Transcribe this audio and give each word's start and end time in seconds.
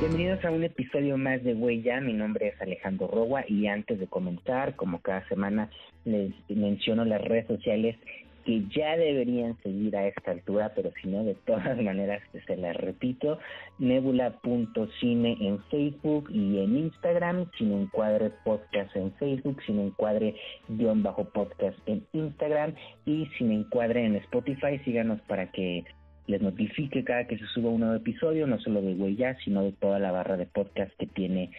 Bienvenidos 0.00 0.44
a 0.44 0.50
un 0.50 0.64
episodio 0.64 1.16
más 1.16 1.42
de 1.44 1.54
Huella. 1.54 2.00
Mi 2.00 2.12
nombre 2.12 2.48
es 2.48 2.60
Alejandro 2.60 3.06
Rogua 3.06 3.44
y 3.46 3.68
antes 3.68 4.00
de 4.00 4.08
comenzar, 4.08 4.74
como 4.74 5.00
cada 5.00 5.26
semana, 5.28 5.70
les 6.04 6.32
menciono 6.48 7.04
las 7.04 7.22
redes 7.22 7.46
sociales 7.46 7.96
que 8.44 8.64
ya 8.74 8.96
deberían 8.96 9.56
seguir 9.62 9.96
a 9.96 10.06
esta 10.06 10.32
altura, 10.32 10.72
pero 10.74 10.90
si 11.00 11.08
no, 11.08 11.24
de 11.24 11.34
todas 11.46 11.76
maneras 11.82 12.22
se 12.46 12.56
las 12.56 12.76
repito, 12.76 13.38
nebula.cine 13.78 15.36
en 15.40 15.62
Facebook 15.70 16.28
y 16.30 16.58
en 16.58 16.76
Instagram, 16.76 17.50
sin 17.56 17.72
encuadre 17.72 18.30
podcast 18.44 18.94
en 18.96 19.12
Facebook, 19.12 19.62
sin 19.64 19.78
encuadre 19.78 20.34
guion 20.68 21.04
bajo 21.04 21.24
podcast 21.24 21.78
en 21.86 22.04
Instagram 22.12 22.74
y 23.06 23.26
sin 23.38 23.52
encuadre 23.52 24.04
en 24.04 24.16
Spotify. 24.16 24.78
Síganos 24.84 25.20
para 25.22 25.50
que 25.52 25.84
les 26.26 26.40
notifique 26.40 27.04
cada 27.04 27.26
que 27.26 27.38
se 27.38 27.46
suba 27.46 27.70
un 27.70 27.80
nuevo 27.80 27.96
episodio, 27.96 28.46
no 28.46 28.58
solo 28.60 28.80
de 28.80 28.94
Huella, 28.94 29.36
sino 29.44 29.62
de 29.62 29.72
toda 29.72 29.98
la 29.98 30.12
barra 30.12 30.36
de 30.36 30.46
podcast 30.46 30.92
que 30.98 31.06
tiene 31.06 31.50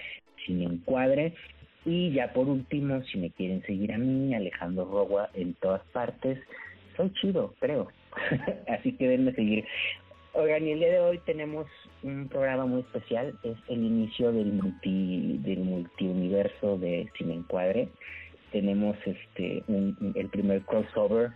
sin 0.45 0.61
encuadre. 0.61 1.33
Y 1.85 2.11
ya 2.11 2.33
por 2.33 2.47
último, 2.47 3.03
si 3.03 3.20
me 3.20 3.29
quieren 3.29 3.61
seguir 3.63 3.93
a 3.93 3.97
mí, 3.97 4.33
Alejandro 4.33 4.85
Rogua, 4.85 5.29
en 5.35 5.53
todas 5.55 5.83
partes, 5.93 6.39
soy 6.97 7.11
chido, 7.13 7.53
creo. 7.59 7.89
Así 8.67 8.93
que 8.93 9.07
denme 9.07 9.33
seguir. 9.33 9.65
Oigan, 10.33 10.67
y 10.67 10.71
el 10.71 10.79
día 10.79 10.89
de 10.89 10.99
hoy 10.99 11.20
tenemos 11.25 11.67
un 12.03 12.27
programa 12.27 12.65
muy 12.65 12.81
especial, 12.81 13.34
es 13.43 13.55
el 13.70 13.84
inicio 13.84 14.31
del 14.34 14.51
multi 14.51 15.37
del 15.37 15.59
multiuniverso 15.59 16.77
de 16.77 17.09
Cine 17.17 17.35
Encuadre. 17.35 17.87
Tenemos 18.51 18.97
este 19.05 19.63
un, 19.67 20.13
el 20.15 20.27
primer 20.29 20.61
crossover 20.63 21.31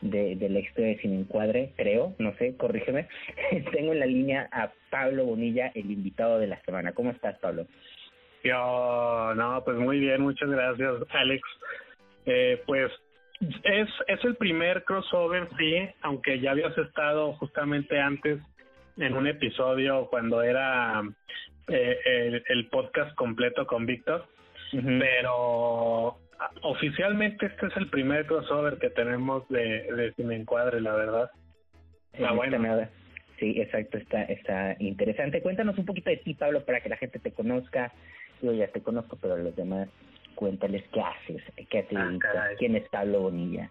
de, 0.00 0.36
de 0.36 0.48
la 0.48 0.60
historia 0.60 0.88
de 0.88 0.98
Cine 0.98 1.20
Encuadre, 1.20 1.72
creo, 1.76 2.14
no 2.18 2.34
sé, 2.36 2.56
corrígeme. 2.56 3.08
Tengo 3.72 3.92
en 3.92 4.00
la 4.00 4.06
línea 4.06 4.48
a 4.52 4.70
Pablo 4.90 5.24
Bonilla, 5.24 5.70
el 5.74 5.90
invitado 5.90 6.38
de 6.38 6.46
la 6.46 6.60
semana. 6.62 6.92
¿Cómo 6.92 7.10
estás, 7.10 7.38
Pablo? 7.38 7.66
Yo, 8.42 9.34
no, 9.34 9.62
pues 9.64 9.76
muy 9.76 10.00
bien, 10.00 10.22
muchas 10.22 10.48
gracias, 10.48 10.94
Alex. 11.10 11.42
Eh, 12.26 12.62
pues 12.66 12.90
es, 13.40 13.88
es 14.06 14.24
el 14.24 14.36
primer 14.36 14.84
crossover, 14.84 15.48
sí, 15.58 15.76
aunque 16.02 16.40
ya 16.40 16.52
habías 16.52 16.76
estado 16.76 17.32
justamente 17.34 17.98
antes 17.98 18.40
en 18.96 19.16
un 19.16 19.26
episodio 19.26 20.06
cuando 20.10 20.42
era 20.42 21.02
eh, 21.68 22.42
el, 22.48 22.68
podcast 22.68 23.14
completo 23.14 23.66
con 23.66 23.86
Víctor, 23.86 24.26
pero 24.72 26.18
oficialmente 26.62 27.46
este 27.46 27.66
es 27.66 27.76
el 27.76 27.88
primer 27.88 28.26
crossover 28.26 28.78
que 28.78 28.90
tenemos 28.90 29.48
de, 29.48 29.92
de 29.92 30.12
Cine 30.14 30.36
Encuadre, 30.36 30.80
la 30.80 30.94
verdad. 30.94 31.30
Ah, 32.22 32.32
bueno. 32.32 32.58
Sí, 33.38 33.58
exacto, 33.58 33.96
está, 33.96 34.22
está 34.24 34.76
interesante. 34.80 35.40
Cuéntanos 35.40 35.78
un 35.78 35.86
poquito 35.86 36.10
de 36.10 36.18
ti, 36.18 36.34
Pablo, 36.34 36.64
para 36.64 36.80
que 36.80 36.90
la 36.90 36.98
gente 36.98 37.18
te 37.18 37.32
conozca. 37.32 37.92
Yo 38.42 38.52
ya 38.52 38.68
te 38.68 38.82
conozco, 38.82 39.16
pero 39.20 39.36
los 39.36 39.56
demás 39.56 39.88
cuéntales 40.34 40.84
qué 40.92 41.00
haces, 41.00 41.42
qué 41.68 41.82
te 41.82 41.96
ah, 41.96 42.10
quién 42.58 42.76
es 42.76 42.88
Pablo 42.88 43.20
Bonilla. 43.20 43.70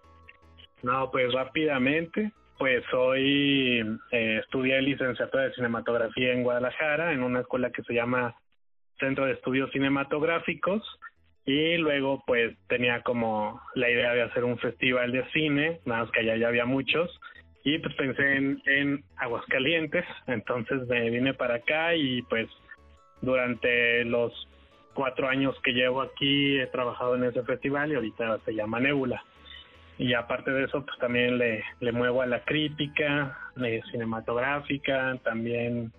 No, 0.82 1.10
pues 1.10 1.32
rápidamente, 1.32 2.32
pues 2.58 2.84
soy, 2.90 3.80
eh, 4.12 4.40
estudié 4.42 4.80
licenciatura 4.82 5.44
de 5.44 5.54
cinematografía 5.54 6.32
en 6.32 6.42
Guadalajara, 6.42 7.12
en 7.12 7.22
una 7.22 7.40
escuela 7.40 7.70
que 7.70 7.82
se 7.82 7.94
llama 7.94 8.36
Centro 8.98 9.26
de 9.26 9.32
Estudios 9.32 9.70
Cinematográficos, 9.72 10.82
y 11.46 11.76
luego 11.76 12.22
pues 12.26 12.56
tenía 12.68 13.02
como 13.02 13.60
la 13.74 13.90
idea 13.90 14.12
de 14.14 14.22
hacer 14.22 14.44
un 14.44 14.58
festival 14.58 15.12
de 15.12 15.24
cine, 15.32 15.80
nada 15.84 16.02
más 16.02 16.10
que 16.12 16.20
allá 16.20 16.36
ya 16.36 16.48
había 16.48 16.64
muchos, 16.64 17.18
y 17.64 17.78
pues 17.78 17.94
pensé 17.94 18.36
en, 18.36 18.62
en 18.66 19.04
Aguascalientes, 19.16 20.04
entonces 20.26 20.86
me 20.88 21.10
vine 21.10 21.34
para 21.34 21.56
acá 21.56 21.94
y 21.94 22.22
pues 22.22 22.48
durante 23.20 24.04
los 24.04 24.32
cuatro 24.94 25.28
años 25.28 25.54
que 25.62 25.72
llevo 25.72 26.02
aquí 26.02 26.58
he 26.58 26.66
trabajado 26.68 27.16
en 27.16 27.24
ese 27.24 27.42
festival 27.42 27.92
y 27.92 27.94
ahorita 27.94 28.38
se 28.44 28.54
llama 28.54 28.80
Nebula. 28.80 29.22
Y 29.98 30.14
aparte 30.14 30.50
de 30.50 30.64
eso, 30.64 30.82
pues 30.84 30.98
también 30.98 31.36
le, 31.36 31.62
le 31.80 31.92
muevo 31.92 32.22
a 32.22 32.26
la 32.26 32.42
crítica 32.44 33.36
eh, 33.62 33.82
cinematográfica, 33.90 35.18
también 35.22 35.92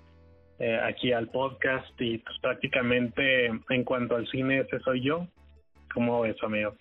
eh, 0.62 0.80
aquí 0.80 1.12
al 1.12 1.28
podcast 1.30 1.90
y 2.00 2.20
pues 2.20 2.38
prácticamente 2.40 3.48
en 3.48 3.84
cuanto 3.84 4.16
al 4.16 4.28
cine 4.28 4.60
ese 4.60 4.80
soy 4.82 5.02
yo. 5.02 5.26
¿Cómo 5.92 6.22
ves, 6.22 6.36
amigo? 6.44 6.76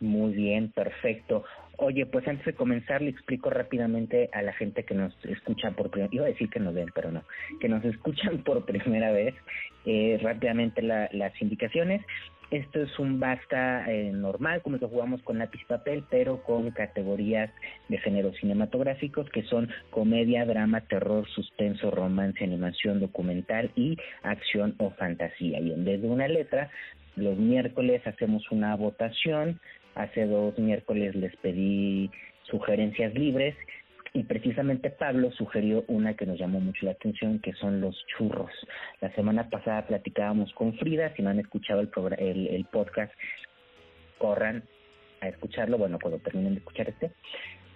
Muy 0.00 0.32
bien, 0.32 0.72
perfecto. 0.72 1.44
Oye, 1.76 2.06
pues 2.06 2.26
antes 2.26 2.46
de 2.46 2.54
comenzar 2.54 3.02
le 3.02 3.10
explico 3.10 3.50
rápidamente 3.50 4.30
a 4.32 4.40
la 4.40 4.54
gente 4.54 4.84
que 4.84 4.94
nos 4.94 5.12
escucha 5.26 5.72
por 5.72 5.90
primera 5.90 6.14
iba 6.14 6.24
a 6.24 6.28
decir 6.28 6.48
que 6.48 6.58
nos 6.58 6.72
ven, 6.72 6.88
pero 6.94 7.12
no, 7.12 7.24
que 7.60 7.68
nos 7.68 7.84
escuchan 7.84 8.38
por 8.38 8.64
primera 8.64 9.12
vez, 9.12 9.34
eh, 9.84 10.18
rápidamente 10.22 10.80
las 10.80 11.42
indicaciones. 11.42 12.00
Esto 12.50 12.80
es 12.80 12.98
un 12.98 13.18
basta 13.18 13.90
eh, 13.90 14.12
normal, 14.12 14.62
como 14.62 14.78
que 14.78 14.86
jugamos 14.86 15.22
con 15.22 15.38
lápiz 15.38 15.64
papel, 15.66 16.04
pero 16.10 16.42
con 16.42 16.70
categorías 16.70 17.50
de 17.88 17.98
géneros 17.98 18.36
cinematográficos 18.36 19.28
que 19.30 19.42
son 19.44 19.68
comedia, 19.90 20.44
drama, 20.44 20.80
terror, 20.82 21.28
suspenso, 21.28 21.90
romance, 21.90 22.44
animación, 22.44 23.00
documental 23.00 23.70
y 23.74 23.96
acción 24.22 24.74
o 24.78 24.90
fantasía. 24.90 25.60
Y 25.60 25.72
en 25.72 25.84
vez 25.84 26.00
de 26.02 26.08
una 26.08 26.28
letra, 26.28 26.70
los 27.16 27.36
miércoles 27.36 28.06
hacemos 28.06 28.50
una 28.50 28.76
votación 28.76 29.60
Hace 29.96 30.26
dos 30.26 30.58
miércoles 30.58 31.14
les 31.16 31.34
pedí 31.36 32.10
sugerencias 32.50 33.14
libres 33.14 33.56
y 34.16 34.22
precisamente 34.22 34.88
Pablo 34.88 35.30
sugirió 35.32 35.84
una 35.88 36.14
que 36.14 36.24
nos 36.24 36.38
llamó 36.38 36.58
mucho 36.58 36.86
la 36.86 36.92
atención, 36.92 37.38
que 37.38 37.52
son 37.52 37.82
los 37.82 37.94
churros. 38.16 38.50
La 39.02 39.14
semana 39.14 39.50
pasada 39.50 39.86
platicábamos 39.86 40.54
con 40.54 40.72
Frida, 40.78 41.12
si 41.14 41.22
no 41.22 41.28
han 41.28 41.38
escuchado 41.38 41.80
el, 41.82 41.90
el, 42.18 42.46
el 42.46 42.64
podcast, 42.64 43.12
corran 44.16 44.64
a 45.20 45.28
escucharlo, 45.28 45.76
bueno, 45.76 45.98
cuando 46.00 46.18
terminen 46.20 46.54
de 46.54 46.60
escuchar 46.60 46.88
este. 46.88 47.10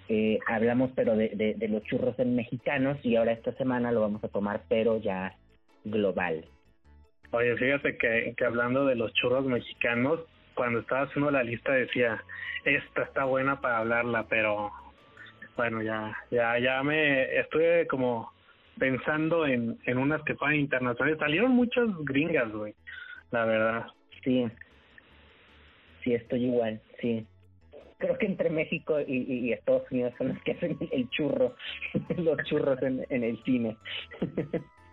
Eh, 0.08 0.38
hablamos 0.46 0.90
pero 0.96 1.14
de, 1.14 1.28
de, 1.28 1.54
de 1.54 1.68
los 1.68 1.82
churros 1.82 2.18
en 2.18 2.34
mexicanos 2.34 2.96
y 3.04 3.16
ahora 3.16 3.32
esta 3.32 3.52
semana 3.52 3.92
lo 3.92 4.00
vamos 4.00 4.24
a 4.24 4.28
tomar 4.28 4.62
pero 4.66 4.98
ya 4.98 5.36
global. 5.84 6.46
Oye, 7.32 7.54
fíjate 7.56 7.98
que, 7.98 8.34
que 8.34 8.44
hablando 8.46 8.86
de 8.86 8.94
los 8.94 9.12
churros 9.12 9.44
mexicanos, 9.44 10.20
cuando 10.54 10.80
estaba 10.80 11.02
haciendo 11.02 11.30
la 11.30 11.42
lista 11.42 11.72
decía, 11.72 12.24
esta 12.64 13.02
está 13.02 13.24
buena 13.24 13.60
para 13.60 13.78
hablarla, 13.78 14.26
pero 14.28 14.72
bueno, 15.56 15.82
ya, 15.82 16.16
ya, 16.30 16.58
ya 16.58 16.82
me 16.82 17.38
estuve 17.38 17.86
como 17.86 18.32
pensando 18.78 19.46
en, 19.46 19.78
en 19.84 19.98
unas 19.98 20.22
que 20.22 20.34
fueran 20.34 20.58
internacionales. 20.58 21.18
Salieron 21.18 21.52
muchas 21.52 21.88
gringas, 22.04 22.50
güey, 22.50 22.74
la 23.30 23.44
verdad. 23.44 23.86
Sí, 24.24 24.46
sí, 26.02 26.14
estoy 26.14 26.46
igual, 26.46 26.80
sí. 27.00 27.26
Creo 27.98 28.16
que 28.16 28.26
entre 28.26 28.48
México 28.48 28.98
y, 29.00 29.48
y 29.48 29.52
Estados 29.52 29.90
Unidos 29.90 30.14
son 30.16 30.28
los 30.28 30.42
que 30.42 30.52
hacen 30.52 30.78
el 30.90 31.08
churro, 31.10 31.54
los 32.16 32.38
churros 32.44 32.82
en, 32.82 33.06
en 33.10 33.24
el 33.24 33.42
cine. 33.44 33.76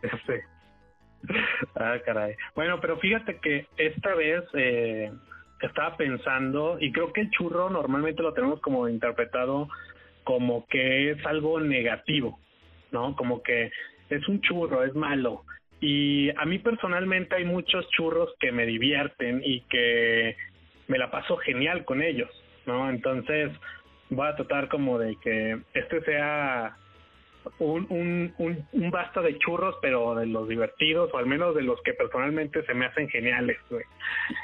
sí. 0.01 0.33
Ah, 1.75 1.97
caray. 2.05 2.35
Bueno, 2.55 2.79
pero 2.79 2.97
fíjate 2.97 3.37
que 3.37 3.67
esta 3.77 4.13
vez 4.15 4.43
eh, 4.53 5.11
estaba 5.61 5.95
pensando, 5.97 6.77
y 6.79 6.91
creo 6.91 7.11
que 7.13 7.21
el 7.21 7.29
churro 7.31 7.69
normalmente 7.69 8.21
lo 8.21 8.33
tenemos 8.33 8.59
como 8.61 8.87
interpretado 8.87 9.67
como 10.27 10.67
que 10.67 11.11
es 11.11 11.25
algo 11.25 11.61
negativo, 11.61 12.37
¿no? 12.91 13.15
Como 13.15 13.41
que 13.41 13.71
es 14.09 14.27
un 14.27 14.41
churro, 14.41 14.83
es 14.83 14.93
malo. 14.93 15.45
Y 15.79 16.29
a 16.31 16.43
mí 16.43 16.59
personalmente 16.59 17.33
hay 17.35 17.45
muchos 17.45 17.89
churros 17.91 18.35
que 18.37 18.51
me 18.51 18.65
divierten 18.65 19.41
y 19.41 19.61
que 19.69 20.35
me 20.89 20.97
la 20.97 21.09
paso 21.11 21.37
genial 21.37 21.85
con 21.85 22.01
ellos, 22.01 22.29
¿no? 22.65 22.89
Entonces 22.89 23.51
voy 24.09 24.27
a 24.27 24.35
tratar 24.35 24.67
como 24.67 24.99
de 24.99 25.15
que 25.23 25.59
este 25.73 26.01
sea 26.01 26.75
un, 27.59 27.87
un, 27.89 28.65
un, 28.73 28.91
basta 28.91 29.21
de 29.21 29.37
churros, 29.39 29.77
pero 29.81 30.13
de 30.15 30.25
los 30.25 30.49
divertidos, 30.49 31.09
o 31.13 31.17
al 31.19 31.25
menos 31.25 31.55
de 31.55 31.61
los 31.61 31.81
que 31.83 31.93
personalmente 31.93 32.65
se 32.65 32.73
me 32.73 32.85
hacen 32.85 33.07
geniales, 33.07 33.57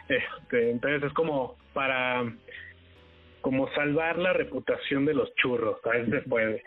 Este, 0.08 0.72
entonces 0.72 1.04
es 1.04 1.14
como 1.14 1.58
para 1.74 2.24
como 3.44 3.70
salvar 3.74 4.18
la 4.18 4.32
reputación 4.32 5.06
de 5.06 5.14
los 5.14 5.36
churros, 5.36 5.78
a 5.86 5.90
veces 5.90 6.24
se 6.24 6.30
puede. 6.30 6.64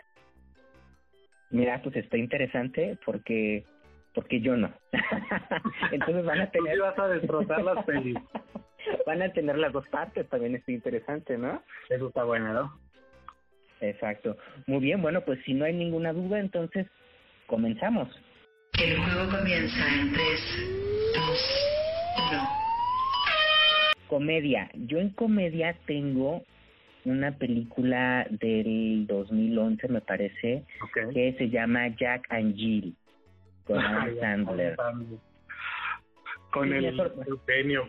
Mira, 1.49 1.81
pues 1.81 1.95
está 1.95 2.17
interesante 2.17 2.99
porque 3.03 3.65
porque 4.13 4.41
yo 4.41 4.55
no. 4.55 4.71
Entonces 5.91 6.23
van 6.23 6.41
a 6.41 6.51
tener... 6.51 6.79
vas 6.79 6.97
a 6.99 7.07
destrozar 7.07 7.63
las 7.63 7.83
pelis. 7.85 8.17
van 9.07 9.21
a 9.23 9.33
tener 9.33 9.57
las 9.57 9.73
dos 9.73 9.87
partes, 9.89 10.29
también 10.29 10.55
está 10.55 10.71
interesante, 10.71 11.35
¿no? 11.37 11.63
Eso 11.89 12.09
está 12.09 12.23
bueno, 12.23 12.53
¿no? 12.53 12.79
Exacto. 13.81 14.37
Muy 14.67 14.79
bien, 14.79 15.01
bueno, 15.01 15.21
pues 15.21 15.39
si 15.45 15.55
no 15.55 15.65
hay 15.65 15.73
ninguna 15.73 16.13
duda, 16.13 16.39
entonces 16.39 16.85
comenzamos. 17.47 18.07
El 18.79 18.97
juego 18.97 19.31
comienza 19.35 19.87
en 19.99 20.13
3, 20.13 20.23
2, 21.15 21.67
1. 22.33 22.49
Comedia. 24.09 24.69
Yo 24.75 24.99
en 24.99 25.09
comedia 25.09 25.75
tengo 25.87 26.43
una 27.07 27.37
película 27.37 28.27
del 28.29 29.05
2011, 29.07 29.87
me 29.87 30.01
parece, 30.01 30.63
que 31.13 31.33
se 31.37 31.49
llama 31.49 31.87
Jack 31.95 32.25
and 32.29 32.55
Jill. 32.55 32.95
con 33.65 33.79
Adam 33.79 34.15
Sandler. 34.19 34.75
Con 36.51 36.71
el 36.73 36.95
genio. 37.45 37.87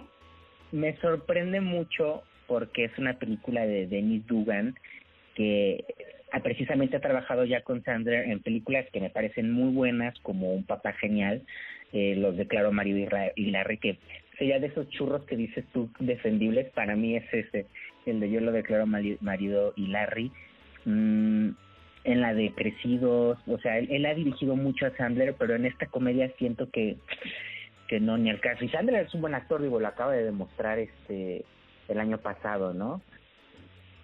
Me 0.72 0.96
sorprende 0.98 1.60
mucho 1.60 2.22
porque 2.46 2.84
es 2.84 2.98
una 2.98 3.14
película 3.18 3.66
de 3.66 3.86
Dennis 3.86 4.26
Dugan 4.26 4.74
que 5.34 5.84
ah, 6.32 6.40
precisamente 6.40 6.96
ha 6.96 7.00
trabajado 7.00 7.44
ya 7.44 7.62
con 7.62 7.82
Sandler 7.84 8.28
en 8.28 8.40
películas 8.40 8.86
que 8.92 9.00
me 9.00 9.10
parecen 9.10 9.52
muy 9.52 9.72
buenas 9.72 10.18
como 10.20 10.52
Un 10.52 10.64
papá 10.64 10.92
genial, 10.94 11.42
eh, 11.92 12.16
los 12.16 12.36
de 12.36 12.46
Claro 12.46 12.72
Marido 12.72 12.98
y 12.98 13.06
Ra- 13.06 13.32
y 13.36 13.50
Larry 13.50 13.78
que 13.78 13.98
sería 14.36 14.58
de 14.58 14.66
esos 14.68 14.88
churros 14.90 15.24
que 15.24 15.36
dices 15.36 15.64
tú 15.72 15.90
defendibles, 16.00 16.68
para 16.70 16.96
mí 16.96 17.16
es 17.16 17.24
ese, 17.32 17.66
el 18.10 18.20
de 18.20 18.30
Yo 18.30 18.40
lo 18.40 18.52
declaro 18.52 18.86
Mari- 18.86 19.18
Marido 19.20 19.72
y 19.76 19.88
Larry. 19.88 20.30
Mm, 20.84 21.50
en 22.04 22.20
la 22.20 22.32
de 22.32 22.52
Crecidos, 22.54 23.38
o 23.46 23.58
sea, 23.58 23.78
él, 23.78 23.88
él 23.90 24.06
ha 24.06 24.14
dirigido 24.14 24.56
mucho 24.56 24.86
a 24.86 24.96
Sandler, 24.96 25.34
pero 25.38 25.54
en 25.56 25.66
esta 25.66 25.86
comedia 25.86 26.30
siento 26.38 26.70
que 26.70 26.96
que 27.88 28.00
no 28.00 28.18
ni 28.18 28.28
al 28.28 28.40
caso. 28.40 28.64
Y 28.64 28.68
Sandler 28.68 29.06
es 29.06 29.14
un 29.14 29.22
buen 29.22 29.34
actor, 29.34 29.62
digo, 29.62 29.80
lo 29.80 29.88
acaba 29.88 30.12
de 30.12 30.24
demostrar 30.24 30.78
este 30.78 31.44
el 31.88 31.98
año 31.98 32.18
pasado, 32.18 32.74
¿no? 32.74 33.00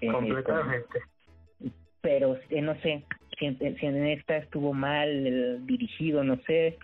Eh, 0.01 0.11
Completamente. 0.11 1.01
pero 2.01 2.39
eh, 2.51 2.63
no 2.63 2.75
sé, 2.81 3.05
si 3.39 3.47
en, 3.47 3.59
si 3.79 3.87
en 3.87 4.07
esta 4.07 4.37
estuvo 4.39 4.73
mal 4.73 5.09
eh, 5.27 5.59
dirigido, 5.63 6.25
no 6.25 6.37
sé, 6.47 6.79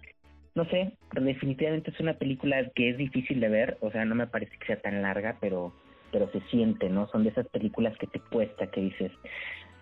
no 0.55 0.65
sé, 0.67 0.93
pero 1.11 1.25
definitivamente 1.25 1.91
es 1.91 2.01
una 2.01 2.15
película 2.15 2.69
que 2.75 2.91
es 2.91 2.99
difícil 2.99 3.41
de 3.41 3.49
ver, 3.49 3.77
o 3.81 3.91
sea, 3.91 4.05
no 4.05 4.15
me 4.15 4.27
parece 4.27 4.57
que 4.59 4.67
sea 4.67 4.81
tan 4.81 5.01
larga, 5.03 5.37
pero 5.41 5.73
pero 6.13 6.31
se 6.31 6.41
siente, 6.51 6.89
¿no? 6.89 7.07
Son 7.09 7.25
de 7.25 7.31
esas 7.31 7.47
películas 7.49 7.97
que 7.99 8.07
te 8.07 8.21
cuesta, 8.21 8.71
que 8.71 8.81
dices, 8.81 9.13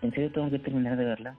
¿en 0.01 0.11
serio 0.11 0.31
tengo 0.31 0.49
que 0.49 0.59
terminar 0.59 0.97
de 0.97 1.05
verla? 1.05 1.37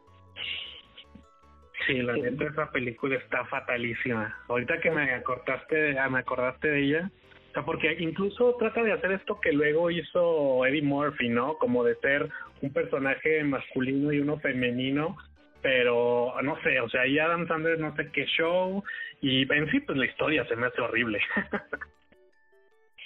Sí, 1.86 2.02
la 2.02 2.14
neta 2.14 2.44
esa 2.44 2.70
película 2.70 3.16
está 3.16 3.44
fatalísima. 3.46 4.36
Ahorita 4.48 4.80
que 4.80 4.90
me 4.90 5.14
acordaste, 5.14 5.98
ah, 5.98 6.08
me 6.08 6.18
acordaste 6.18 6.68
de 6.68 6.80
ella, 6.82 7.10
o 7.50 7.52
sea, 7.52 7.64
porque 7.64 7.96
incluso 7.98 8.54
trata 8.58 8.82
de 8.82 8.92
hacer 8.92 9.12
esto 9.12 9.40
que 9.40 9.52
luego 9.52 9.90
hizo 9.90 10.64
Eddie 10.66 10.82
Murphy, 10.82 11.28
¿no? 11.28 11.54
Como 11.54 11.82
de 11.82 11.96
ser 11.96 12.28
un 12.62 12.72
personaje 12.72 13.42
masculino 13.42 14.12
y 14.12 14.20
uno 14.20 14.38
femenino, 14.38 15.16
pero 15.60 16.34
no 16.42 16.60
sé, 16.62 16.80
o 16.80 16.88
sea, 16.88 17.06
y 17.06 17.18
Adam 17.18 17.48
Sandler 17.48 17.80
no 17.80 17.94
sé 17.96 18.10
qué 18.12 18.24
show 18.26 18.84
y 19.20 19.52
en 19.52 19.70
sí 19.70 19.80
pues 19.80 19.98
la 19.98 20.06
historia 20.06 20.46
se 20.46 20.56
me 20.56 20.66
hace 20.66 20.80
horrible. 20.80 21.20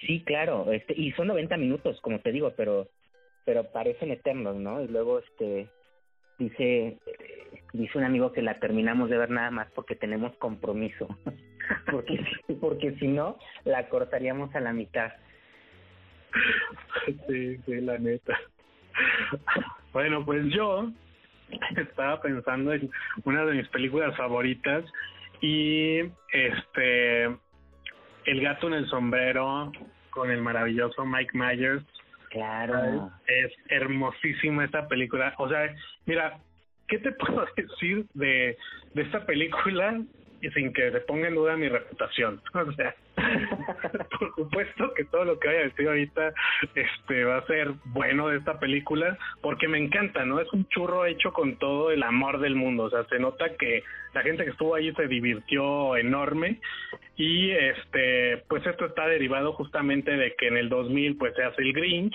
Sí, 0.00 0.22
claro, 0.24 0.70
este, 0.72 0.94
y 0.96 1.12
son 1.12 1.28
90 1.28 1.56
minutos, 1.56 2.00
como 2.00 2.20
te 2.20 2.32
digo, 2.32 2.52
pero 2.56 2.88
pero 3.44 3.70
parecen 3.72 4.10
eternos, 4.10 4.56
¿no? 4.56 4.82
Y 4.82 4.88
luego 4.88 5.18
este 5.18 5.68
dice 6.38 6.98
dice 7.72 7.98
un 7.98 8.04
amigo 8.04 8.32
que 8.32 8.42
la 8.42 8.58
terminamos 8.58 9.10
de 9.10 9.18
ver 9.18 9.30
nada 9.30 9.50
más 9.50 9.70
porque 9.72 9.94
tenemos 9.96 10.34
compromiso. 10.36 11.08
porque 11.90 12.18
porque 12.60 12.92
si 12.96 13.08
no 13.08 13.38
la 13.64 13.88
cortaríamos 13.88 14.54
a 14.54 14.60
la 14.60 14.72
mitad. 14.72 15.12
sí, 17.28 17.58
sí, 17.64 17.80
la 17.80 17.98
neta. 17.98 18.38
Bueno, 19.92 20.24
pues 20.24 20.44
yo 20.52 20.90
estaba 21.76 22.20
pensando 22.20 22.72
en 22.72 22.90
una 23.24 23.44
de 23.44 23.54
mis 23.54 23.68
películas 23.68 24.16
favoritas 24.16 24.84
y 25.40 26.00
este 26.32 27.36
El 28.26 28.40
gato 28.40 28.68
en 28.68 28.74
el 28.74 28.86
sombrero 28.88 29.72
con 30.10 30.30
el 30.30 30.40
maravilloso 30.40 31.04
Mike 31.04 31.36
Myers 31.36 31.84
Claro. 32.30 33.12
es 33.28 33.52
hermosísima 33.68 34.64
esta 34.64 34.88
película. 34.88 35.32
O 35.38 35.48
sea, 35.48 35.72
mira, 36.06 36.38
¿qué 36.88 36.98
te 36.98 37.12
puedo 37.18 37.46
decir 37.56 38.06
de, 38.14 38.56
de 38.94 39.02
esta 39.02 39.24
película 39.24 40.02
sin 40.52 40.72
que 40.72 40.90
se 40.90 41.00
ponga 41.00 41.28
en 41.28 41.34
duda 41.34 41.56
mi 41.56 41.68
reputación? 41.68 42.40
O 42.54 42.72
sea, 42.72 42.94
por 44.18 44.34
supuesto 44.34 44.92
que 44.94 45.04
todo 45.04 45.24
lo 45.24 45.38
que 45.38 45.48
vaya 45.48 45.60
a 45.60 45.64
decir 45.64 45.86
ahorita 45.86 46.32
este 46.74 47.24
va 47.24 47.38
a 47.38 47.46
ser 47.46 47.72
bueno 47.86 48.28
de 48.28 48.38
esta 48.38 48.58
película 48.58 49.16
porque 49.40 49.68
me 49.68 49.78
encanta, 49.78 50.24
¿no? 50.24 50.40
Es 50.40 50.52
un 50.52 50.66
churro 50.68 51.06
hecho 51.06 51.32
con 51.32 51.56
todo 51.56 51.90
el 51.90 52.02
amor 52.02 52.40
del 52.40 52.56
mundo, 52.56 52.84
o 52.84 52.90
sea, 52.90 53.04
se 53.04 53.18
nota 53.18 53.56
que 53.56 53.82
la 54.14 54.22
gente 54.22 54.44
que 54.44 54.50
estuvo 54.50 54.74
allí 54.74 54.92
se 54.94 55.06
divirtió 55.06 55.96
enorme 55.96 56.60
y 57.16 57.50
este 57.50 58.38
pues 58.48 58.66
esto 58.66 58.86
está 58.86 59.06
derivado 59.06 59.52
justamente 59.52 60.10
de 60.16 60.34
que 60.36 60.48
en 60.48 60.56
el 60.56 60.68
2000 60.68 61.16
pues 61.16 61.34
se 61.34 61.44
hace 61.44 61.62
el 61.62 61.72
Grinch 61.72 62.14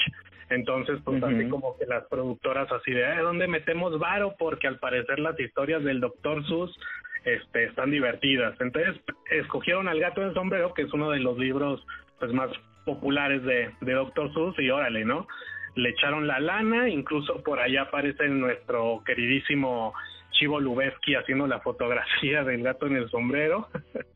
entonces 0.49 0.99
pues 1.05 1.21
así 1.23 1.47
como 1.47 1.77
que 1.77 1.85
las 1.85 2.05
productoras 2.07 2.71
así 2.71 2.91
de 2.91 3.05
"Ah, 3.05 3.21
¿dónde 3.21 3.47
metemos 3.47 3.97
varo? 3.99 4.35
porque 4.37 4.67
al 4.67 4.79
parecer 4.79 5.19
las 5.19 5.39
historias 5.39 5.83
del 5.83 5.99
Dr. 5.99 6.45
Seuss 6.47 6.77
este 7.25 7.65
están 7.65 7.91
divertidas 7.91 8.59
entonces 8.59 8.95
escogieron 9.31 9.87
al 9.87 9.99
gato 9.99 10.21
del 10.21 10.33
sombrero 10.33 10.73
que 10.73 10.83
es 10.83 10.93
uno 10.93 11.11
de 11.11 11.19
los 11.19 11.37
libros 11.37 11.85
pues 12.19 12.31
más 12.33 12.49
populares 12.85 13.43
de, 13.43 13.71
de 13.81 13.93
Dr. 13.93 14.33
Seuss 14.33 14.59
y 14.59 14.69
órale 14.69 15.05
no 15.05 15.27
le 15.75 15.89
echaron 15.89 16.27
la 16.27 16.39
lana 16.39 16.89
incluso 16.89 17.43
por 17.43 17.59
allá 17.59 17.83
aparece 17.83 18.27
nuestro 18.27 19.03
queridísimo 19.05 19.93
Chivo 20.31 20.59
Lubeski 20.59 21.15
haciendo 21.15 21.47
la 21.47 21.59
fotografía 21.59 22.43
del 22.43 22.63
gato 22.63 22.87
en 22.87 22.95
el 22.95 23.09
sombrero. 23.09 23.67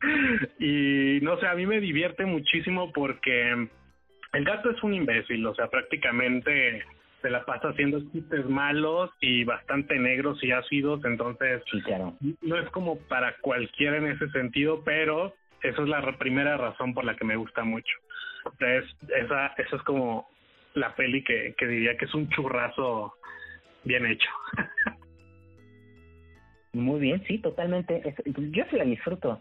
y 0.58 1.18
no 1.22 1.38
sé, 1.38 1.46
a 1.46 1.54
mí 1.54 1.66
me 1.66 1.80
divierte 1.80 2.24
muchísimo 2.24 2.92
porque 2.92 3.68
el 4.32 4.44
gato 4.44 4.70
es 4.70 4.82
un 4.82 4.94
imbécil, 4.94 5.46
o 5.46 5.54
sea, 5.54 5.68
prácticamente 5.68 6.82
se 7.24 7.30
la 7.30 7.42
pasa 7.46 7.70
haciendo 7.70 8.00
chistes 8.12 8.44
malos 8.50 9.10
y 9.22 9.44
bastante 9.44 9.98
negros 9.98 10.44
y 10.44 10.52
ácidos, 10.52 11.02
entonces 11.06 11.62
Sí, 11.72 11.80
claro. 11.80 12.12
no 12.42 12.58
es 12.58 12.68
como 12.68 12.98
para 13.08 13.34
cualquiera 13.38 13.96
en 13.96 14.08
ese 14.08 14.28
sentido, 14.28 14.82
pero 14.84 15.32
esa 15.62 15.80
es 15.82 15.88
la 15.88 16.02
ra- 16.02 16.18
primera 16.18 16.58
razón 16.58 16.92
por 16.92 17.06
la 17.06 17.16
que 17.16 17.24
me 17.24 17.36
gusta 17.36 17.64
mucho. 17.64 17.94
Entonces, 18.44 18.94
esa, 19.16 19.46
esa 19.56 19.76
es 19.76 19.82
como 19.84 20.28
la 20.74 20.94
peli 20.96 21.24
que, 21.24 21.54
que 21.56 21.66
diría 21.66 21.96
que 21.96 22.04
es 22.04 22.12
un 22.14 22.28
churrazo 22.28 23.14
bien 23.84 24.04
hecho. 24.04 24.28
Muy 26.74 27.00
bien, 27.00 27.24
sí, 27.26 27.38
totalmente. 27.38 28.02
Yo 28.52 28.64
sí 28.70 28.76
la 28.76 28.84
disfruto. 28.84 29.40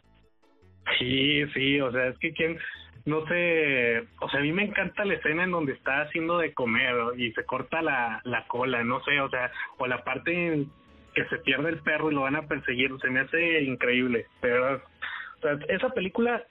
Sí, 0.99 1.43
sí, 1.53 1.81
o 1.81 1.91
sea, 1.91 2.07
es 2.07 2.17
que 2.19 2.31
quien, 2.31 2.57
no 3.05 3.25
sé, 3.27 4.07
o 4.21 4.29
sea, 4.29 4.39
a 4.39 4.43
mí 4.43 4.53
me 4.53 4.63
encanta 4.63 5.03
la 5.03 5.15
escena 5.15 5.43
en 5.43 5.51
donde 5.51 5.73
está 5.73 6.01
haciendo 6.01 6.37
de 6.37 6.53
comer 6.53 6.95
y 7.17 7.31
se 7.33 7.43
corta 7.43 7.81
la, 7.81 8.21
la 8.23 8.47
cola, 8.47 8.83
no 8.83 9.03
sé, 9.03 9.19
o 9.19 9.29
sea, 9.29 9.51
o 9.77 9.87
la 9.87 10.03
parte 10.03 10.31
en 10.31 10.71
que 11.13 11.25
se 11.25 11.37
pierde 11.39 11.69
el 11.69 11.79
perro 11.79 12.11
y 12.11 12.15
lo 12.15 12.21
van 12.21 12.35
a 12.35 12.47
perseguir, 12.47 12.91
se 13.01 13.09
me 13.09 13.19
hace 13.19 13.61
increíble, 13.61 14.25
pero, 14.41 14.75
o 14.75 15.47
esa 15.67 15.89
película 15.89 16.43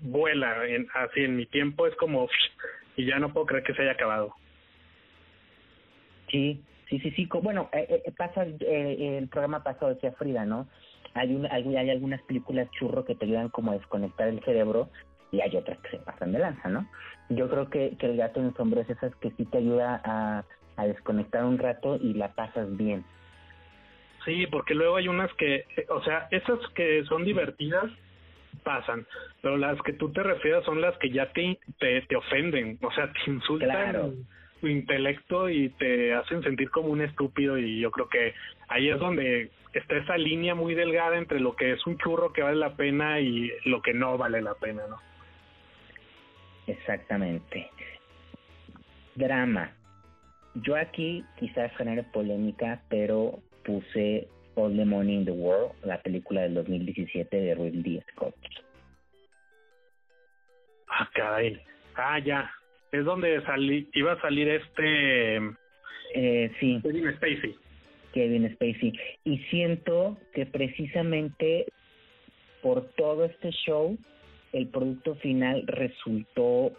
vuela, 0.00 0.66
en, 0.66 0.86
así 0.94 1.24
en 1.24 1.36
mi 1.36 1.46
tiempo 1.46 1.86
es 1.86 1.94
como, 1.96 2.28
y 2.96 3.04
ya 3.04 3.18
no 3.18 3.32
puedo 3.32 3.46
creer 3.46 3.64
que 3.64 3.74
se 3.74 3.82
haya 3.82 3.92
acabado. 3.92 4.34
Sí, 6.30 6.62
sí, 6.88 7.00
sí, 7.00 7.10
sí. 7.12 7.28
Bueno, 7.42 7.70
eh, 7.72 8.02
eh, 8.04 8.12
pasa, 8.16 8.44
eh, 8.44 9.18
el 9.18 9.28
programa 9.28 9.62
pasado 9.62 9.94
decía 9.94 10.12
Frida, 10.12 10.44
¿no? 10.44 10.68
Hay, 11.14 11.34
un, 11.34 11.46
hay, 11.50 11.76
hay 11.76 11.90
algunas 11.90 12.22
películas 12.22 12.70
churro 12.72 13.04
que 13.04 13.14
te 13.14 13.24
ayudan 13.24 13.48
como 13.48 13.72
a 13.72 13.78
desconectar 13.78 14.28
el 14.28 14.42
cerebro 14.44 14.90
y 15.32 15.40
hay 15.40 15.56
otras 15.56 15.78
que 15.78 15.90
se 15.90 15.98
pasan 15.98 16.32
de 16.32 16.38
lanza, 16.38 16.68
¿no? 16.68 16.86
Yo 17.28 17.48
creo 17.48 17.68
que, 17.68 17.96
que 17.98 18.06
el 18.06 18.16
gato 18.16 18.40
en 18.40 18.46
el 18.46 18.54
sombrero 18.54 18.82
es 18.82 18.96
esas 18.96 19.14
que 19.16 19.30
sí 19.32 19.44
te 19.44 19.58
ayuda 19.58 20.00
a, 20.04 20.44
a 20.76 20.86
desconectar 20.86 21.44
un 21.44 21.58
rato 21.58 21.96
y 21.96 22.14
la 22.14 22.28
pasas 22.34 22.74
bien. 22.76 23.04
Sí, 24.24 24.46
porque 24.46 24.74
luego 24.74 24.96
hay 24.96 25.08
unas 25.08 25.32
que, 25.34 25.56
eh, 25.76 25.86
o 25.90 26.02
sea, 26.02 26.28
esas 26.30 26.58
que 26.74 27.04
son 27.04 27.24
divertidas 27.24 27.84
pasan, 28.64 29.06
pero 29.40 29.56
las 29.56 29.80
que 29.82 29.92
tú 29.92 30.10
te 30.12 30.22
refieres 30.22 30.64
son 30.64 30.80
las 30.80 30.96
que 30.98 31.10
ya 31.10 31.30
te, 31.32 31.58
te, 31.78 32.02
te 32.02 32.16
ofenden, 32.16 32.78
o 32.82 32.90
sea, 32.92 33.12
te 33.12 33.30
insultan 33.30 33.70
Claro. 33.70 34.12
tu 34.60 34.66
intelecto 34.66 35.48
y 35.48 35.68
te 35.70 36.14
hacen 36.14 36.42
sentir 36.42 36.70
como 36.70 36.88
un 36.88 37.00
estúpido 37.00 37.56
y 37.58 37.80
yo 37.80 37.90
creo 37.90 38.08
que 38.08 38.34
ahí 38.68 38.88
es 38.88 38.98
donde 38.98 39.50
está 39.72 39.96
esa 39.96 40.16
línea 40.16 40.54
muy 40.54 40.74
delgada 40.74 41.16
entre 41.16 41.40
lo 41.40 41.54
que 41.54 41.72
es 41.72 41.86
un 41.86 41.98
churro 41.98 42.32
que 42.32 42.42
vale 42.42 42.56
la 42.56 42.74
pena 42.74 43.20
y 43.20 43.52
lo 43.64 43.80
que 43.82 43.94
no 43.94 44.18
vale 44.18 44.42
la 44.42 44.54
pena, 44.54 44.82
¿no? 44.88 44.96
Exactamente. 46.68 47.70
Drama. 49.14 49.72
Yo 50.54 50.76
aquí 50.76 51.24
quizás 51.38 51.74
genere 51.76 52.04
polémica, 52.04 52.82
pero 52.88 53.40
puse 53.64 54.28
All 54.54 54.76
the 54.76 54.84
Money 54.84 55.14
in 55.14 55.24
the 55.24 55.30
World, 55.30 55.72
la 55.84 56.00
película 56.02 56.42
del 56.42 56.54
2017 56.54 57.36
de 57.36 57.54
Ridley 57.54 58.02
Scott. 58.12 58.34
Ah, 60.88 61.08
caray. 61.14 61.60
Ah, 61.96 62.18
ya. 62.18 62.50
Es 62.92 63.04
donde 63.04 63.42
salí, 63.42 63.88
iba 63.92 64.12
a 64.12 64.20
salir 64.20 64.48
este 64.48 65.40
Eh, 66.14 66.50
sí, 66.58 66.80
Kevin 66.82 67.12
Spacey. 67.16 67.56
Kevin 68.12 68.52
Spacey. 68.54 68.92
Y 69.24 69.38
siento 69.50 70.16
que 70.32 70.46
precisamente 70.46 71.66
por 72.62 72.88
todo 72.94 73.24
este 73.24 73.50
show, 73.50 73.96
el 74.52 74.68
producto 74.68 75.14
final 75.16 75.64
resultó 75.66 76.72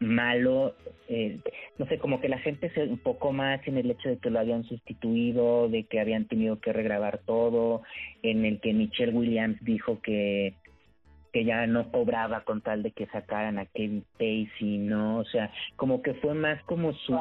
malo, 0.00 0.74
eh, 1.08 1.38
no 1.78 1.86
sé, 1.86 1.98
como 1.98 2.20
que 2.20 2.28
la 2.28 2.38
gente 2.38 2.70
se 2.70 2.82
enfocó 2.82 3.32
más 3.32 3.60
en 3.68 3.76
el 3.76 3.90
hecho 3.90 4.08
de 4.08 4.16
que 4.16 4.30
lo 4.30 4.38
habían 4.38 4.64
sustituido, 4.64 5.68
de 5.68 5.84
que 5.84 6.00
habían 6.00 6.26
tenido 6.26 6.58
que 6.58 6.72
regrabar 6.72 7.18
todo, 7.26 7.82
en 8.22 8.46
el 8.46 8.60
que 8.60 8.72
Michelle 8.72 9.12
Williams 9.12 9.58
dijo 9.62 10.00
que 10.00 10.54
que 11.32 11.44
ya 11.44 11.64
no 11.68 11.92
cobraba 11.92 12.40
con 12.40 12.60
tal 12.60 12.82
de 12.82 12.90
que 12.90 13.06
sacaran 13.06 13.58
a 13.58 13.66
Kevin 13.66 14.04
Spacey, 14.14 14.78
¿no? 14.78 15.18
O 15.18 15.24
sea, 15.26 15.52
como 15.76 16.02
que 16.02 16.14
fue 16.14 16.34
más 16.34 16.60
como 16.64 16.92
su 16.92 17.14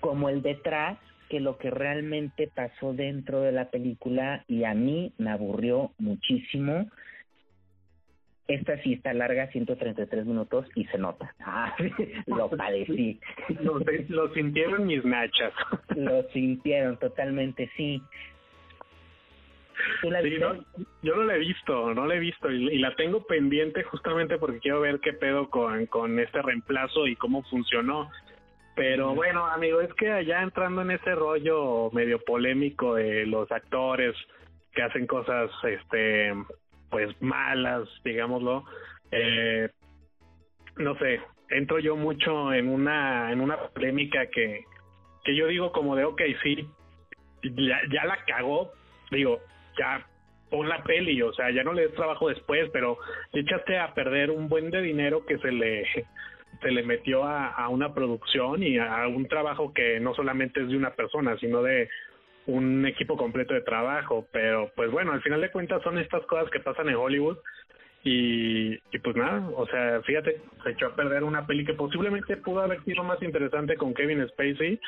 como 0.00 0.28
el 0.28 0.42
detrás 0.42 0.98
que 1.28 1.40
lo 1.40 1.58
que 1.58 1.70
realmente 1.70 2.48
pasó 2.54 2.92
dentro 2.92 3.40
de 3.40 3.52
la 3.52 3.70
película 3.70 4.44
y 4.48 4.64
a 4.64 4.74
mí 4.74 5.12
me 5.18 5.30
aburrió 5.30 5.92
muchísimo. 5.98 6.86
Esta 8.48 8.80
sí 8.82 8.92
está 8.92 9.12
larga, 9.12 9.48
133 9.48 10.24
minutos 10.24 10.66
y 10.74 10.84
se 10.86 10.98
nota. 10.98 11.34
Ah, 11.48 11.74
lo 12.26 12.50
padecí. 12.50 13.20
Lo, 13.60 13.80
lo 14.08 14.34
sintieron 14.34 14.86
mis 14.86 15.04
nachas. 15.04 15.52
Lo 15.96 16.22
sintieron 16.30 16.98
totalmente, 16.98 17.70
sí. 17.76 18.02
¿Tú 20.00 20.10
la 20.10 20.22
sí, 20.22 20.36
no, 20.38 20.54
yo 21.02 21.16
no 21.16 21.24
la 21.24 21.36
he 21.36 21.38
visto, 21.38 21.94
no 21.94 22.06
la 22.06 22.16
he 22.16 22.18
visto 22.18 22.50
y, 22.50 22.78
la 22.78 22.94
tengo 22.96 23.26
pendiente 23.26 23.82
justamente 23.84 24.38
porque 24.38 24.58
quiero 24.58 24.80
ver 24.80 25.00
qué 25.00 25.12
pedo 25.12 25.48
con, 25.50 25.86
con 25.86 26.18
este 26.18 26.42
reemplazo 26.42 27.06
y 27.06 27.16
cómo 27.16 27.42
funcionó. 27.44 28.10
Pero 28.74 29.14
bueno, 29.14 29.46
amigo, 29.46 29.80
es 29.80 29.92
que 29.94 30.10
allá 30.10 30.42
entrando 30.42 30.82
en 30.82 30.90
ese 30.90 31.14
rollo 31.14 31.90
medio 31.92 32.18
polémico 32.18 32.94
de 32.94 33.26
los 33.26 33.50
actores 33.50 34.14
que 34.74 34.82
hacen 34.82 35.06
cosas, 35.06 35.50
este, 35.64 36.34
pues 36.90 37.10
malas, 37.20 37.88
digámoslo, 38.04 38.64
eh, 39.10 39.68
no 40.76 40.96
sé, 40.98 41.20
entro 41.50 41.78
yo 41.78 41.96
mucho 41.96 42.52
en 42.52 42.68
una, 42.68 43.32
en 43.32 43.40
una 43.40 43.56
polémica 43.56 44.26
que, 44.26 44.64
que 45.24 45.36
yo 45.36 45.46
digo 45.46 45.72
como 45.72 45.96
de, 45.96 46.04
ok, 46.04 46.22
sí, 46.42 46.68
ya, 47.42 47.80
ya 47.92 48.04
la 48.04 48.18
cagó, 48.26 48.72
digo, 49.10 49.40
ya 49.78 50.06
pon 50.50 50.68
la 50.68 50.82
peli, 50.82 51.20
o 51.22 51.32
sea, 51.32 51.50
ya 51.50 51.64
no 51.64 51.72
le 51.72 51.82
des 51.82 51.94
trabajo 51.94 52.28
después, 52.28 52.68
pero 52.72 52.98
echaste 53.32 53.78
a 53.78 53.94
perder 53.94 54.30
un 54.30 54.48
buen 54.48 54.70
de 54.70 54.82
dinero 54.82 55.24
que 55.26 55.38
se 55.38 55.50
le 55.50 55.84
se 56.62 56.70
le 56.70 56.82
metió 56.82 57.24
a, 57.24 57.68
una 57.68 57.92
producción 57.92 58.62
y 58.62 58.78
a 58.78 59.06
un 59.08 59.28
trabajo 59.28 59.74
que 59.74 60.00
no 60.00 60.14
solamente 60.14 60.62
es 60.62 60.68
de 60.68 60.76
una 60.76 60.94
persona, 60.94 61.36
sino 61.38 61.62
de 61.62 61.88
un 62.46 62.86
equipo 62.86 63.16
completo 63.16 63.54
de 63.54 63.62
trabajo. 63.62 64.26
Pero 64.32 64.70
pues 64.74 64.90
bueno, 64.90 65.12
al 65.12 65.22
final 65.22 65.40
de 65.40 65.50
cuentas 65.50 65.82
son 65.82 65.98
estas 65.98 66.24
cosas 66.26 66.50
que 66.50 66.60
pasan 66.60 66.88
en 66.88 66.96
Hollywood 66.96 67.38
y, 68.02 68.74
y 68.74 68.98
pues 69.02 69.16
nada, 69.16 69.48
o 69.56 69.66
sea, 69.66 70.00
fíjate, 70.02 70.40
se 70.62 70.70
echó 70.70 70.86
a 70.86 70.94
perder 70.96 71.24
una 71.24 71.46
peli 71.46 71.64
que 71.64 71.74
posiblemente 71.74 72.36
pudo 72.36 72.60
haber 72.60 72.82
sido 72.84 73.02
más 73.02 73.20
interesante 73.22 73.76
con 73.76 73.94
Kevin 73.94 74.26
Spacey 74.28 74.78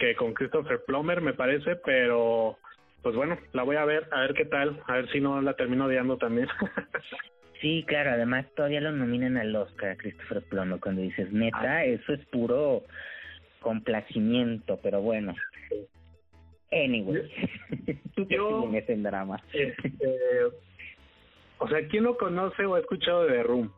que 0.00 0.16
con 0.16 0.32
Christopher 0.32 0.82
Plummer, 0.86 1.20
me 1.20 1.34
parece, 1.34 1.76
pero 1.76 2.58
pues 3.02 3.14
bueno, 3.14 3.38
la 3.52 3.62
voy 3.62 3.76
a 3.76 3.84
ver, 3.84 4.08
a 4.10 4.20
ver 4.20 4.34
qué 4.34 4.46
tal, 4.46 4.82
a 4.86 4.94
ver 4.94 5.10
si 5.10 5.20
no 5.20 5.40
la 5.42 5.54
termino 5.54 5.84
odiando 5.86 6.16
también. 6.16 6.48
Sí, 7.60 7.84
claro, 7.86 8.12
además 8.12 8.46
todavía 8.56 8.80
lo 8.80 8.90
nominan 8.90 9.36
al 9.36 9.54
Oscar, 9.54 9.94
Christopher 9.98 10.42
Plomo, 10.48 10.80
cuando 10.80 11.02
dices, 11.02 11.30
neta, 11.30 11.60
ah. 11.60 11.84
eso 11.84 12.14
es 12.14 12.24
puro 12.28 12.84
complacimiento, 13.60 14.80
pero 14.82 15.02
bueno. 15.02 15.34
Anyway, 16.72 17.30
tú 18.14 18.26
qué 18.28 18.38
tienes 18.38 18.88
en 18.88 19.02
drama. 19.02 19.42
Este, 19.52 19.90
o 21.58 21.68
sea, 21.68 21.86
¿quién 21.88 22.04
lo 22.04 22.16
conoce 22.16 22.64
o 22.64 22.74
ha 22.74 22.80
escuchado 22.80 23.24
de 23.24 23.32
The 23.32 23.42
Room? 23.42 23.72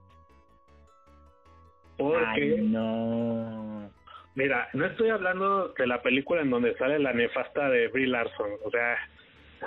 Porque, 1.96 2.58
no. 2.58 3.90
Mira, 4.34 4.68
no 4.72 4.86
estoy 4.86 5.10
hablando 5.10 5.68
de 5.68 5.86
la 5.86 6.02
película 6.02 6.42
en 6.42 6.50
donde 6.50 6.76
sale 6.76 6.98
la 6.98 7.12
nefasta 7.12 7.68
de 7.68 7.88
Brie 7.88 8.06
Larson, 8.06 8.50
o 8.64 8.70
sea, 8.70 8.96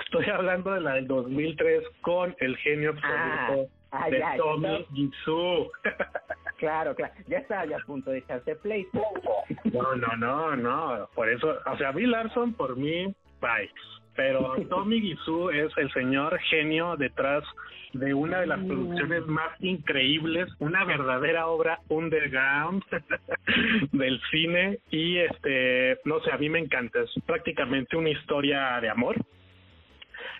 estoy 0.00 0.26
hablando 0.26 0.72
de 0.72 0.80
la 0.80 0.94
del 0.94 1.06
2003 1.06 1.84
con 2.02 2.34
el 2.40 2.56
genio 2.58 2.90
absoluto 2.90 3.70
Ah, 3.90 4.10
de 4.10 4.22
Tommy 4.36 4.86
Gisú. 4.92 5.70
Claro, 6.56 6.94
claro, 6.94 7.12
ya 7.26 7.38
estaba 7.38 7.66
ya 7.66 7.76
a 7.76 7.80
punto 7.80 8.10
de 8.10 8.18
echarse 8.18 8.56
play. 8.56 8.86
No, 9.64 9.94
no, 9.94 10.16
no, 10.16 10.56
no, 10.56 11.08
por 11.14 11.28
eso, 11.28 11.58
o 11.66 11.76
sea, 11.76 11.92
Bill 11.92 12.10
Larson 12.10 12.54
por 12.54 12.76
mí, 12.76 13.14
bye. 13.40 13.70
Pero 14.14 14.56
Tommy 14.70 15.00
Gisú 15.02 15.50
es 15.50 15.70
el 15.76 15.92
señor 15.92 16.38
genio 16.48 16.96
detrás 16.96 17.44
de 17.92 18.14
una 18.14 18.40
de 18.40 18.46
las 18.46 18.58
producciones 18.60 19.26
más 19.26 19.50
increíbles, 19.60 20.48
una 20.58 20.84
verdadera 20.84 21.48
obra 21.48 21.80
underground 21.88 22.82
del 23.92 24.20
cine. 24.30 24.78
Y 24.90 25.18
este, 25.18 25.98
no 26.04 26.20
sé, 26.20 26.32
a 26.32 26.38
mí 26.38 26.48
me 26.48 26.60
encanta, 26.60 27.00
es 27.00 27.10
prácticamente 27.26 27.96
una 27.96 28.10
historia 28.10 28.80
de 28.80 28.88
amor, 28.88 29.16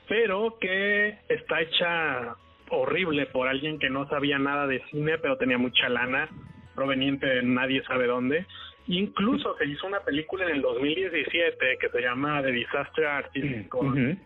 pero 0.08 0.58
que 0.58 1.18
está 1.28 1.60
hecha 1.60 2.34
horrible 2.70 3.26
por 3.26 3.48
alguien 3.48 3.78
que 3.78 3.90
no 3.90 4.08
sabía 4.08 4.38
nada 4.38 4.66
de 4.66 4.82
cine, 4.90 5.18
pero 5.18 5.36
tenía 5.36 5.58
mucha 5.58 5.88
lana 5.88 6.28
proveniente 6.74 7.26
de 7.26 7.42
nadie 7.42 7.82
sabe 7.84 8.06
dónde. 8.06 8.46
Incluso 8.88 9.56
se 9.58 9.66
hizo 9.66 9.86
una 9.86 10.00
película 10.00 10.44
en 10.44 10.56
el 10.56 10.62
2017 10.62 11.78
que 11.80 11.88
se 11.88 12.00
llama 12.00 12.40
The 12.42 12.52
Disaster 12.52 13.06
Artist 13.06 13.68
con 13.68 14.20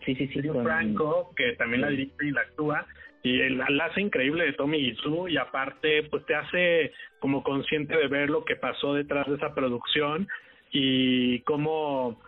Franco, 0.63 1.33
que 1.35 1.53
también 1.53 1.81
la 1.81 1.89
dirige 1.89 2.13
y 2.21 2.31
la 2.31 2.41
actúa. 2.41 2.85
Y 3.23 3.39
el 3.39 3.61
enlace 3.61 4.01
increíble 4.01 4.45
de 4.45 4.53
Tommy 4.53 4.79
Gisú 4.79 5.27
y 5.27 5.37
aparte 5.37 6.03
pues 6.03 6.25
te 6.25 6.35
hace 6.35 6.91
como 7.19 7.43
consciente 7.43 7.95
de 7.95 8.07
ver 8.07 8.29
lo 8.29 8.45
que 8.45 8.55
pasó 8.55 8.93
detrás 8.93 9.27
de 9.27 9.35
esa 9.35 9.53
producción 9.53 10.27
y 10.71 11.39
cómo 11.41 12.19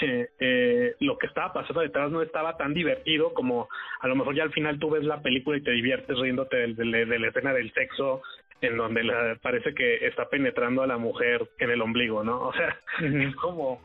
eh, 0.00 0.94
lo 1.00 1.18
que 1.18 1.26
estaba 1.26 1.52
pasando 1.52 1.80
detrás 1.80 2.10
no 2.10 2.22
estaba 2.22 2.56
tan 2.56 2.74
divertido 2.74 3.32
como 3.34 3.68
a 4.00 4.08
lo 4.08 4.16
mejor 4.16 4.34
ya 4.34 4.44
al 4.44 4.52
final 4.52 4.78
tú 4.78 4.90
ves 4.90 5.04
la 5.04 5.20
película 5.22 5.58
y 5.58 5.62
te 5.62 5.72
diviertes 5.72 6.18
riéndote 6.18 6.56
de, 6.74 6.84
la 6.84 7.28
escena 7.28 7.52
del 7.52 7.72
sexo 7.72 8.22
en 8.60 8.76
donde 8.76 9.02
parece 9.42 9.74
que 9.74 10.06
está 10.06 10.28
penetrando 10.28 10.82
a 10.82 10.86
la 10.86 10.96
mujer 10.96 11.48
en 11.58 11.70
el 11.70 11.82
ombligo, 11.82 12.22
¿no? 12.22 12.40
O 12.48 12.52
sea, 12.52 12.76
es 13.00 13.34
como 13.36 13.82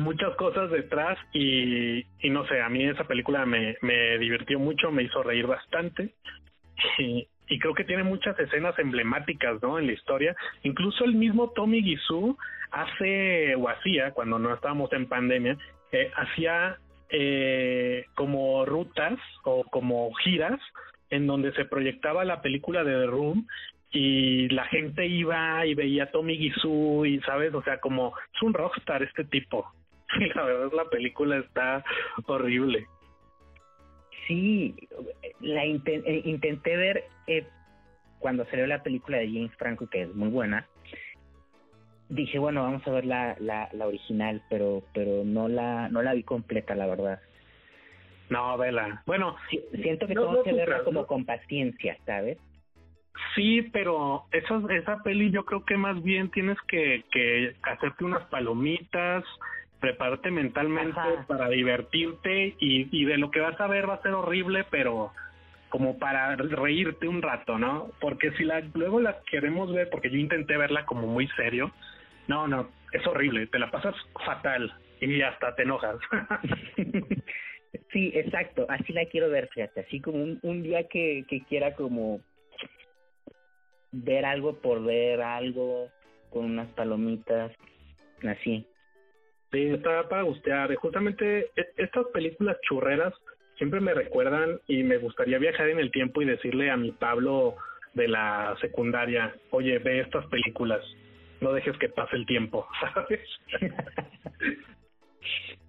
muchas 0.00 0.34
cosas 0.36 0.70
detrás 0.70 1.18
y, 1.32 2.04
y 2.20 2.30
no 2.30 2.44
sé, 2.46 2.60
a 2.60 2.68
mí 2.68 2.84
esa 2.84 3.04
película 3.04 3.46
me, 3.46 3.76
me 3.80 4.18
divirtió 4.18 4.58
mucho, 4.58 4.90
me 4.90 5.04
hizo 5.04 5.22
reír 5.22 5.46
bastante 5.46 6.14
y, 6.98 7.26
y 7.48 7.58
creo 7.58 7.74
que 7.74 7.84
tiene 7.84 8.02
muchas 8.02 8.38
escenas 8.38 8.78
emblemáticas, 8.78 9.60
¿no? 9.62 9.78
En 9.78 9.86
la 9.86 9.92
historia. 9.92 10.34
Incluso 10.62 11.04
el 11.04 11.14
mismo 11.14 11.50
Tommy 11.50 11.82
Gisu 11.82 12.36
hace 12.70 13.54
o 13.54 13.68
hacía, 13.68 14.12
cuando 14.12 14.38
no 14.38 14.54
estábamos 14.54 14.92
en 14.92 15.06
pandemia, 15.06 15.56
eh, 15.92 16.10
hacía 16.16 16.78
eh, 17.10 18.06
como 18.14 18.64
rutas 18.64 19.18
o 19.44 19.64
como 19.64 20.12
giras 20.14 20.58
en 21.10 21.26
donde 21.26 21.52
se 21.52 21.64
proyectaba 21.64 22.24
la 22.24 22.40
película 22.40 22.82
de 22.82 22.92
The 22.92 23.06
Room 23.06 23.46
y 23.90 24.48
la 24.48 24.64
gente 24.64 25.06
iba 25.06 25.64
y 25.66 25.74
veía 25.74 26.04
a 26.04 26.10
Tommy 26.10 26.36
Gisu 26.36 27.04
y, 27.04 27.20
¿sabes? 27.20 27.54
O 27.54 27.62
sea, 27.62 27.78
como 27.78 28.14
es 28.34 28.42
un 28.42 28.54
rockstar 28.54 29.02
este 29.02 29.24
tipo. 29.24 29.66
Y 30.20 30.26
la 30.32 30.44
verdad 30.44 30.70
la 30.76 30.84
película 30.90 31.38
está 31.38 31.84
horrible. 32.26 32.86
Sí, 34.26 34.74
la 35.40 35.64
eh, 35.64 36.22
intenté 36.24 36.76
ver 36.76 37.04
eh, 37.26 37.46
cuando 38.18 38.44
salió 38.46 38.66
la 38.66 38.82
película 38.82 39.18
de 39.18 39.26
James 39.26 39.54
Franco, 39.56 39.88
que 39.88 40.02
es 40.02 40.14
muy 40.14 40.28
buena. 40.28 40.66
Dije, 42.08 42.38
bueno, 42.38 42.62
vamos 42.62 42.86
a 42.86 42.90
ver 42.90 43.04
la, 43.04 43.36
la, 43.38 43.68
la 43.72 43.86
original, 43.86 44.42
pero 44.48 44.82
pero 44.92 45.24
no 45.24 45.48
la 45.48 45.88
no 45.88 46.02
la 46.02 46.14
vi 46.14 46.22
completa, 46.22 46.74
la 46.74 46.86
verdad. 46.86 47.20
No, 48.30 48.56
vela. 48.56 49.02
Bueno, 49.06 49.36
siento 49.72 50.06
que 50.06 50.14
tengo 50.14 50.42
que 50.42 50.52
verla 50.52 50.82
como 50.84 51.06
con 51.06 51.24
paciencia, 51.24 51.96
¿sabes? 52.06 52.38
Sí, 53.34 53.62
pero 53.72 54.24
esa, 54.32 54.60
esa 54.70 55.02
peli 55.02 55.30
yo 55.30 55.44
creo 55.44 55.64
que 55.64 55.76
más 55.76 56.02
bien 56.02 56.30
tienes 56.30 56.58
que, 56.66 57.04
que 57.12 57.54
hacerte 57.62 58.04
unas 58.04 58.24
palomitas, 58.26 59.24
prepararte 59.84 60.30
mentalmente 60.30 60.98
para 61.26 61.50
divertirte 61.50 62.56
y, 62.58 62.88
y 62.90 63.04
de 63.04 63.18
lo 63.18 63.30
que 63.30 63.40
vas 63.40 63.60
a 63.60 63.66
ver 63.66 63.86
va 63.86 63.94
a 63.94 64.02
ser 64.02 64.12
horrible, 64.12 64.64
pero 64.70 65.12
como 65.68 65.98
para 65.98 66.36
reírte 66.36 67.06
un 67.06 67.20
rato, 67.20 67.58
¿no? 67.58 67.90
Porque 68.00 68.30
si 68.32 68.44
la 68.44 68.60
luego 68.72 68.98
la 68.98 69.18
queremos 69.30 69.70
ver, 69.74 69.90
porque 69.90 70.08
yo 70.08 70.16
intenté 70.16 70.56
verla 70.56 70.86
como 70.86 71.06
muy 71.06 71.28
serio, 71.36 71.70
no, 72.28 72.48
no, 72.48 72.70
es 72.92 73.06
horrible, 73.06 73.46
te 73.48 73.58
la 73.58 73.70
pasas 73.70 73.94
fatal 74.24 74.72
y 75.02 75.20
hasta 75.20 75.54
te 75.54 75.64
enojas. 75.64 75.96
sí, 77.92 78.10
exacto, 78.14 78.64
así 78.70 78.94
la 78.94 79.04
quiero 79.04 79.28
ver, 79.28 79.48
fíjate, 79.48 79.80
así 79.80 80.00
como 80.00 80.16
un, 80.16 80.38
un 80.40 80.62
día 80.62 80.88
que, 80.88 81.26
que 81.28 81.42
quiera 81.44 81.74
como 81.74 82.22
ver 83.92 84.24
algo 84.24 84.62
por 84.62 84.82
ver 84.82 85.20
algo 85.20 85.90
con 86.30 86.46
unas 86.46 86.68
palomitas, 86.70 87.52
así. 88.26 88.66
Sí, 89.54 89.66
está 89.66 90.08
para 90.08 90.22
gustear. 90.22 90.74
Justamente 90.74 91.46
e, 91.54 91.64
estas 91.76 92.06
películas 92.08 92.56
churreras 92.62 93.14
siempre 93.56 93.78
me 93.78 93.94
recuerdan 93.94 94.58
y 94.66 94.82
me 94.82 94.98
gustaría 94.98 95.38
viajar 95.38 95.68
en 95.68 95.78
el 95.78 95.92
tiempo 95.92 96.20
y 96.20 96.24
decirle 96.24 96.72
a 96.72 96.76
mi 96.76 96.90
Pablo 96.90 97.54
de 97.92 98.08
la 98.08 98.56
secundaria, 98.60 99.32
oye, 99.50 99.78
ve 99.78 100.00
estas 100.00 100.26
películas, 100.26 100.80
no 101.40 101.52
dejes 101.52 101.78
que 101.78 101.88
pase 101.88 102.16
el 102.16 102.26
tiempo, 102.26 102.66
¿sabes? 102.94 103.20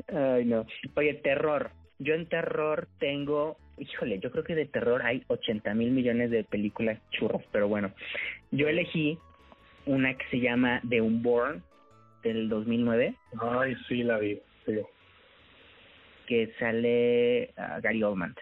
Ay, 0.07 0.45
no. 0.45 0.65
Oye, 0.95 1.13
terror. 1.23 1.69
yo 1.99 2.15
en 2.15 2.27
terror 2.27 2.87
tengo, 2.97 3.57
híjole, 3.77 4.17
yo 4.17 4.31
creo 4.31 4.43
que 4.43 4.55
de 4.55 4.65
terror 4.65 5.03
hay 5.03 5.23
80 5.27 5.75
mil 5.75 5.91
millones 5.91 6.31
de 6.31 6.43
películas 6.43 6.99
churros, 7.11 7.43
pero 7.51 7.67
bueno, 7.67 7.93
yo 8.49 8.67
elegí 8.67 9.19
una 9.85 10.17
que 10.17 10.25
se 10.31 10.39
llama 10.39 10.81
The 10.89 11.01
Unborn 11.01 11.61
del 12.25 12.50
2009. 12.50 13.15
Ay, 13.39 13.75
sí, 13.88 14.03
la 14.03 14.17
vi, 14.17 14.39
sí. 14.65 14.79
Que 16.27 16.53
sale 16.60 17.53
uh, 17.58 17.82
Gary 17.82 18.01
Oldman. 18.01 18.36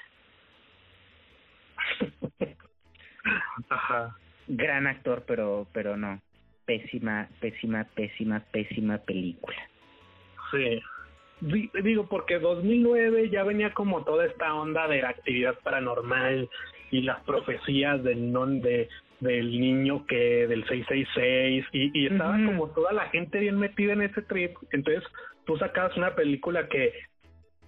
Ajá. 3.69 4.15
Gran 4.47 4.87
actor, 4.87 5.23
pero 5.27 5.67
pero 5.73 5.97
no. 5.97 6.21
Pésima, 6.65 7.27
pésima, 7.41 7.83
pésima, 7.95 8.39
pésima 8.39 8.97
película. 8.99 9.57
Sí. 10.51 10.81
Digo, 11.41 12.07
porque 12.07 12.39
2009 12.39 13.29
ya 13.29 13.43
venía 13.43 13.73
como 13.73 14.05
toda 14.05 14.25
esta 14.25 14.53
onda 14.53 14.87
de 14.87 15.01
la 15.01 15.09
actividad 15.09 15.59
paranormal 15.59 16.49
y 16.91 17.01
las 17.01 17.19
profecías 17.23 18.01
del 18.01 18.31
non 18.31 18.61
de 18.61 18.87
del 19.23 19.59
niño 19.59 20.05
que 20.05 20.47
del 20.47 20.65
666 20.67 21.65
y, 21.71 21.99
y 21.99 22.07
estaba 22.07 22.33
como 22.33 22.69
toda 22.69 22.93
la 22.93 23.09
gente 23.09 23.39
bien 23.39 23.57
metida 23.57 23.93
en 23.93 24.01
ese 24.01 24.21
trip. 24.21 24.55
Entonces 24.71 25.03
tú 25.45 25.57
sacabas 25.57 25.95
una 25.97 26.15
película 26.15 26.67
que 26.67 26.93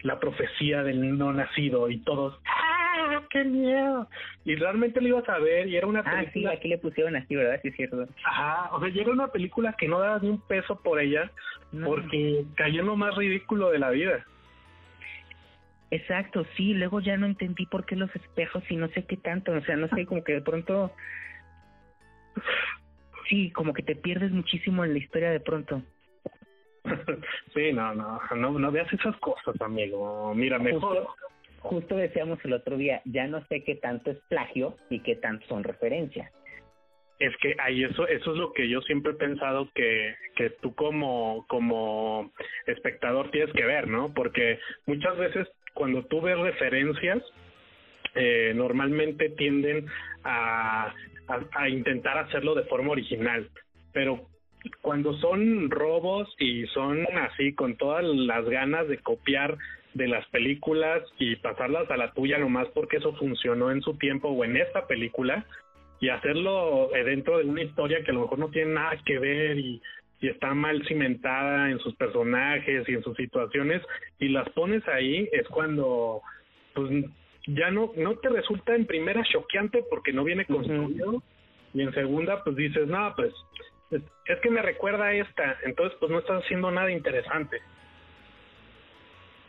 la 0.02 0.20
profecía 0.20 0.84
del 0.84 1.18
no 1.18 1.34
nacido 1.34 1.90
y 1.90 1.98
todos 2.00 2.40
¡ah, 2.48 3.22
qué 3.30 3.44
miedo! 3.44 4.08
Y 4.44 4.56
realmente 4.56 5.02
lo 5.02 5.08
ibas 5.08 5.28
a 5.30 5.40
ver 5.40 5.68
y 5.68 5.78
era 5.78 5.88
una 5.88 6.04
película... 6.04 6.50
Ah, 6.50 6.54
sí, 6.54 6.58
aquí 6.58 6.68
le 6.68 6.78
pusieron 6.78 7.16
así, 7.16 7.36
¿verdad? 7.36 7.60
Sí, 7.62 7.70
es 7.70 7.76
cierto. 7.76 8.08
Ajá, 8.24 8.70
o 8.76 8.80
sea, 8.80 8.90
era 8.90 9.12
una 9.12 9.28
película 9.28 9.74
que 9.78 9.88
no 9.88 10.00
dabas 10.00 10.22
ni 10.22 10.30
un 10.30 10.42
peso 10.42 10.80
por 10.82 11.00
ella 11.00 11.32
porque 11.84 12.46
cayó 12.56 12.82
en 12.82 12.88
lo 12.88 12.96
más 12.96 13.16
ridículo 13.16 13.72
de 13.72 13.80
la 13.80 13.90
vida. 13.90 14.26
Exacto, 15.92 16.46
sí, 16.56 16.74
luego 16.74 17.00
ya 17.00 17.18
no 17.18 17.26
entendí 17.26 17.66
por 17.66 17.86
qué 17.86 17.96
los 17.96 18.14
espejos 18.16 18.64
y 18.70 18.76
no 18.76 18.88
sé 18.90 19.06
qué 19.06 19.18
tanto, 19.18 19.52
o 19.52 19.62
sea, 19.62 19.76
no 19.76 19.88
sé, 19.90 20.06
como 20.06 20.24
que 20.24 20.34
de 20.34 20.42
pronto... 20.42 20.92
Sí, 23.30 23.52
como 23.52 23.74
que 23.74 23.84
te 23.84 23.96
pierdes 23.96 24.32
muchísimo 24.32 24.84
en 24.84 24.94
la 24.94 25.00
historia 25.00 25.32
de 25.32 25.40
pronto. 25.40 25.82
sí, 27.54 27.74
no, 27.74 27.94
no, 27.96 28.20
no, 28.36 28.60
no 28.60 28.72
veas 28.72 28.92
esas 28.94 29.16
cosas, 29.18 29.60
amigo. 29.62 30.34
Mira, 30.36 30.60
mejor. 30.60 31.08
Justo, 31.60 31.96
decíamos 31.96 32.38
el 32.44 32.54
otro 32.54 32.78
día, 32.78 33.02
ya 33.06 33.26
no 33.26 33.44
sé 33.48 33.64
qué 33.64 33.76
tanto 33.76 34.12
es 34.12 34.20
plagio 34.30 34.78
y 34.92 35.00
qué 35.00 35.16
tanto 35.16 35.48
son 35.48 35.64
referencias. 35.64 36.32
Es 37.18 37.36
que 37.38 37.56
ahí 37.60 37.84
eso, 37.84 38.08
eso 38.08 38.32
es 38.34 38.38
lo 38.38 38.54
que 38.54 38.70
yo 38.70 38.82
siempre 38.82 39.14
he 39.14 39.16
pensado 39.16 39.70
que, 39.74 40.14
que 40.36 40.52
tú 40.62 40.76
como, 40.76 41.46
como 41.48 42.32
espectador 42.68 43.32
tienes 43.32 43.52
que 43.54 43.66
ver, 43.66 43.88
¿no? 43.88 44.14
Porque 44.14 44.60
muchas 44.86 45.18
veces 45.18 45.48
cuando 45.74 46.04
tú 46.06 46.22
ves 46.22 46.38
referencias, 46.38 47.24
eh, 48.14 48.54
normalmente 48.56 49.30
tienden 49.32 49.88
a, 50.24 50.94
a, 51.28 51.70
intentar 51.70 52.18
hacerlo 52.18 52.56
de 52.56 52.64
forma 52.64 52.92
original, 52.92 53.50
pero 53.94 54.28
cuando 54.82 55.14
son 55.18 55.70
robos 55.70 56.34
y 56.40 56.66
son 56.68 57.06
así 57.18 57.54
con 57.54 57.76
todas 57.78 58.04
las 58.04 58.46
ganas 58.46 58.88
de 58.88 58.98
copiar 58.98 59.58
de 59.94 60.08
las 60.08 60.26
películas 60.28 61.04
y 61.20 61.36
pasarlas 61.38 61.90
a 61.90 61.98
la 61.98 62.12
tuya 62.12 62.38
nomás 62.38 62.68
porque 62.74 62.98
eso 62.98 63.14
funcionó 63.14 63.72
en 63.72 63.82
su 63.82 63.98
tiempo 63.98 64.30
o 64.30 64.44
en 64.44 64.58
esta 64.58 64.88
película 64.88 65.46
y 66.00 66.10
hacerlo 66.10 66.94
eh, 66.96 67.04
dentro 67.04 67.38
de 67.38 67.46
una 67.46 67.64
historia 67.64 68.04
que 68.04 68.12
a 68.12 68.14
lo 68.14 68.22
mejor 68.22 68.40
no 68.40 68.50
tiene 68.50 68.74
nada 68.74 68.98
que 69.06 69.20
ver 69.20 69.58
y, 69.58 69.82
y 70.20 70.28
está 70.28 70.54
mal 70.54 70.86
cimentada 70.88 71.70
en 71.70 71.80
sus 71.80 71.96
personajes 71.96 72.88
y 72.90 72.94
en 72.94 73.04
sus 73.04 73.16
situaciones 73.16 73.82
y 74.20 74.30
las 74.30 74.50
pones 74.50 74.86
ahí 74.88 75.30
es 75.32 75.48
cuando 75.48 76.22
pues 76.74 77.06
ya 77.48 77.72
no 77.72 77.92
no 77.96 78.16
te 78.16 78.30
resulta 78.30 78.76
en 78.76 78.86
primera 78.86 79.24
choqueante 79.24 79.84
porque 79.90 80.14
no 80.14 80.24
viene 80.24 80.46
construido 80.46 81.22
y 81.74 81.82
en 81.82 81.94
segunda 81.94 82.44
pues 82.44 82.56
dices 82.56 82.88
no 82.88 83.14
pues 83.16 83.34
es 84.26 84.40
que 84.40 84.50
me 84.50 84.62
recuerda 84.62 85.06
a 85.06 85.14
esta, 85.14 85.58
entonces 85.64 85.98
pues 86.00 86.12
no 86.12 86.20
estás 86.20 86.44
haciendo 86.44 86.72
nada 86.72 86.92
interesante. 86.92 87.60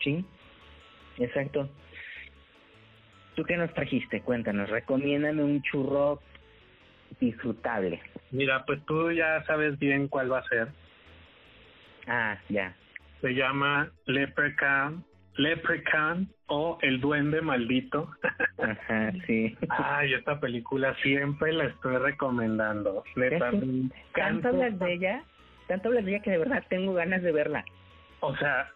Sí, 0.02 0.24
exacto. 1.18 1.68
¿Tú 3.34 3.44
qué 3.44 3.56
nos 3.56 3.72
trajiste? 3.74 4.22
Cuéntanos, 4.22 4.68
recomiéndame 4.68 5.42
un 5.42 5.62
churro 5.62 6.20
disfrutable. 7.20 8.00
Mira, 8.30 8.64
pues 8.64 8.84
tú 8.86 9.10
ya 9.10 9.42
sabes 9.44 9.78
bien 9.78 10.08
cuál 10.08 10.32
va 10.32 10.38
a 10.38 10.48
ser. 10.48 10.68
Ah, 12.06 12.38
ya. 12.48 12.74
Se 13.20 13.34
llama 13.34 13.90
Leprechaun 14.06 15.04
Leprechaun 15.36 16.28
o 16.46 16.78
El 16.82 17.00
Duende 17.00 17.40
Maldito. 17.40 18.10
Ajá, 18.58 19.12
sí. 19.26 19.56
Ay, 19.68 20.14
esta 20.14 20.40
película 20.40 20.94
siempre 21.02 21.52
la 21.52 21.64
estoy 21.64 21.96
recomendando. 21.98 23.04
tanto 24.14 24.48
hablas 24.48 24.78
de 24.78 24.92
ella, 24.92 25.22
tanto 25.68 25.88
hablas 25.88 26.04
de 26.04 26.12
ella 26.12 26.22
que 26.22 26.30
de 26.30 26.38
verdad 26.38 26.64
tengo 26.68 26.94
ganas 26.94 27.22
de 27.22 27.32
verla. 27.32 27.64
O 28.20 28.34
sea, 28.36 28.70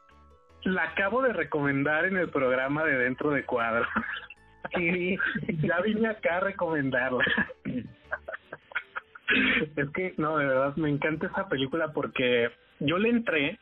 la 0.64 0.84
acabo 0.84 1.22
de 1.22 1.32
recomendar 1.32 2.04
en 2.04 2.16
el 2.16 2.28
programa 2.28 2.84
de 2.84 2.96
Dentro 2.96 3.30
de 3.30 3.44
Cuadro. 3.44 3.86
Sí. 4.76 5.16
ya 5.62 5.80
vine 5.80 6.08
acá 6.08 6.36
a 6.36 6.40
recomendarla. 6.40 7.24
es 9.76 9.90
que, 9.94 10.14
no, 10.18 10.36
de 10.36 10.46
verdad, 10.46 10.76
me 10.76 10.90
encanta 10.90 11.26
esa 11.26 11.48
película 11.48 11.92
porque 11.92 12.50
yo 12.80 12.98
le 12.98 13.08
entré 13.08 13.58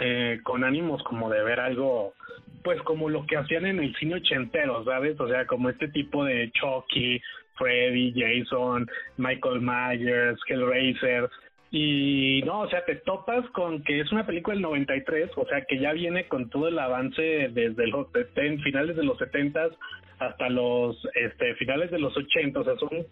eh, 0.00 0.40
con 0.42 0.64
ánimos 0.64 1.02
como 1.04 1.30
de 1.30 1.42
ver 1.42 1.60
algo, 1.60 2.14
pues 2.62 2.80
como 2.82 3.08
lo 3.08 3.26
que 3.26 3.36
hacían 3.36 3.66
en 3.66 3.78
el 3.78 3.94
cine 3.96 4.16
ochentero, 4.16 4.84
¿sabes? 4.84 5.18
O 5.20 5.28
sea, 5.28 5.46
como 5.46 5.70
este 5.70 5.88
tipo 5.88 6.24
de 6.24 6.50
Chucky, 6.52 7.20
Freddy, 7.56 8.12
Jason, 8.14 8.88
Michael 9.16 9.60
Myers, 9.60 10.40
Hellraiser. 10.48 11.30
Y 11.70 12.42
no, 12.44 12.60
o 12.60 12.68
sea, 12.68 12.84
te 12.84 12.96
topas 12.96 13.44
con 13.50 13.82
que 13.82 14.00
es 14.00 14.12
una 14.12 14.26
película 14.26 14.54
del 14.54 14.62
93, 14.62 15.30
o 15.36 15.46
sea, 15.46 15.62
que 15.62 15.78
ya 15.78 15.92
viene 15.92 16.28
con 16.28 16.48
todo 16.48 16.68
el 16.68 16.78
avance 16.78 17.50
desde 17.50 17.86
los 17.88 18.06
finales 18.62 18.96
de 18.96 19.02
los 19.02 19.18
70 19.18 19.70
hasta 20.20 20.48
los 20.48 20.96
este, 21.14 21.54
finales 21.56 21.90
de 21.90 21.98
los 21.98 22.16
80, 22.16 22.60
o 22.60 22.64
sea, 22.64 22.76
son 22.76 23.06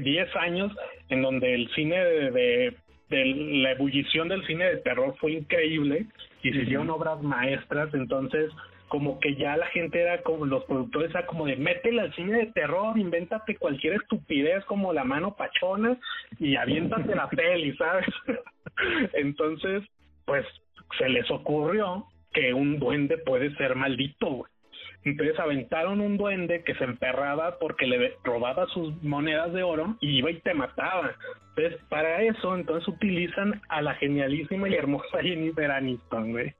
10 0.00 0.36
años 0.36 0.72
en 1.08 1.22
donde 1.22 1.54
el 1.54 1.68
cine 1.74 1.96
de 1.96 2.74
la 3.16 3.72
ebullición 3.72 4.28
del 4.28 4.46
cine 4.46 4.64
de 4.66 4.76
terror 4.78 5.14
fue 5.18 5.32
increíble 5.32 6.06
y 6.42 6.50
se 6.50 6.62
hicieron 6.62 6.90
obras 6.90 7.22
maestras, 7.22 7.92
entonces 7.94 8.50
como 8.88 9.18
que 9.18 9.34
ya 9.34 9.56
la 9.56 9.66
gente 9.66 10.00
era 10.00 10.22
como 10.22 10.46
los 10.46 10.64
productores 10.64 11.10
era 11.10 11.26
como 11.26 11.46
de 11.46 11.56
métele 11.56 12.02
al 12.02 12.14
cine 12.14 12.38
de 12.38 12.46
terror, 12.52 12.98
invéntate 12.98 13.56
cualquier 13.56 13.94
estupidez 13.94 14.64
como 14.66 14.92
la 14.92 15.04
mano 15.04 15.34
pachona 15.36 15.98
y 16.38 16.56
aviéntate 16.56 17.14
la 17.14 17.28
peli, 17.30 17.74
¿sabes? 17.76 18.06
Entonces, 19.14 19.82
pues 20.24 20.46
se 20.98 21.08
les 21.08 21.28
ocurrió 21.30 22.06
que 22.32 22.52
un 22.52 22.78
duende 22.78 23.18
puede 23.18 23.54
ser 23.56 23.74
maldito, 23.74 24.26
güey. 24.26 24.53
Entonces 25.04 25.38
aventaron 25.38 26.00
un 26.00 26.16
duende 26.16 26.62
que 26.64 26.74
se 26.74 26.84
emperraba 26.84 27.58
porque 27.58 27.86
le 27.86 28.16
robaba 28.24 28.66
sus 28.68 29.02
monedas 29.02 29.52
de 29.52 29.62
oro 29.62 29.96
y 30.00 30.18
iba 30.18 30.30
y 30.30 30.40
te 30.40 30.54
mataba. 30.54 31.14
Entonces, 31.56 31.80
para 31.88 32.22
eso, 32.22 32.56
entonces 32.56 32.88
utilizan 32.88 33.60
a 33.68 33.82
la 33.82 33.94
genialísima 33.94 34.68
y 34.68 34.74
hermosa 34.74 35.20
Jennifer 35.22 35.70
Aniston, 35.70 36.32
güey. 36.32 36.54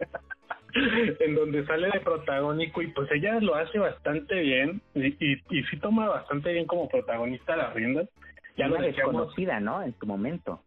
en 1.20 1.34
donde 1.34 1.64
sale 1.66 1.88
de 1.90 2.00
protagónico 2.00 2.82
y 2.82 2.88
pues 2.88 3.10
ella 3.12 3.38
lo 3.40 3.54
hace 3.54 3.78
bastante 3.78 4.40
bien 4.40 4.80
y, 4.94 5.06
y, 5.06 5.40
y 5.50 5.62
sí 5.64 5.78
toma 5.78 6.08
bastante 6.08 6.52
bien 6.52 6.66
como 6.66 6.88
protagonista 6.88 7.56
las 7.56 7.72
riendas. 7.74 8.08
Ya 8.56 8.68
no 8.68 8.76
desconocida, 8.76 9.58
¿no? 9.60 9.82
En 9.82 9.94
su 9.98 10.06
momento. 10.06 10.62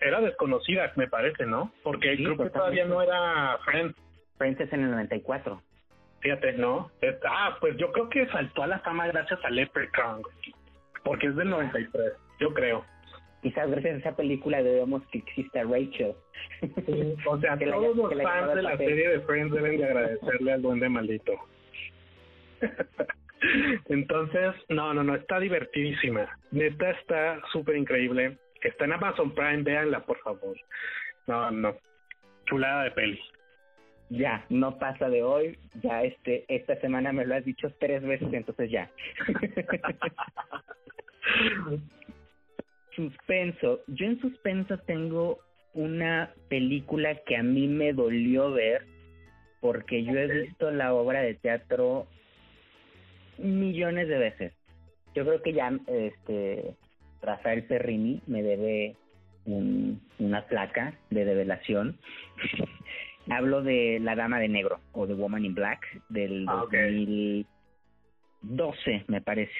Era 0.00 0.20
desconocida, 0.20 0.92
me 0.96 1.08
parece, 1.08 1.46
¿no? 1.46 1.72
Porque 1.82 2.16
creo 2.16 2.36
que 2.36 2.50
todavía 2.50 2.84
no 2.86 3.02
era 3.02 3.58
Friends. 3.64 3.96
Friends 4.38 4.60
es 4.60 4.72
en 4.72 4.84
el 4.84 4.90
94. 4.90 5.62
Fíjate, 6.20 6.52
¿no? 6.54 6.90
Ah, 7.28 7.56
pues 7.60 7.76
yo 7.76 7.92
creo 7.92 8.08
que 8.08 8.26
saltó 8.28 8.64
a 8.64 8.66
la 8.66 8.80
fama 8.80 9.06
gracias 9.06 9.38
a 9.44 9.50
Leprechaun, 9.50 10.22
porque 11.04 11.28
es 11.28 11.36
del 11.36 11.50
93, 11.50 12.12
yo 12.40 12.52
creo. 12.52 12.84
Quizás 13.42 13.70
gracias 13.70 13.94
a 13.94 13.98
esa 13.98 14.16
película 14.16 14.60
debemos 14.62 15.06
que 15.12 15.18
exista 15.18 15.62
Rachel. 15.62 16.14
o 17.26 17.38
sea, 17.38 17.56
todos 17.58 17.96
los 17.96 18.22
fans 18.22 18.54
de 18.54 18.62
la 18.62 18.76
serie 18.76 19.08
de 19.10 19.20
Friends 19.20 19.54
deben 19.54 19.78
de 19.78 19.84
agradecerle 19.84 20.52
al 20.52 20.62
duende 20.62 20.88
maldito. 20.88 21.34
Entonces, 23.88 24.56
no, 24.68 24.92
no, 24.92 25.04
no, 25.04 25.14
está 25.14 25.38
divertidísima. 25.38 26.28
Neta 26.50 26.90
está 26.90 27.40
súper 27.52 27.76
increíble. 27.76 28.36
Está 28.60 28.86
en 28.86 28.94
Amazon 28.94 29.32
Prime, 29.32 29.62
véanla, 29.62 30.00
por 30.00 30.18
favor. 30.18 30.56
No, 31.28 31.48
no. 31.52 31.76
Chulada 32.46 32.84
de 32.84 32.90
peli 32.90 33.20
ya, 34.10 34.44
no 34.48 34.78
pasa 34.78 35.08
de 35.08 35.22
hoy, 35.22 35.58
ya 35.82 36.02
este, 36.02 36.44
esta 36.48 36.76
semana 36.80 37.12
me 37.12 37.26
lo 37.26 37.34
has 37.34 37.44
dicho 37.44 37.72
tres 37.78 38.02
veces, 38.02 38.32
entonces 38.32 38.70
ya. 38.70 38.90
suspenso. 42.98 43.80
Yo 43.86 44.06
en 44.06 44.20
suspenso 44.20 44.76
tengo 44.78 45.38
una 45.72 46.34
película 46.48 47.14
que 47.26 47.36
a 47.36 47.42
mí 47.42 47.68
me 47.68 47.92
dolió 47.92 48.50
ver 48.50 48.84
porque 49.60 50.04
yo 50.04 50.18
he 50.18 50.26
visto 50.26 50.70
la 50.70 50.92
obra 50.92 51.20
de 51.20 51.34
teatro 51.34 52.06
millones 53.38 54.08
de 54.08 54.18
veces. 54.18 54.52
Yo 55.14 55.24
creo 55.24 55.42
que 55.42 55.52
ya 55.52 55.72
este 55.86 56.74
Rafael 57.22 57.64
Perrini 57.64 58.20
me 58.26 58.42
debe 58.42 58.96
una 59.46 60.44
placa 60.46 60.94
de 61.10 61.24
develación. 61.24 61.96
Hablo 63.30 63.62
de 63.62 63.98
La 64.00 64.14
Dama 64.14 64.40
de 64.40 64.48
Negro 64.48 64.80
o 64.92 65.06
The 65.06 65.14
Woman 65.14 65.44
in 65.44 65.54
Black 65.54 65.80
del 66.08 66.46
2012, 66.46 67.46
ah, 68.94 69.04
me 69.08 69.20
parece, 69.20 69.52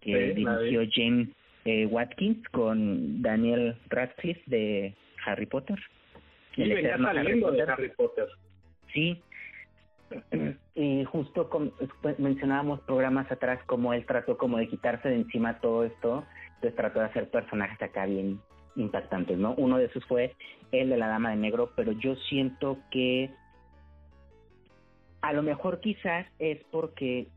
que 0.00 0.32
dirigió 0.34 0.82
James 0.92 1.28
eh, 1.64 1.86
Watkins 1.86 2.46
con 2.50 3.22
Daniel 3.22 3.76
Radcliffe 3.88 4.42
de 4.46 4.94
Harry 5.26 5.46
Potter. 5.46 5.78
el 6.56 6.86
Harry 7.04 7.40
Potter. 7.40 7.66
de 7.66 7.72
Harry 7.72 7.90
Potter. 7.90 8.28
Sí, 8.92 9.22
y 10.74 11.04
justo 11.04 11.48
pues, 12.00 12.18
mencionábamos 12.18 12.80
programas 12.82 13.30
atrás 13.32 13.62
como 13.66 13.92
él 13.92 14.04
trató 14.06 14.36
como 14.36 14.58
de 14.58 14.68
quitarse 14.68 15.08
de 15.08 15.16
encima 15.16 15.60
todo 15.60 15.84
esto, 15.84 16.24
entonces 16.56 16.76
trató 16.76 17.00
de 17.00 17.06
hacer 17.06 17.30
personajes 17.30 17.80
acá 17.82 18.06
bien 18.06 18.40
impactantes, 18.76 19.38
¿no? 19.38 19.54
Uno 19.56 19.78
de 19.78 19.86
esos 19.86 20.04
fue 20.06 20.34
el 20.72 20.90
de 20.90 20.96
la 20.96 21.08
Dama 21.08 21.30
de 21.30 21.36
Negro, 21.36 21.70
pero 21.76 21.92
yo 21.92 22.16
siento 22.16 22.78
que 22.90 23.30
a 25.20 25.32
lo 25.32 25.42
mejor 25.42 25.80
quizás 25.80 26.26
es 26.38 26.62
porque 26.70 27.28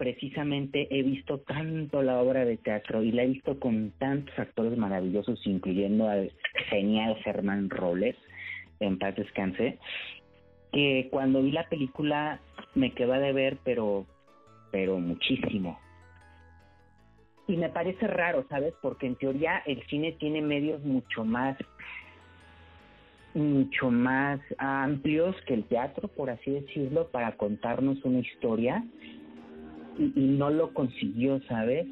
precisamente 0.00 0.88
he 0.90 1.02
visto 1.02 1.40
tanto 1.40 2.02
la 2.02 2.20
obra 2.20 2.44
de 2.44 2.56
teatro 2.56 3.02
y 3.02 3.12
la 3.12 3.22
he 3.22 3.28
visto 3.28 3.60
con 3.60 3.92
tantos 3.98 4.38
actores 4.38 4.76
maravillosos, 4.78 5.46
incluyendo 5.46 6.08
al 6.08 6.32
genial 6.70 7.16
Germán 7.16 7.68
Robles, 7.68 8.16
en 8.80 8.98
paz 8.98 9.14
descanse, 9.14 9.78
que 10.72 11.08
cuando 11.10 11.42
vi 11.42 11.52
la 11.52 11.68
película 11.68 12.40
me 12.74 12.92
quedó 12.92 13.12
de 13.12 13.32
ver, 13.32 13.58
pero, 13.62 14.06
pero 14.70 14.98
muchísimo. 14.98 15.78
Y 17.50 17.56
me 17.56 17.68
parece 17.68 18.06
raro, 18.06 18.44
¿sabes? 18.48 18.74
Porque 18.80 19.08
en 19.08 19.16
teoría 19.16 19.60
el 19.66 19.84
cine 19.88 20.12
tiene 20.12 20.40
medios 20.40 20.84
mucho 20.84 21.24
más 21.24 21.56
mucho 23.34 23.90
más 23.90 24.40
amplios 24.58 25.34
que 25.46 25.54
el 25.54 25.64
teatro, 25.64 26.06
por 26.08 26.30
así 26.30 26.50
decirlo, 26.52 27.08
para 27.08 27.36
contarnos 27.36 28.04
una 28.04 28.20
historia 28.20 28.84
y, 29.98 30.12
y 30.14 30.26
no 30.38 30.50
lo 30.50 30.72
consiguió, 30.74 31.40
¿sabes? 31.48 31.86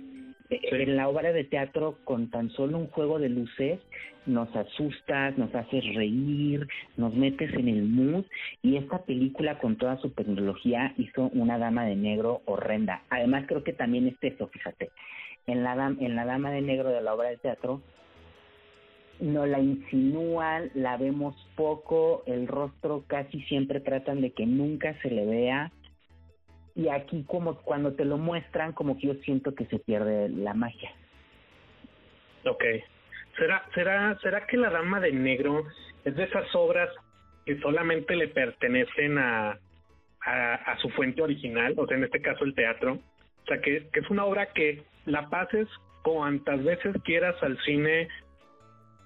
En 0.51 0.97
la 0.97 1.09
obra 1.09 1.33
de 1.33 1.45
teatro, 1.45 1.99
con 2.05 2.31
tan 2.31 2.51
solo 2.51 2.79
un 2.79 2.87
juego 2.89 3.19
de 3.19 3.29
luces, 3.29 3.81
nos 4.29 4.55
asustas, 4.55 5.37
nos 5.37 5.53
haces 5.55 5.85
reír, 5.95 6.69
nos 6.97 7.15
metes 7.15 7.53
en 7.55 7.69
el 7.69 7.83
mood. 7.83 8.25
Y 8.63 8.77
esta 8.77 9.03
película, 9.03 9.59
con 9.59 9.77
toda 9.77 9.97
su 9.99 10.11
tecnología, 10.11 10.95
hizo 10.99 11.31
una 11.35 11.59
dama 11.59 11.85
de 11.85 11.97
negro 11.97 12.43
horrenda. 12.45 13.03
Además, 13.11 13.45
creo 13.49 13.65
que 13.65 13.73
también 13.73 14.07
es 14.07 14.17
eso, 14.21 14.47
fíjate. 14.49 14.91
En 15.49 15.65
la, 15.65 15.73
en 15.99 16.15
la 16.15 16.25
dama 16.25 16.53
de 16.53 16.61
negro 16.61 16.91
de 16.91 17.01
la 17.01 17.15
obra 17.15 17.31
de 17.31 17.39
teatro, 17.39 17.83
nos 19.19 19.49
la 19.49 19.59
insinúan, 19.59 20.71
la 20.75 20.97
vemos 20.97 21.35
poco, 21.57 22.23
el 22.27 22.47
rostro 22.47 23.05
casi 23.07 23.41
siempre 23.43 23.81
tratan 23.81 24.21
de 24.21 24.31
que 24.31 24.47
nunca 24.47 24.95
se 25.03 25.11
le 25.11 25.27
vea 25.27 25.73
y 26.79 26.89
aquí 26.89 27.25
como 27.27 27.57
cuando 27.57 27.95
te 27.95 28.05
lo 28.05 28.19
muestran 28.19 28.73
como 28.73 28.97
que 28.99 29.09
yo 29.09 29.15
siento 29.25 29.55
que 29.55 29.67
se 29.67 29.81
pierde 29.81 30.29
la 30.29 30.55
magia. 30.55 30.93
Ok. 32.45 32.65
¿Será, 33.37 33.65
será, 33.75 34.17
será 34.23 34.47
que 34.47 34.57
la 34.57 34.71
Dama 34.71 35.01
de 35.01 35.13
Negro 35.13 35.65
es 36.05 36.15
de 36.15 36.25
esas 36.25 36.47
obras 36.55 36.89
que 37.45 37.59
solamente 37.61 38.15
le 38.15 38.29
pertenecen 38.29 39.19
a, 39.19 39.59
a, 40.21 40.77
su 40.81 40.89
fuente 40.91 41.23
original, 41.23 41.75
o 41.77 41.87
sea, 41.87 41.97
en 41.97 42.05
este 42.05 42.21
caso 42.21 42.45
el 42.45 42.55
teatro? 42.55 42.99
O 43.43 43.47
sea, 43.47 43.61
que, 43.61 43.89
que 43.93 44.01
es 44.01 44.11
una 44.11 44.25
obra 44.25 44.47
que 44.53 44.83
la 45.09 45.29
pases 45.29 45.69
cuantas 46.03 46.63
veces 46.63 46.97
quieras 47.05 47.35
al 47.43 47.59
cine, 47.65 48.09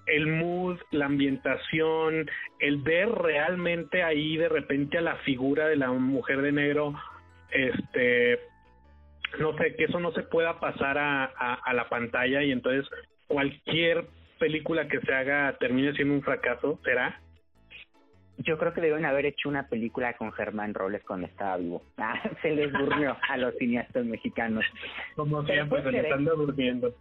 el 0.05 0.27
mood, 0.27 0.77
la 0.91 1.05
ambientación, 1.05 2.29
el 2.59 2.77
ver 2.77 3.09
realmente 3.09 4.03
ahí 4.03 4.37
de 4.37 4.49
repente 4.49 4.97
a 4.97 5.01
la 5.01 5.15
figura 5.17 5.67
de 5.67 5.77
la 5.77 5.91
mujer 5.91 6.41
de 6.41 6.51
negro 6.51 6.93
este, 7.53 8.39
no 9.39 9.55
sé, 9.57 9.75
que 9.75 9.85
eso 9.85 9.99
no 9.99 10.11
se 10.11 10.23
pueda 10.23 10.59
pasar 10.59 10.97
a, 10.97 11.25
a, 11.25 11.73
la 11.73 11.87
pantalla 11.87 12.43
y 12.43 12.51
entonces 12.51 12.89
cualquier 13.27 14.05
película 14.39 14.87
que 14.87 14.99
se 14.99 15.13
haga 15.13 15.55
termine 15.59 15.93
siendo 15.93 16.15
un 16.15 16.23
fracaso, 16.23 16.79
¿será? 16.83 17.21
Yo 18.37 18.57
creo 18.57 18.73
que 18.73 18.81
deben 18.81 19.05
haber 19.05 19.25
hecho 19.25 19.47
una 19.47 19.67
película 19.67 20.13
con 20.17 20.31
Germán 20.31 20.73
Robles 20.73 21.03
cuando 21.03 21.27
estaba 21.27 21.57
vivo. 21.57 21.83
Ah, 21.97 22.19
se 22.41 22.51
les 22.51 22.71
durmió 22.71 23.15
a 23.29 23.37
los 23.37 23.55
cineastas 23.55 24.05
mexicanos. 24.05 24.65
Como 25.15 25.43
siempre, 25.45 25.83
se 25.83 25.91
les 25.91 26.03
están 26.03 26.25
durmiendo. 26.25 26.93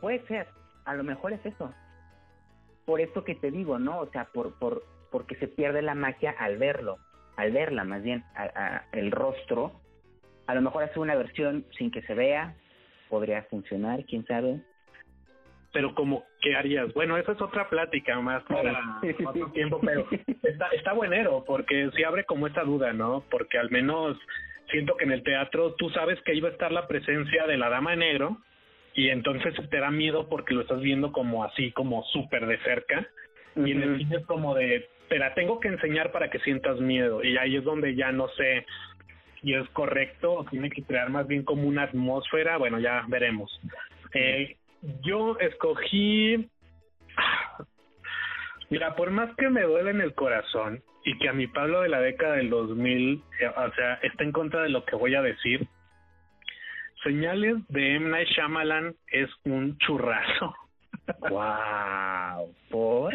Puede 0.00 0.26
ser, 0.26 0.46
a 0.84 0.94
lo 0.94 1.04
mejor 1.04 1.32
es 1.32 1.44
eso. 1.44 1.72
Por 2.84 3.00
eso 3.00 3.24
que 3.24 3.34
te 3.34 3.50
digo, 3.50 3.78
¿no? 3.78 4.00
O 4.00 4.10
sea, 4.10 4.24
por, 4.32 4.58
por, 4.58 4.82
porque 5.10 5.36
se 5.36 5.48
pierde 5.48 5.82
la 5.82 5.94
magia 5.94 6.34
al 6.38 6.56
verlo, 6.56 6.98
al 7.36 7.52
verla 7.52 7.84
más 7.84 8.02
bien, 8.02 8.24
a, 8.34 8.84
el 8.92 9.10
rostro 9.10 9.80
a 10.48 10.54
lo 10.54 10.62
mejor 10.62 10.82
hacer 10.82 10.98
una 10.98 11.14
versión 11.14 11.66
sin 11.76 11.90
que 11.90 12.02
se 12.02 12.14
vea, 12.14 12.56
podría 13.10 13.42
funcionar, 13.44 14.04
quién 14.06 14.24
sabe. 14.26 14.62
Pero 15.72 15.94
como, 15.94 16.24
¿qué 16.40 16.54
harías? 16.56 16.92
Bueno, 16.94 17.16
esa 17.16 17.32
es 17.32 17.40
otra 17.40 17.68
plática 17.68 18.18
más 18.20 18.42
para 18.44 19.00
otro 19.26 19.50
tiempo, 19.52 19.80
pero 19.84 20.06
está, 20.42 20.68
está 20.68 20.92
buenero, 20.92 21.44
porque 21.46 21.90
sí 21.94 22.04
abre 22.04 22.24
como 22.24 22.46
esta 22.46 22.62
duda, 22.62 22.92
¿no? 22.92 23.24
Porque 23.30 23.58
al 23.58 23.70
menos 23.70 24.16
siento 24.70 24.96
que 24.96 25.04
en 25.04 25.12
el 25.12 25.22
teatro 25.22 25.74
tú 25.74 25.90
sabes 25.90 26.20
que 26.22 26.34
iba 26.34 26.48
a 26.48 26.52
estar 26.52 26.72
la 26.72 26.86
presencia 26.88 27.46
de 27.46 27.58
la 27.58 27.68
dama 27.68 27.90
de 27.90 27.98
negro, 27.98 28.38
y 28.94 29.10
entonces 29.10 29.54
te 29.70 29.78
da 29.78 29.90
miedo 29.90 30.28
porque 30.28 30.54
lo 30.54 30.62
estás 30.62 30.80
viendo 30.80 31.12
como 31.12 31.44
así, 31.44 31.70
como 31.72 32.02
súper 32.04 32.46
de 32.46 32.58
cerca, 32.58 33.06
y 33.54 33.72
en 33.72 33.82
el 33.82 33.98
cine 33.98 34.16
es 34.16 34.26
como 34.26 34.54
de, 34.54 34.88
te 35.08 35.18
la 35.18 35.34
tengo 35.34 35.60
que 35.60 35.68
enseñar 35.68 36.12
para 36.12 36.30
que 36.30 36.38
sientas 36.40 36.80
miedo, 36.80 37.22
y 37.22 37.36
ahí 37.36 37.56
es 37.56 37.64
donde 37.64 37.94
ya 37.94 38.10
no 38.10 38.28
sé 38.30 38.64
y 39.42 39.54
es 39.54 39.68
correcto 39.70 40.32
o 40.32 40.44
tiene 40.44 40.70
que 40.70 40.82
crear 40.82 41.10
más 41.10 41.26
bien 41.26 41.44
como 41.44 41.68
una 41.68 41.84
atmósfera, 41.84 42.56
bueno, 42.56 42.80
ya 42.80 43.04
veremos. 43.08 43.60
Eh, 44.14 44.56
yo 45.02 45.38
escogí, 45.38 46.48
mira, 48.70 48.94
por 48.96 49.10
más 49.10 49.34
que 49.36 49.48
me 49.48 49.62
duele 49.62 49.90
en 49.90 50.00
el 50.00 50.14
corazón 50.14 50.82
y 51.04 51.18
que 51.18 51.28
a 51.28 51.32
mi 51.32 51.46
Pablo 51.46 51.82
de 51.82 51.88
la 51.88 52.00
década 52.00 52.34
del 52.34 52.50
2000, 52.50 53.22
eh, 53.40 53.46
o 53.48 53.74
sea, 53.74 53.94
está 54.02 54.24
en 54.24 54.32
contra 54.32 54.62
de 54.62 54.68
lo 54.68 54.84
que 54.84 54.96
voy 54.96 55.14
a 55.14 55.22
decir, 55.22 55.68
Señales 57.02 57.56
de 57.68 57.94
M. 57.94 58.10
Night 58.10 58.28
Shyamalan 58.28 58.94
es 59.06 59.30
un 59.44 59.78
churrazo. 59.78 60.54
wow, 61.30 62.52
por 62.70 63.14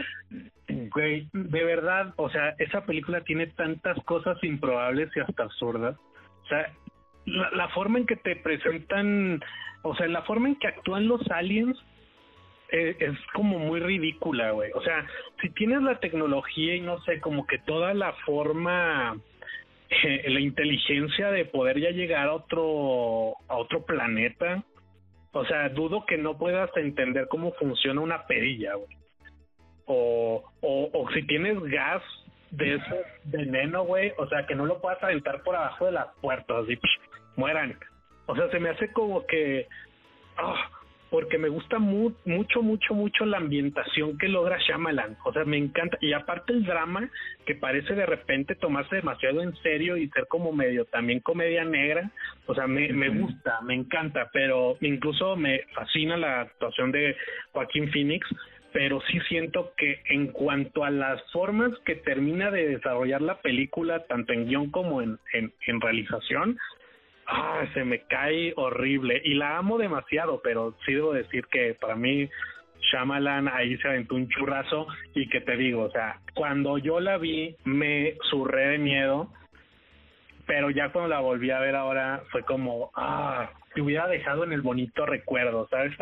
güey, 0.93 1.27
de 1.33 1.63
verdad, 1.63 2.13
o 2.15 2.29
sea, 2.29 2.55
esa 2.59 2.85
película 2.85 3.21
tiene 3.21 3.47
tantas 3.47 3.97
cosas 4.05 4.41
improbables 4.43 5.09
y 5.15 5.19
hasta 5.19 5.43
absurdas. 5.43 5.97
O 6.43 6.47
sea, 6.47 6.71
la, 7.25 7.69
forma 7.69 7.99
en 7.99 8.05
que 8.05 8.15
te 8.15 8.35
presentan, 8.35 9.43
o 9.81 9.95
sea, 9.95 10.07
la 10.07 10.23
forma 10.23 10.49
en 10.49 10.55
que 10.55 10.67
actúan 10.67 11.07
los 11.07 11.21
aliens 11.31 11.77
eh, 12.71 12.95
es 12.99 13.17
como 13.33 13.59
muy 13.59 13.79
ridícula, 13.79 14.51
güey. 14.51 14.71
O 14.73 14.81
sea, 14.81 15.05
si 15.41 15.49
tienes 15.51 15.81
la 15.83 15.99
tecnología 15.99 16.75
y 16.75 16.81
no 16.81 16.99
sé, 17.03 17.19
como 17.19 17.45
que 17.45 17.59
toda 17.59 17.93
la 17.93 18.13
forma, 18.25 19.17
eh, 19.89 20.29
la 20.29 20.39
inteligencia 20.39 21.31
de 21.31 21.45
poder 21.45 21.79
ya 21.79 21.91
llegar 21.91 22.27
a 22.27 22.33
otro, 22.33 23.35
a 23.47 23.57
otro 23.57 23.85
planeta, 23.85 24.63
o 25.33 25.45
sea, 25.45 25.69
dudo 25.69 26.05
que 26.05 26.17
no 26.17 26.37
puedas 26.37 26.69
entender 26.77 27.27
cómo 27.27 27.53
funciona 27.53 28.01
una 28.01 28.25
perilla, 28.27 28.75
güey. 28.75 28.97
O, 29.85 30.43
o, 30.61 31.09
si 31.13 31.23
tienes 31.27 31.61
gas 31.63 32.01
de 32.51 32.75
ese 32.75 33.03
veneno, 33.25 33.83
güey, 33.83 34.13
o 34.17 34.27
sea, 34.29 34.45
que 34.45 34.55
no 34.55 34.65
lo 34.65 34.79
puedas 34.79 35.03
aventar 35.03 35.43
por 35.43 35.55
abajo 35.55 35.87
de 35.87 35.91
las 35.91 36.07
puertas, 36.21 36.65
y 36.69 36.77
mueran. 37.35 37.77
O 38.25 38.35
sea, 38.35 38.49
se 38.49 38.59
me 38.59 38.69
hace 38.69 38.91
como 38.91 39.25
que, 39.25 39.67
ah, 40.37 40.69
porque 41.09 41.37
me 41.37 41.49
gusta 41.49 41.77
mucho, 41.77 42.63
mucho, 42.63 42.93
mucho 42.95 43.25
la 43.25 43.37
ambientación 43.37 44.17
que 44.17 44.27
logra 44.27 44.57
Shyamalan. 44.57 45.17
O 45.25 45.33
sea, 45.33 45.45
me 45.45 45.57
encanta. 45.57 45.97
Y 46.01 46.13
aparte 46.13 46.53
el 46.53 46.65
drama, 46.65 47.07
que 47.45 47.55
parece 47.55 47.93
de 47.93 48.05
repente 48.05 48.55
tomarse 48.55 48.95
demasiado 48.95 49.41
en 49.41 49.55
serio 49.57 49.95
y 49.97 50.09
ser 50.09 50.25
como 50.27 50.51
medio 50.51 50.85
también 50.85 51.19
comedia 51.19 51.65
negra. 51.65 52.09
O 52.47 52.55
sea, 52.55 52.65
me, 52.65 52.91
me 52.93 53.09
gusta, 53.09 53.61
me 53.61 53.75
encanta, 53.75 54.29
pero 54.33 54.77
incluso 54.81 55.35
me 55.35 55.61
fascina 55.75 56.17
la 56.17 56.41
actuación 56.41 56.91
de 56.91 57.15
Joaquín 57.51 57.91
Phoenix 57.91 58.27
pero 58.73 58.99
sí 59.01 59.19
siento 59.29 59.71
que 59.77 60.01
en 60.09 60.27
cuanto 60.27 60.83
a 60.83 60.89
las 60.89 61.21
formas 61.31 61.71
que 61.85 61.95
termina 61.95 62.49
de 62.49 62.69
desarrollar 62.69 63.21
la 63.21 63.39
película, 63.39 64.03
tanto 64.07 64.33
en 64.33 64.47
guion 64.47 64.71
como 64.71 65.01
en, 65.01 65.19
en, 65.31 65.79
realización, 65.79 66.57
ah, 67.27 67.65
se 67.73 67.83
me 67.83 68.01
cae 68.01 68.53
horrible. 68.55 69.21
Y 69.23 69.35
la 69.35 69.57
amo 69.57 69.77
demasiado, 69.77 70.41
pero 70.43 70.75
sí 70.85 70.93
debo 70.93 71.13
decir 71.13 71.45
que 71.47 71.75
para 71.79 71.95
mí 71.95 72.29
Shyamalan 72.91 73.47
ahí 73.47 73.77
se 73.77 73.87
aventó 73.87 74.15
un 74.15 74.27
churrazo 74.29 74.87
y 75.13 75.29
que 75.29 75.41
te 75.41 75.55
digo, 75.55 75.83
o 75.83 75.91
sea, 75.91 76.19
cuando 76.33 76.77
yo 76.77 76.99
la 76.99 77.17
vi 77.17 77.55
me 77.63 78.15
surré 78.29 78.69
de 78.69 78.77
miedo 78.77 79.29
pero 80.45 80.69
ya 80.69 80.91
cuando 80.91 81.09
la 81.09 81.19
volví 81.19 81.51
a 81.51 81.59
ver 81.59 81.75
ahora 81.75 82.23
fue 82.31 82.43
como, 82.43 82.91
ah, 82.95 83.49
te 83.73 83.81
hubiera 83.81 84.07
dejado 84.07 84.43
en 84.43 84.51
el 84.53 84.61
bonito 84.61 85.05
recuerdo, 85.05 85.67
¿sabes? 85.69 85.93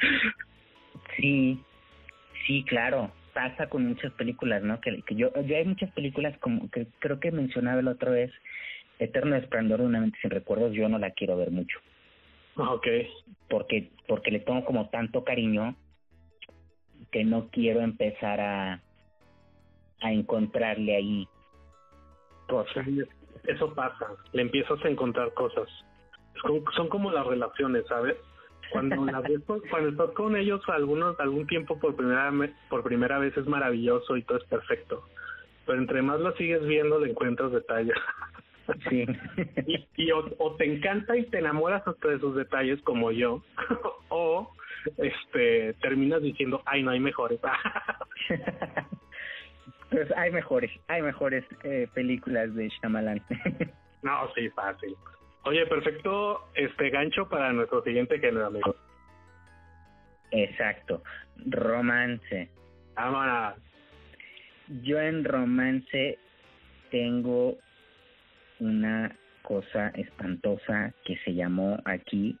sí, 1.16 1.62
sí, 2.46 2.64
claro, 2.64 3.12
pasa 3.32 3.68
con 3.68 3.86
muchas 3.86 4.12
películas, 4.12 4.62
¿no? 4.62 4.80
Que, 4.80 5.02
que 5.02 5.14
yo, 5.14 5.30
yo 5.42 5.56
hay 5.56 5.64
muchas 5.64 5.90
películas 5.92 6.36
como 6.38 6.70
que 6.70 6.86
creo 6.98 7.20
que 7.20 7.30
mencionaba 7.30 7.82
la 7.82 7.92
otra 7.92 8.10
vez, 8.10 8.32
Eterno 8.98 9.36
Esplendor 9.36 9.80
de 9.80 9.86
una 9.86 10.00
mente 10.00 10.18
sin 10.20 10.30
recuerdos, 10.30 10.72
yo 10.72 10.88
no 10.88 10.98
la 10.98 11.10
quiero 11.10 11.36
ver 11.36 11.50
mucho. 11.50 11.78
Ok. 12.56 12.86
Porque, 13.48 13.90
porque 14.06 14.30
le 14.30 14.40
tengo 14.40 14.64
como 14.64 14.88
tanto 14.90 15.24
cariño 15.24 15.76
que 17.10 17.24
no 17.24 17.48
quiero 17.50 17.80
empezar 17.80 18.40
a, 18.40 18.80
a 20.00 20.12
encontrarle 20.12 20.96
ahí 20.96 21.28
cosas. 22.48 22.86
Eso 23.44 23.74
pasa, 23.74 24.06
le 24.32 24.42
empiezas 24.42 24.82
a 24.84 24.88
encontrar 24.88 25.32
cosas. 25.34 25.68
son 26.76 26.88
como 26.88 27.10
las 27.10 27.26
relaciones, 27.26 27.86
¿sabes? 27.88 28.16
Cuando 28.70 28.96
cuando 29.70 29.88
estás 29.88 30.10
con 30.10 30.36
ellos 30.36 30.60
algunos 30.68 31.18
algún 31.20 31.46
tiempo 31.46 31.78
por 31.78 31.94
primera 31.94 32.32
por 32.68 32.82
primera 32.82 33.18
vez 33.18 33.36
es 33.36 33.46
maravilloso 33.46 34.16
y 34.16 34.22
todo 34.22 34.38
es 34.38 34.44
perfecto. 34.44 35.04
Pero 35.66 35.78
entre 35.78 36.02
más 36.02 36.20
lo 36.20 36.32
sigues 36.32 36.64
viendo 36.64 36.98
le 36.98 37.10
encuentras 37.10 37.52
detalles. 37.52 37.96
Sí. 38.88 39.06
Y, 39.96 40.10
o, 40.10 40.56
te 40.56 40.64
encanta 40.64 41.16
y 41.16 41.24
te 41.26 41.38
enamoras 41.38 41.86
hasta 41.86 42.08
de 42.08 42.16
esos 42.16 42.34
detalles 42.34 42.82
como 42.82 43.12
yo, 43.12 43.42
o 44.08 44.50
este 44.98 45.74
terminas 45.74 46.22
diciendo, 46.22 46.62
ay, 46.66 46.82
no 46.82 46.90
hay 46.90 47.00
mejores. 47.00 47.40
pues 49.90 50.10
hay 50.16 50.30
mejores, 50.30 50.70
hay 50.88 51.02
mejores 51.02 51.44
eh, 51.62 51.88
películas 51.94 52.54
de 52.54 52.68
Shyamalan. 52.68 53.22
no, 54.02 54.32
sí, 54.34 54.48
fácil. 54.50 54.94
Oye, 55.44 55.66
perfecto 55.66 56.48
este 56.54 56.90
gancho 56.90 57.28
para 57.28 57.52
nuestro 57.52 57.82
siguiente 57.82 58.18
género, 58.18 58.46
amigo. 58.46 58.74
Exacto, 60.30 61.02
romance. 61.46 62.50
Vámonos. 62.96 63.54
Yo 64.82 65.00
en 65.00 65.24
romance 65.24 66.18
tengo 66.90 67.58
una 68.64 69.16
cosa 69.42 69.88
espantosa 69.88 70.92
que 71.04 71.16
se 71.24 71.34
llamó 71.34 71.78
aquí 71.84 72.36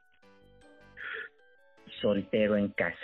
Soltero 2.00 2.56
en 2.56 2.68
casa 2.68 2.96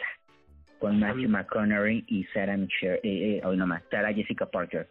con 0.79 0.99
Matthew 0.99 1.29
McConaughey 1.29 2.05
y 2.07 2.25
Sarah 2.33 2.57
Michelle, 2.57 3.01
eh, 3.03 3.37
eh, 3.37 3.41
oh, 3.45 3.53
no 3.53 3.67
más, 3.67 3.83
Sarah 3.91 4.15
Jessica 4.15 4.47
Parker. 4.47 4.89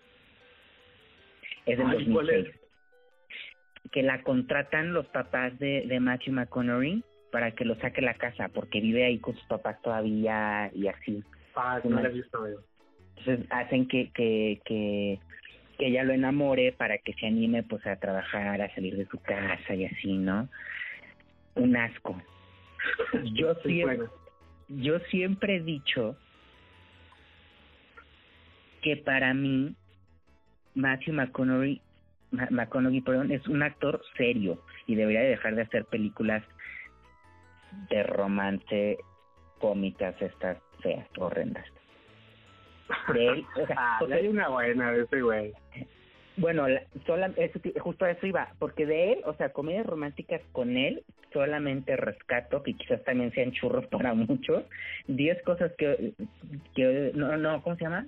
Es 1.65 1.77
del 1.77 1.89
2006. 1.89 2.47
Que 3.91 4.03
la 4.03 4.21
contratan 4.21 4.93
los 4.93 5.07
papás 5.07 5.57
de, 5.57 5.85
de 5.87 5.99
Matthew 5.99 6.33
McConaughey 6.33 7.03
para 7.31 7.51
que 7.51 7.65
lo 7.65 7.75
saque 7.75 8.01
la 8.01 8.13
casa 8.13 8.49
porque 8.49 8.81
vive 8.81 9.03
ahí 9.03 9.17
con 9.17 9.35
sus 9.35 9.45
papás 9.45 9.81
todavía 9.81 10.69
y 10.73 10.87
así. 10.87 11.23
Ah, 11.55 11.81
no 11.83 11.99
la 11.99 12.09
he 12.09 12.13
visto 12.13 12.45
Entonces 13.17 13.47
hacen 13.49 13.87
que, 13.87 14.11
que, 14.13 14.61
que 14.65 15.19
que 15.79 15.87
ella 15.87 16.03
lo 16.03 16.13
enamore 16.13 16.73
para 16.73 16.97
que 16.97 17.13
se 17.13 17.25
anime 17.25 17.63
pues 17.63 17.87
a 17.87 17.95
trabajar, 17.95 18.61
a 18.61 18.75
salir 18.75 18.97
de 18.97 19.07
su 19.07 19.17
casa 19.19 19.73
y 19.73 19.85
así, 19.85 20.13
¿no? 20.17 20.49
Un 21.55 21.75
asco. 21.77 22.21
Yo 23.33 23.55
siempre, 23.63 24.07
yo 24.67 24.99
siempre 25.09 25.55
he 25.55 25.61
dicho 25.61 26.17
que 28.81 28.97
para 28.97 29.33
mí 29.33 29.73
Matthew 30.75 31.13
McConaughey, 31.13 31.81
McConaughey 32.31 33.01
perdón, 33.01 33.31
es 33.31 33.47
un 33.47 33.63
actor 33.63 34.01
serio 34.17 34.61
y 34.85 34.95
debería 34.95 35.21
dejar 35.21 35.55
de 35.55 35.61
hacer 35.61 35.85
películas 35.85 36.43
de 37.89 38.03
romance 38.03 38.97
cómicas 39.59 40.21
estas 40.21 40.57
feas, 40.81 41.07
horrendas 41.17 41.65
de 43.13 43.27
él. 43.27 43.45
Ah, 43.75 43.99
hay 44.11 44.27
una 44.27 44.49
buena 44.49 44.91
de 44.91 45.03
ese 45.03 45.21
güey. 45.21 45.53
Bueno, 46.37 46.65
sola, 47.05 47.31
eso, 47.35 47.59
justo 47.81 48.05
a 48.05 48.11
eso 48.11 48.25
iba, 48.25 48.53
porque 48.59 48.85
de 48.85 49.13
él, 49.13 49.21
o 49.25 49.33
sea, 49.33 49.51
comedias 49.51 49.85
románticas 49.85 50.41
con 50.53 50.77
él, 50.77 51.03
solamente 51.33 51.97
rescato, 51.97 52.63
que 52.63 52.75
quizás 52.75 53.03
también 53.03 53.33
sean 53.33 53.51
churros 53.51 53.85
para 53.87 54.13
muchos, 54.13 54.63
diez 55.07 55.41
cosas 55.43 55.73
que, 55.77 56.13
que 56.75 57.11
no, 57.13 57.35
no, 57.35 57.61
¿cómo 57.61 57.75
se 57.75 57.83
llama? 57.83 58.07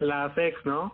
Las 0.00 0.36
ex, 0.36 0.58
¿no? 0.66 0.92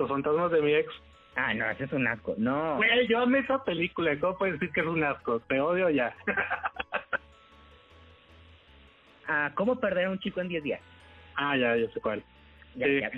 Los 0.00 0.08
fantasmas 0.08 0.50
de 0.50 0.60
mi 0.60 0.74
ex. 0.74 0.92
Ah, 1.36 1.54
no, 1.54 1.70
ese 1.70 1.84
es 1.84 1.92
un 1.92 2.06
asco, 2.08 2.34
no. 2.36 2.76
Güey, 2.78 3.06
yo 3.06 3.20
amé 3.20 3.38
esa 3.38 3.62
película, 3.62 4.18
¿cómo 4.18 4.38
puedes 4.38 4.58
decir 4.58 4.74
que 4.74 4.80
es 4.80 4.86
un 4.86 5.04
asco? 5.04 5.38
Te 5.40 5.60
odio 5.60 5.88
ya. 5.88 6.12
ah, 9.28 9.52
¿cómo 9.54 9.78
perder 9.78 10.06
a 10.06 10.10
un 10.10 10.18
chico 10.18 10.40
en 10.40 10.48
diez 10.48 10.64
días? 10.64 10.80
Ah, 11.40 11.56
ya, 11.56 11.74
ya 11.74 11.90
sé 11.90 12.00
cuál. 12.00 12.22
Ya, 12.76 12.86
ya, 12.86 13.10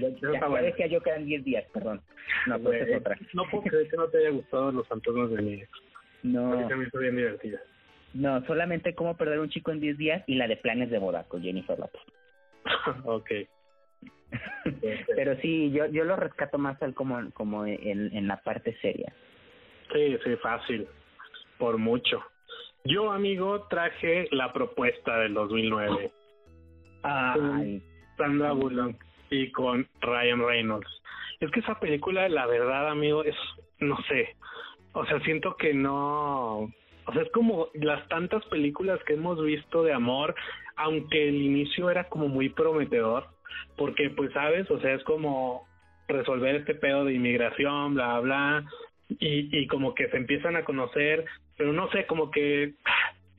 decía 0.63 0.87
yo 0.87 1.01
que 1.03 1.11
eran 1.11 1.27
10 1.27 1.45
días, 1.45 1.65
perdón. 1.75 2.01
No, 2.47 2.59
pues 2.61 2.89
es 2.89 2.97
otra. 2.97 3.19
No 3.35 3.45
puedo 3.51 3.65
creer 3.65 3.91
que 3.91 3.97
no 3.97 4.07
te 4.07 4.19
haya 4.19 4.31
gustado 4.31 4.71
Los 4.71 4.87
Fantasmas 4.87 5.31
de 5.31 5.43
mi 5.43 5.55
ex. 5.55 5.69
No. 6.23 6.51
me 6.57 6.87
hizo 6.87 6.99
bien 6.99 7.17
divertida. 7.17 7.61
No, 8.15 8.45
solamente 8.47 8.95
Cómo 8.95 9.17
perder 9.17 9.41
un 9.41 9.51
chico 9.51 9.73
en 9.73 9.81
10 9.81 9.99
días 9.99 10.25
y 10.29 10.37
la 10.37 10.47
de 10.47 10.57
Planes 10.57 10.89
de 10.91 10.99
boda 10.99 11.25
con 11.25 11.43
Jennifer 11.43 11.77
Lopez. 11.77 12.01
ok. 13.05 13.31
Pero 15.17 15.37
sí, 15.41 15.73
yo 15.73 15.87
yo 15.87 16.05
lo 16.05 16.17
rescato 16.17 16.57
más 16.57 16.81
al 16.81 16.95
como 16.95 17.31
como 17.33 17.67
en, 17.67 18.17
en 18.17 18.29
la 18.29 18.41
parte 18.43 18.77
seria. 18.81 19.13
Sí, 19.93 20.17
sí, 20.25 20.37
fácil. 20.37 20.87
Por 21.59 21.77
mucho. 21.77 22.23
Yo, 22.85 23.11
amigo, 23.11 23.67
traje 23.69 24.29
la 24.31 24.53
propuesta 24.53 25.19
del 25.19 25.35
2009. 25.35 26.13
Ay, 27.03 27.83
Sandra 28.17 28.53
Bullock 28.53 28.97
y 29.31 29.51
con 29.51 29.87
Ryan 30.01 30.47
Reynolds. 30.47 30.89
Es 31.41 31.51
que 31.51 31.61
esa 31.61 31.79
película, 31.81 32.29
la 32.29 32.47
verdad, 32.47 32.89
amigo, 32.89 33.25
es, 33.25 33.35
no 33.81 33.97
sé, 34.09 34.37
o 34.93 35.05
sea, 35.07 35.21
siento 35.21 35.57
que 35.57 35.75
no, 35.75 36.59
o 36.61 37.13
sea, 37.13 37.23
es 37.23 37.31
como 37.33 37.69
las 37.75 38.07
tantas 38.09 38.45
películas 38.47 39.01
que 39.05 39.15
hemos 39.15 39.43
visto 39.43 39.83
de 39.83 39.93
amor, 39.93 40.35
aunque 40.77 41.29
el 41.29 41.37
inicio 41.37 41.91
era 41.91 42.09
como 42.09 42.29
muy 42.29 42.51
prometedor, 42.51 43.27
porque 43.77 44.11
pues 44.11 44.33
sabes, 44.33 44.71
o 44.71 44.79
sea, 44.81 44.95
es 44.95 45.03
como 45.05 45.67
resolver 46.09 46.57
este 46.57 46.75
pedo 46.75 47.05
de 47.05 47.15
inmigración, 47.15 47.95
bla, 47.95 48.21
bla, 48.21 48.65
y, 49.09 49.59
y 49.59 49.67
como 49.67 49.95
que 49.95 50.09
se 50.09 50.17
empiezan 50.17 50.57
a 50.57 50.65
conocer, 50.65 51.25
pero 51.57 51.73
no 51.73 51.91
sé, 51.91 52.07
como 52.07 52.31
que 52.31 52.75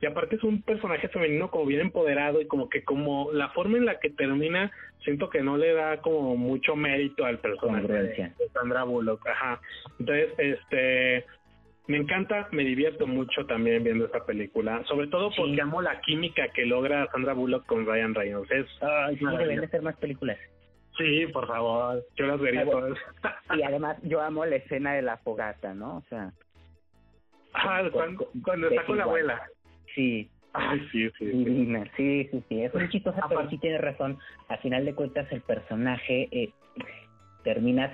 y 0.04 0.06
aparte 0.06 0.36
es 0.36 0.44
un 0.44 0.62
personaje 0.62 1.08
femenino 1.08 1.50
como 1.50 1.66
bien 1.66 1.80
empoderado 1.80 2.42
y 2.42 2.46
como 2.46 2.68
que 2.68 2.84
como 2.84 3.32
la 3.32 3.50
forma 3.52 3.78
en 3.78 3.86
la 3.86 4.02
que 4.02 4.10
termina 4.10 4.70
siento 5.02 5.30
que 5.30 5.42
no 5.42 5.56
le 5.56 5.74
da 5.74 6.02
como 6.02 6.36
mucho 6.36 6.76
mérito 6.76 7.24
al 7.24 7.40
personaje 7.40 7.88
de, 7.88 8.34
Sandra 8.52 8.84
Bullock 8.84 9.26
ajá. 9.26 9.62
Entonces 10.00 10.34
este 10.38 11.26
me 11.88 11.96
encanta 11.96 12.50
me 12.52 12.66
divierto 12.66 13.08
mucho 13.08 13.46
también 13.46 13.82
viendo 13.82 14.06
esta 14.06 14.26
película 14.26 14.84
sobre 14.90 15.08
todo 15.08 15.32
porque 15.38 15.62
amo 15.62 15.82
la 15.82 16.02
química 16.02 16.50
que 16.50 16.66
logra 16.66 17.10
Sandra 17.14 17.32
Bullock 17.32 17.66
con 17.66 17.86
Ryan 17.86 18.14
Reynolds 18.14 18.52
es 18.52 18.68
ay, 18.82 19.16
sí, 19.16 19.26
deben 19.26 19.70
ser 19.70 19.84
más 19.84 19.96
películas. 19.96 20.38
Sí, 20.98 21.26
por 21.28 21.48
favor, 21.48 22.04
yo 22.18 22.28
las 22.28 22.40
vería 22.40 22.66
todas. 22.66 23.00
Y 23.56 23.64
además 23.64 23.98
yo 24.04 24.22
amo 24.22 24.46
la 24.46 24.58
escena 24.58 24.94
de 24.94 25.02
la 25.02 25.18
fogata, 25.18 25.74
¿no? 25.74 25.98
O 25.98 26.04
sea... 26.08 26.32
Ah, 27.56 27.82
cuando, 27.92 28.30
cuando 28.44 28.68
está 28.68 28.84
con 28.86 28.98
la 28.98 29.06
abuela. 29.06 29.42
Sí. 29.96 30.30
Ay, 30.54 30.80
sí, 30.92 31.10
sí. 31.18 31.32
Sí, 31.98 32.30
sí, 32.32 32.44
sí. 32.48 32.62
Es 32.62 32.74
muy 32.74 32.88
chistosa, 32.90 33.22
pero 33.28 33.50
sí 33.50 33.58
tiene 33.58 33.80
razón. 33.80 34.20
Al 34.50 34.60
final 34.60 34.86
de 34.86 34.94
cuentas, 34.94 35.28
el 35.32 35.42
personaje 35.42 36.30
eh, 36.32 36.52
termina 37.44 37.94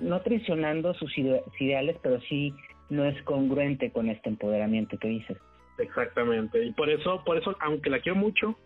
no 0.00 0.20
traicionando 0.20 0.92
sus 0.94 1.12
ideales, 1.58 1.96
pero 2.02 2.20
sí 2.22 2.52
no 2.90 3.04
es 3.04 3.20
congruente 3.22 3.90
con 3.90 4.10
este 4.10 4.28
empoderamiento 4.28 4.98
que 4.98 5.08
dices. 5.08 5.38
Exactamente. 5.78 6.64
Y 6.64 6.72
por 6.72 6.90
eso, 6.90 7.22
por 7.24 7.38
eso, 7.38 7.56
aunque 7.60 7.90
la 7.90 8.00
quiero 8.00 8.16
mucho, 8.16 8.58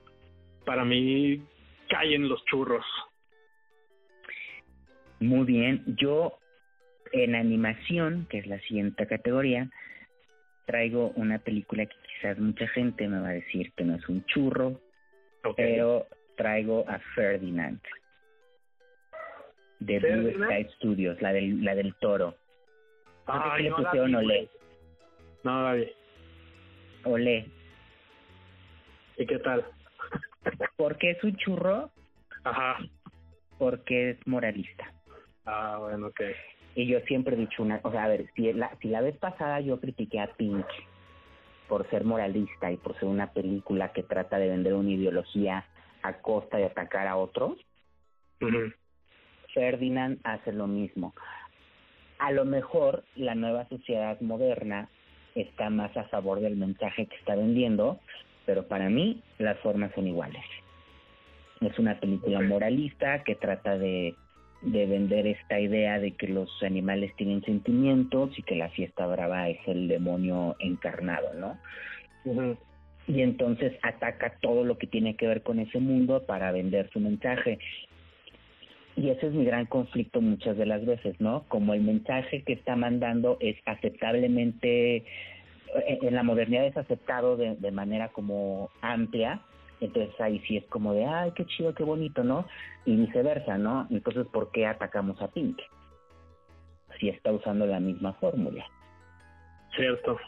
para 0.64 0.84
mí 0.84 1.40
caen 1.88 2.28
los 2.28 2.44
churros. 2.46 2.84
Muy 5.20 5.44
bien. 5.44 5.84
Yo 6.00 6.38
en 7.12 7.34
animación, 7.34 8.26
que 8.28 8.38
es 8.38 8.46
la 8.46 8.60
siguiente 8.60 9.06
categoría, 9.06 9.68
traigo 10.66 11.12
una 11.16 11.38
película 11.38 11.86
que 11.86 11.96
quizás 12.20 12.38
mucha 12.38 12.66
gente 12.68 13.08
me 13.08 13.20
va 13.20 13.28
a 13.28 13.32
decir 13.32 13.72
que 13.72 13.84
no 13.84 13.96
es 13.96 14.08
un 14.08 14.24
churro, 14.26 14.80
pero 15.56 16.06
traigo 16.36 16.84
a 16.88 16.98
Ferdinand 17.14 17.80
de 19.78 19.98
Blue 19.98 20.44
Sky 20.44 20.68
Studios, 20.76 21.20
la 21.22 21.32
del, 21.32 21.64
la 21.64 21.74
del 21.74 21.94
toro. 21.94 22.34
Ah, 23.26 23.56
no 23.56 23.58
le 23.58 23.72
pusieron 23.72 24.14
Olé. 24.14 24.48
No. 25.44 25.72
Olé. 27.04 27.46
¿Y 29.16 29.26
qué 29.26 29.38
tal? 29.38 29.64
¿Por 30.76 30.98
qué 30.98 31.12
es 31.12 31.24
un 31.24 31.36
churro? 31.36 31.90
Ajá. 32.44 32.78
Porque 33.58 34.10
es 34.10 34.26
moralista. 34.26 34.92
Ah, 35.46 35.78
bueno, 35.80 36.08
ok. 36.08 36.20
Y 36.74 36.86
yo 36.86 37.00
siempre 37.00 37.34
he 37.34 37.38
dicho 37.38 37.62
una, 37.62 37.80
o 37.82 37.90
sea, 37.90 38.04
a 38.04 38.08
ver, 38.08 38.26
si 38.34 38.52
la, 38.52 38.76
si 38.80 38.88
la 38.88 39.00
vez 39.00 39.16
pasada 39.16 39.60
yo 39.60 39.80
critiqué 39.80 40.20
a 40.20 40.32
Pink 40.34 40.66
por 41.70 41.88
ser 41.88 42.04
moralista 42.04 42.72
y 42.72 42.76
por 42.76 42.98
ser 42.98 43.08
una 43.08 43.32
película 43.32 43.92
que 43.92 44.02
trata 44.02 44.38
de 44.38 44.48
vender 44.48 44.74
una 44.74 44.90
ideología 44.90 45.64
a 46.02 46.14
costa 46.14 46.56
de 46.56 46.64
atacar 46.64 47.06
a 47.06 47.16
otros, 47.16 47.58
Ferdinand 49.54 50.18
hace 50.24 50.52
lo 50.52 50.66
mismo. 50.66 51.14
A 52.18 52.32
lo 52.32 52.44
mejor 52.44 53.04
la 53.14 53.36
nueva 53.36 53.68
sociedad 53.68 54.20
moderna 54.20 54.88
está 55.36 55.70
más 55.70 55.96
a 55.96 56.08
favor 56.08 56.40
del 56.40 56.56
mensaje 56.56 57.06
que 57.06 57.14
está 57.14 57.36
vendiendo, 57.36 58.00
pero 58.46 58.66
para 58.66 58.90
mí 58.90 59.22
las 59.38 59.56
formas 59.60 59.92
son 59.94 60.08
iguales. 60.08 60.44
Es 61.60 61.78
una 61.78 62.00
película 62.00 62.40
moralista 62.40 63.22
que 63.22 63.36
trata 63.36 63.78
de, 63.78 64.16
de 64.62 64.86
vender 64.86 65.26
esta 65.26 65.58
idea 65.58 65.98
de 65.98 66.12
que 66.12 66.28
los 66.28 66.50
animales 66.62 67.14
tienen 67.16 67.42
sentimientos 67.42 68.38
y 68.38 68.42
que 68.42 68.56
la 68.56 68.68
fiesta 68.70 69.06
brava 69.06 69.48
es 69.48 69.58
el 69.66 69.88
demonio 69.88 70.56
encarnado, 70.58 71.32
¿no? 71.34 71.58
Y 73.06 73.22
entonces 73.22 73.72
ataca 73.82 74.36
todo 74.40 74.64
lo 74.64 74.76
que 74.76 74.86
tiene 74.86 75.16
que 75.16 75.26
ver 75.26 75.42
con 75.42 75.58
ese 75.58 75.80
mundo 75.80 76.24
para 76.26 76.52
vender 76.52 76.90
su 76.92 77.00
mensaje. 77.00 77.58
Y 78.96 79.08
ese 79.08 79.28
es 79.28 79.32
mi 79.32 79.44
gran 79.44 79.66
conflicto 79.66 80.20
muchas 80.20 80.56
de 80.58 80.66
las 80.66 80.84
veces, 80.84 81.18
¿no? 81.20 81.44
Como 81.48 81.72
el 81.72 81.80
mensaje 81.80 82.42
que 82.42 82.52
está 82.52 82.76
mandando 82.76 83.38
es 83.40 83.56
aceptablemente, 83.64 84.96
eh, 84.96 85.04
en 86.02 86.14
la 86.14 86.22
modernidad 86.22 86.66
es 86.66 86.76
aceptado 86.76 87.36
de, 87.36 87.56
de 87.56 87.70
manera 87.70 88.08
como 88.08 88.70
amplia, 88.82 89.40
entonces 89.80 90.18
ahí 90.20 90.40
sí 90.46 90.58
es 90.58 90.66
como 90.66 90.92
de, 90.92 91.06
ay, 91.06 91.32
qué 91.34 91.44
chido, 91.46 91.74
qué 91.74 91.82
bonito, 91.82 92.22
¿no? 92.22 92.46
Y 92.84 92.96
viceversa, 92.96 93.58
¿no? 93.58 93.86
Entonces, 93.90 94.26
¿por 94.26 94.50
qué 94.50 94.66
atacamos 94.66 95.20
a 95.22 95.28
Pink? 95.28 95.58
Si 96.98 97.08
está 97.08 97.32
usando 97.32 97.66
la 97.66 97.80
misma 97.80 98.12
fórmula. 98.14 98.64
Cierto. 99.74 100.18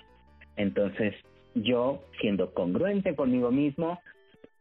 Entonces, 0.57 1.15
yo, 1.55 2.03
siendo 2.21 2.53
congruente 2.55 3.15
conmigo 3.15 3.51
mismo, 3.51 4.01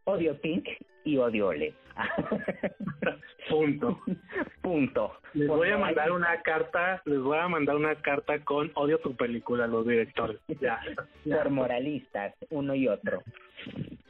odio 0.04 0.40
Pink 0.42 0.68
y 1.04 1.18
odio 1.18 1.48
Ole. 1.48 1.74
Punto. 3.50 4.00
Punto. 4.62 5.14
Les 5.34 5.48
voy 5.48 5.70
a 5.70 5.78
mandar 5.78 6.12
una 6.12 6.42
carta, 6.42 7.02
les 7.06 7.20
voy 7.20 7.38
a 7.38 7.48
mandar 7.48 7.76
una 7.76 7.96
carta 7.96 8.44
con 8.44 8.72
odio 8.76 9.00
tu 9.00 9.16
película 9.16 9.68
los 9.68 9.86
directores. 9.86 10.40
Ya. 10.60 10.80
Por 11.24 11.50
moralistas, 11.50 12.34
uno 12.50 12.76
y 12.76 12.88
otro. 12.88 13.24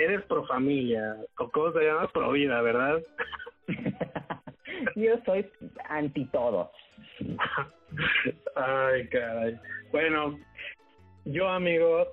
Eres 0.02 0.24
pro 0.24 0.44
familia, 0.48 1.16
o 1.38 1.50
cómo 1.52 1.72
se 1.74 1.86
llama 1.86 2.08
pro 2.12 2.32
vida, 2.32 2.60
¿verdad? 2.62 3.04
Yo 4.96 5.16
soy 5.26 5.48
anti 5.90 6.26
todo. 6.26 6.72
Ay, 8.56 9.08
caray. 9.10 9.60
Bueno, 9.92 10.40
yo, 11.26 11.48
amigo, 11.50 12.08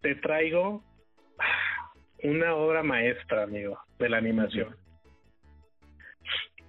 te 0.00 0.16
traigo 0.16 0.82
una 2.24 2.54
obra 2.56 2.82
maestra, 2.82 3.44
amigo, 3.44 3.78
de 4.00 4.08
la 4.08 4.16
animación. 4.16 4.74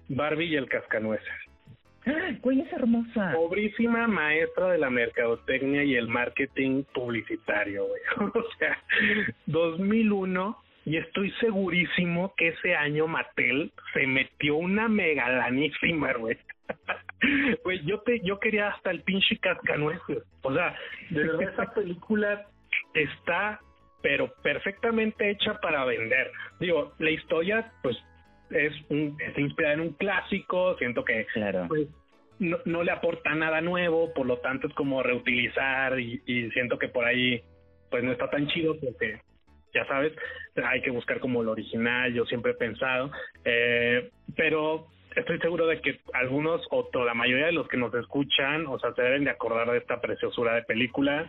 Barbie 0.08 0.46
y 0.46 0.56
el 0.56 0.68
cascanueces. 0.68 1.41
Güey, 2.40 2.60
es 2.60 2.72
hermosa. 2.72 3.32
Pobrísima 3.34 4.08
maestra 4.08 4.72
de 4.72 4.78
la 4.78 4.90
mercadotecnia 4.90 5.84
y 5.84 5.94
el 5.94 6.08
marketing 6.08 6.84
publicitario, 6.92 7.86
güey. 7.86 8.02
O 8.34 8.44
sea, 8.58 8.78
2001 9.46 10.58
y 10.84 10.96
estoy 10.96 11.30
segurísimo 11.40 12.34
que 12.36 12.48
ese 12.48 12.74
año 12.74 13.06
Mattel 13.06 13.72
se 13.94 14.06
metió 14.06 14.56
una 14.56 14.88
megalanísima, 14.88 16.12
güey. 16.14 16.36
Güey, 17.62 17.84
yo 17.84 18.00
te 18.00 18.18
yo 18.24 18.40
quería 18.40 18.70
hasta 18.70 18.90
el 18.90 19.02
pinche 19.02 19.38
cascanueces. 19.38 20.24
O 20.42 20.52
sea, 20.52 20.74
de 21.10 21.22
verdad 21.22 21.52
esa 21.52 21.66
película 21.74 22.48
está 22.94 23.60
pero 24.02 24.32
perfectamente 24.42 25.30
hecha 25.30 25.54
para 25.60 25.84
vender. 25.84 26.32
Digo, 26.58 26.92
la 26.98 27.10
historia 27.10 27.72
pues 27.82 27.96
es 28.54 28.72
un, 28.88 29.16
está 29.20 29.40
inspirada 29.40 29.74
en 29.74 29.80
un 29.80 29.92
clásico, 29.94 30.76
siento 30.78 31.04
que 31.04 31.26
Claro. 31.32 31.66
pues 31.68 31.88
no, 32.38 32.58
no 32.64 32.82
le 32.82 32.90
aporta 32.90 33.34
nada 33.34 33.60
nuevo, 33.60 34.12
por 34.12 34.26
lo 34.26 34.38
tanto 34.38 34.66
es 34.66 34.74
como 34.74 35.02
reutilizar 35.02 35.98
y, 35.98 36.22
y 36.26 36.50
siento 36.50 36.78
que 36.78 36.88
por 36.88 37.04
ahí 37.04 37.42
pues 37.90 38.02
no 38.02 38.12
está 38.12 38.28
tan 38.30 38.46
chido 38.48 38.76
porque 38.80 39.20
ya 39.74 39.86
sabes, 39.86 40.12
hay 40.62 40.82
que 40.82 40.90
buscar 40.90 41.18
como 41.20 41.42
lo 41.42 41.52
original, 41.52 42.12
yo 42.12 42.24
siempre 42.26 42.52
he 42.52 42.56
pensado, 42.56 43.10
eh, 43.44 44.10
pero 44.36 44.86
estoy 45.16 45.38
seguro 45.38 45.66
de 45.66 45.80
que 45.80 46.00
algunos 46.12 46.62
o 46.70 46.84
toda 46.86 47.06
la 47.06 47.14
mayoría 47.14 47.46
de 47.46 47.52
los 47.52 47.68
que 47.68 47.76
nos 47.76 47.94
escuchan, 47.94 48.66
o 48.66 48.78
sea, 48.78 48.92
se 48.94 49.02
deben 49.02 49.24
de 49.24 49.30
acordar 49.30 49.70
de 49.70 49.78
esta 49.78 50.00
preciosura 50.00 50.54
de 50.54 50.62
película 50.62 51.26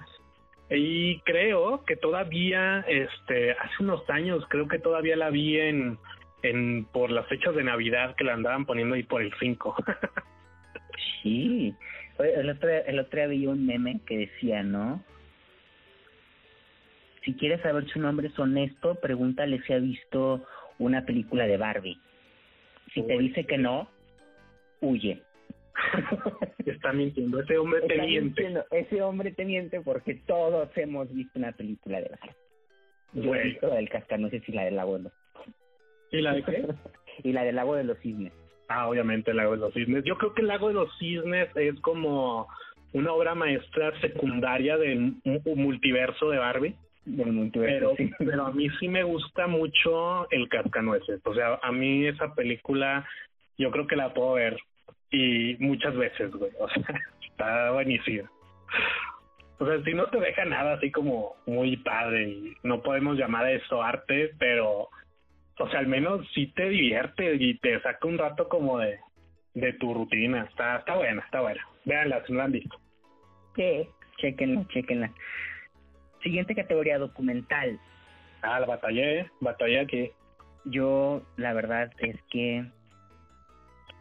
y 0.70 1.20
creo 1.22 1.84
que 1.86 1.96
todavía, 1.96 2.84
este, 2.88 3.52
hace 3.52 3.76
unos 3.84 4.10
años, 4.10 4.46
creo 4.50 4.68
que 4.68 4.80
todavía 4.80 5.16
la 5.16 5.30
vi 5.30 5.60
en, 5.60 5.98
en 6.44 6.86
por 6.86 7.12
las 7.12 7.28
fechas 7.28 7.56
de 7.56 7.64
Navidad 7.64 8.16
que 8.16 8.24
la 8.24 8.34
andaban 8.34 8.66
poniendo 8.66 8.96
ahí 8.96 9.04
por 9.04 9.22
el 9.22 9.34
5. 9.40 9.76
Sí. 11.24 11.74
El 12.20 12.50
otro, 12.50 12.70
el 12.70 13.00
otro 13.00 13.18
día 13.20 13.28
vi 13.28 13.48
un 13.48 13.66
meme 13.66 14.02
que 14.06 14.18
decía, 14.18 14.62
¿no? 14.62 15.02
Si 17.24 17.34
quieres 17.36 17.62
saber 17.62 17.90
si 17.90 17.98
un 17.98 18.06
hombre 18.06 18.28
es 18.28 18.38
honesto, 18.38 18.96
pregúntale 18.96 19.62
si 19.64 19.74
ha 19.74 19.80
visto 19.80 20.46
una 20.80 21.06
película 21.06 21.48
de 21.48 21.58
Barbie. 21.58 21.98
Si 22.94 23.02
te 23.08 23.18
dice 23.18 23.46
que 23.46 23.58
no, 23.58 23.90
huye. 24.82 25.22
Está 26.66 26.92
mintiendo, 26.94 27.40
ese 27.40 27.58
hombre 27.58 27.80
te 27.82 27.94
Está 27.94 28.06
miente. 28.06 28.26
mintiendo. 28.26 28.66
Ese 28.72 29.02
hombre 29.02 29.32
te 29.32 29.46
miente 29.46 29.82
porque 29.82 30.16
todos 30.28 30.70
hemos 30.78 31.12
visto 31.14 31.40
una 31.40 31.54
película 31.54 32.02
de 32.02 32.10
Barbie. 32.10 32.36
Yo 33.14 33.22
he 33.24 33.28
Güey. 33.28 33.44
visto 33.52 33.68
la 33.68 33.76
del 33.76 33.90
cascanueces 33.90 34.48
y 34.48 34.52
la 34.52 34.66
del 34.66 34.76
los... 34.76 35.14
¿Y 36.14 36.22
la 36.22 36.34
de 36.34 36.44
qué? 36.44 36.66
y 37.24 37.34
la 37.34 37.44
del 37.44 37.56
lago 37.58 37.76
de 37.76 37.84
los 37.84 37.98
cisnes. 38.00 38.32
Ah, 38.70 38.88
obviamente 38.88 39.32
el 39.32 39.38
lago 39.38 39.52
de 39.52 39.58
los 39.58 39.74
cisnes. 39.74 40.04
Yo 40.06 40.18
creo 40.18 40.34
que 40.34 40.42
el 40.42 40.48
lago 40.48 40.70
de 40.70 40.74
los 40.76 40.98
cisnes 40.98 41.50
es 41.56 41.80
como 41.82 42.48
una 42.94 43.12
obra 43.12 43.36
maestra 43.36 43.92
secundaria 44.00 44.78
del 44.78 45.16
mu- 45.26 45.56
multiverso 45.56 46.30
de 46.30 46.38
Barbie. 46.38 46.76
Del 47.06 47.34
multiverso, 47.34 47.94
Pero, 47.96 47.96
sí. 47.98 48.12
pero 48.26 48.46
a 48.46 48.52
mí 48.52 48.70
sí 48.80 48.88
me 48.88 49.04
gusta 49.04 49.48
mucho 49.48 50.30
el 50.32 50.48
cascanueces. 50.48 51.20
O 51.26 51.34
sea, 51.34 51.60
a 51.62 51.72
mí 51.72 52.06
esa 52.08 52.34
película 52.34 53.06
yo 53.58 53.70
creo 53.72 53.88
que 53.88 53.96
la 53.98 54.14
puedo 54.14 54.34
ver 54.34 54.58
y 55.12 55.56
muchas 55.60 55.96
veces, 55.96 56.32
güey. 56.32 56.52
O 56.60 56.70
sea, 56.70 56.84
está 57.30 57.72
buenísima. 57.72 58.30
O 59.60 59.66
sea, 59.66 59.84
si 59.84 59.94
no 59.94 60.06
te 60.08 60.20
deja 60.20 60.46
nada 60.46 60.74
así 60.74 60.92
como 60.92 61.36
muy 61.46 61.78
padre 61.78 62.30
y 62.30 62.54
no 62.64 62.82
podemos 62.82 63.18
llamar 63.18 63.46
a 63.46 63.52
eso 63.52 63.84
arte, 63.84 64.32
pero, 64.40 64.88
o 65.60 65.70
sea, 65.70 65.80
al 65.80 65.88
menos 65.88 66.28
sí 66.34 66.48
te 66.48 66.70
divierte 66.70 67.36
y 67.36 67.58
te 67.60 67.80
saca 67.82 68.08
un 68.08 68.18
rato 68.18 68.50
como 68.50 68.80
de, 68.80 69.00
de 69.54 69.74
tu 69.74 69.94
rutina. 69.94 70.44
Está, 70.50 70.78
está 70.78 70.96
buena, 70.96 71.22
está 71.22 71.42
buena. 71.42 71.62
Véanla 71.86 72.26
si 72.26 72.32
no 72.32 72.40
la 72.40 72.46
han 72.46 72.52
visto. 72.52 72.78
Sí, 73.56 73.88
chequenla, 74.18 74.68
chequenla. 74.70 75.12
Siguiente 76.22 76.56
categoría, 76.56 76.98
documental. 76.98 77.80
Ah, 78.42 78.60
la 78.60 78.66
batallé, 78.66 79.30
batallé 79.42 79.80
aquí. 79.80 80.12
Yo, 80.66 81.24
la 81.38 81.54
verdad 81.54 81.92
es 82.00 82.22
que 82.30 82.66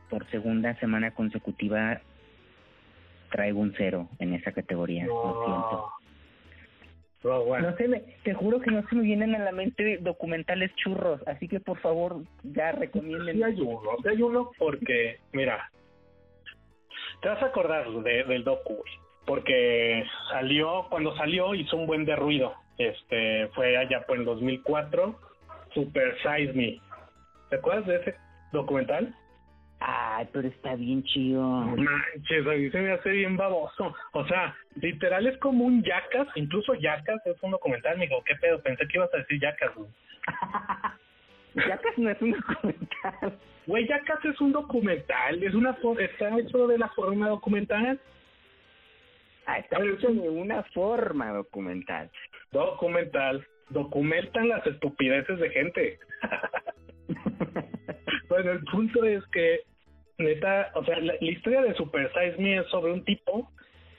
por 0.09 0.29
segunda 0.31 0.79
semana 0.79 1.12
consecutiva 1.12 2.01
traigo 3.31 3.61
un 3.61 3.75
cero 3.77 4.09
en 4.19 4.35
esa 4.35 4.53
categoría. 4.53 5.07
Lo 5.07 5.45
siento. 5.45 6.02
No, 7.24 7.44
bueno. 7.44 7.70
No 7.70 7.76
se 7.76 7.88
me, 7.88 8.00
te 8.24 8.35
juro 8.35 8.61
que 8.61 8.70
no 8.70 8.87
se 8.88 8.96
me 8.96 9.02
vienen 9.02 9.35
a 9.35 9.38
la 9.38 9.52
mente 9.52 9.98
documentales 9.98 10.74
churros, 10.76 11.20
así 11.26 11.46
que 11.46 11.61
por 11.61 11.78
favor 11.78 12.22
ya 12.42 12.72
recomienden. 12.72 13.37
Sí 13.37 13.42
hay 13.42 13.61
uno, 13.61 13.80
sí 14.02 14.08
hay 14.08 14.23
uno 14.23 14.50
porque, 14.58 15.18
mira, 15.33 15.70
te 17.20 17.29
vas 17.29 17.42
a 17.42 17.46
acordar 17.46 17.88
de, 17.90 18.25
del 18.25 18.42
docu, 18.42 18.83
porque 19.25 20.04
salió, 20.31 20.87
cuando 20.90 21.16
salió 21.16 21.54
hizo 21.54 21.77
un 21.77 21.87
buen 21.87 22.04
de 22.04 22.16
ruido, 22.16 22.54
este, 22.79 23.48
fue 23.54 23.77
allá 23.77 24.04
por 24.06 24.18
el 24.18 24.25
2004, 24.25 25.14
Super 25.75 26.16
Size 26.18 26.52
Me, 26.54 26.81
¿te 27.50 27.56
acuerdas 27.56 27.87
de 27.87 27.96
ese 27.96 28.16
documental? 28.50 29.14
Ay, 29.85 30.28
pero 30.33 30.46
está 30.46 30.76
bien 30.76 31.02
chido. 31.02 31.42
Manches, 31.42 32.46
a 32.46 32.50
mí 32.50 32.70
se 32.70 32.80
me 32.80 32.92
hace 32.92 33.10
bien 33.10 33.37
baboso, 33.37 33.92
o 34.12 34.26
sea, 34.28 34.54
literal 34.76 35.26
es 35.26 35.37
como 35.38 35.64
un 35.64 35.83
Jackass, 35.83 36.28
incluso 36.37 36.74
Jackass 36.74 37.20
es 37.26 37.37
un 37.42 37.50
documental, 37.50 37.98
me 37.98 38.06
dijo, 38.06 38.22
¿qué 38.24 38.37
pedo? 38.37 38.62
Pensé 38.62 38.87
que 38.87 38.98
ibas 38.98 39.12
a 39.12 39.18
decir 39.18 39.40
Jackass, 39.40 39.74
güey. 39.74 39.90
ya 41.68 41.78
casi 41.78 42.00
no 42.00 42.10
es 42.10 42.22
un 42.22 42.30
documental. 42.30 43.38
Güey, 43.66 43.88
Jackass 43.88 44.24
es 44.24 44.40
un 44.40 44.52
documental, 44.52 45.42
es 45.42 45.54
una 45.54 45.76
está 45.98 46.38
hecho 46.38 46.68
de 46.68 46.78
la 46.78 46.88
forma 46.90 47.28
documental. 47.28 47.98
Ah, 49.46 49.58
está 49.58 49.83
hecho 49.83 50.08
de 50.08 50.28
una 50.28 50.62
forma 50.74 51.33
documental. 51.33 52.08
Documental. 52.52 53.44
Documentan 53.70 54.48
las 54.48 54.64
estupideces 54.64 55.40
de 55.40 55.50
gente. 55.50 55.98
bueno, 58.28 58.52
el 58.52 58.62
punto 58.64 59.04
es 59.04 59.24
que 59.33 59.71
neta, 60.23 60.70
o 60.75 60.85
sea, 60.85 60.98
la, 61.00 61.14
la 61.20 61.31
historia 61.31 61.62
de 61.62 61.75
Super 61.75 62.10
Size 62.12 62.40
Me 62.40 62.58
es 62.58 62.66
sobre 62.68 62.92
un 62.92 63.04
tipo 63.04 63.50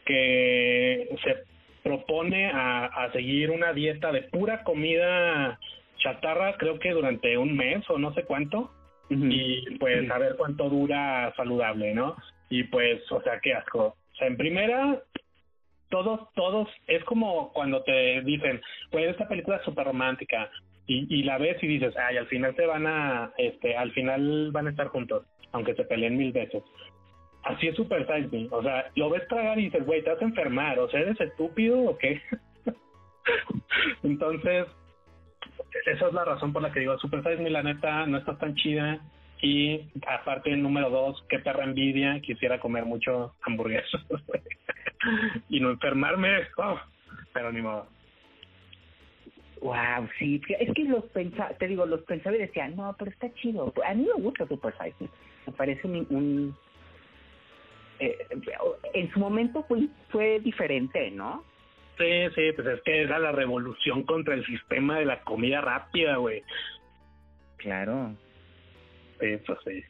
que 0.05 1.09
se 1.23 1.43
propone 1.83 2.47
a, 2.47 2.85
a 2.85 3.11
seguir 3.11 3.51
una 3.51 3.73
dieta 3.73 4.11
de 4.11 4.23
pura 4.23 4.63
comida 4.63 5.59
chatarra, 5.97 6.57
creo 6.57 6.79
que 6.79 6.91
durante 6.91 7.37
un 7.37 7.55
mes 7.55 7.89
o 7.89 7.97
no 7.97 8.13
sé 8.13 8.23
cuánto, 8.23 8.71
y 9.09 9.77
pues 9.77 10.09
a 10.09 10.17
ver 10.17 10.35
cuánto 10.37 10.69
dura 10.69 11.33
saludable, 11.35 11.93
¿no? 11.93 12.15
Y 12.49 12.63
pues, 12.63 12.99
o 13.11 13.21
sea, 13.21 13.39
qué 13.41 13.53
asco. 13.53 13.95
O 14.11 14.15
sea, 14.15 14.27
en 14.27 14.37
primera, 14.37 15.01
todos, 15.89 16.31
todos, 16.33 16.67
es 16.87 17.03
como 17.03 17.51
cuando 17.53 17.83
te 17.83 18.21
dicen, 18.21 18.61
pues 18.91 19.09
esta 19.09 19.27
película 19.27 19.57
es 19.57 19.63
súper 19.63 19.85
romántica, 19.85 20.49
y, 20.87 21.07
y 21.13 21.23
la 21.23 21.37
ves 21.37 21.61
y 21.63 21.67
dices, 21.67 21.93
ay, 21.97 22.17
al 22.17 22.27
final 22.27 22.55
se 22.55 22.65
van 22.65 22.87
a, 22.87 23.31
este, 23.37 23.77
al 23.77 23.91
final 23.91 24.51
van 24.51 24.67
a 24.67 24.71
estar 24.71 24.87
juntos, 24.87 25.25
aunque 25.53 25.75
se 25.75 25.85
peleen 25.85 26.17
mil 26.17 26.31
veces. 26.31 26.63
Así 27.43 27.67
es 27.67 27.75
Super 27.75 28.05
Size 28.07 28.29
Me, 28.31 28.47
o 28.51 28.61
sea, 28.61 28.89
lo 28.95 29.09
ves 29.09 29.27
tragar 29.27 29.59
y 29.59 29.65
dices, 29.65 29.85
güey, 29.85 30.03
te 30.03 30.11
vas 30.11 30.21
a 30.21 30.25
enfermar, 30.25 30.79
o 30.79 30.89
sea, 30.89 31.01
¿eres 31.01 31.19
estúpido 31.19 31.79
o 31.79 31.97
qué? 31.97 32.21
Entonces, 34.03 34.67
esa 35.85 36.07
es 36.07 36.13
la 36.13 36.25
razón 36.25 36.53
por 36.53 36.61
la 36.61 36.71
que 36.71 36.79
digo, 36.81 36.97
Super 36.99 37.21
Size 37.23 37.37
Me, 37.37 37.49
la 37.49 37.63
neta, 37.63 38.05
no 38.05 38.17
está 38.17 38.37
tan 38.37 38.55
chida. 38.55 38.99
Y 39.41 39.89
aparte, 40.07 40.53
el 40.53 40.63
número 40.63 40.89
dos, 40.89 41.21
qué 41.27 41.39
perra 41.39 41.65
envidia, 41.65 42.21
quisiera 42.21 42.61
comer 42.61 42.85
mucho 42.85 43.33
hamburguesas 43.41 44.01
y 45.49 45.59
no 45.59 45.71
enfermarme, 45.71 46.29
oh, 46.57 46.79
pero 47.33 47.51
ni 47.51 47.61
modo. 47.61 47.87
Wow, 49.63 50.09
sí, 50.19 50.41
es 50.59 50.73
que 50.73 50.83
los 50.83 51.05
pensaba, 51.05 51.53
te 51.53 51.69
digo, 51.69 51.85
los 51.85 52.01
pensaba 52.01 52.35
y 52.35 52.39
decía, 52.39 52.67
no, 52.67 52.93
pero 52.99 53.09
está 53.09 53.33
chido. 53.35 53.73
A 53.85 53.93
mí 53.93 54.05
me 54.13 54.21
gusta 54.21 54.45
Super 54.45 54.73
Size 54.73 55.09
Me, 55.47 55.53
parece 55.53 55.87
un, 55.87 56.05
un 56.09 56.57
eh, 57.99 58.17
en 58.93 59.09
su 59.13 59.19
momento 59.21 59.63
fue, 59.63 59.87
fue 60.09 60.41
diferente, 60.41 61.09
¿no? 61.11 61.45
Sí, 61.97 62.27
sí, 62.35 62.51
pues 62.53 62.67
es 62.67 62.81
que 62.81 63.03
era 63.03 63.19
la 63.19 63.31
revolución 63.31 64.03
contra 64.03 64.33
el 64.33 64.45
sistema 64.45 64.99
de 64.99 65.05
la 65.05 65.21
comida 65.21 65.61
rápida, 65.61 66.17
güey. 66.17 66.43
Claro. 67.55 68.13
Sí, 69.21 69.37
pues 69.45 69.59
sí. 69.63 69.83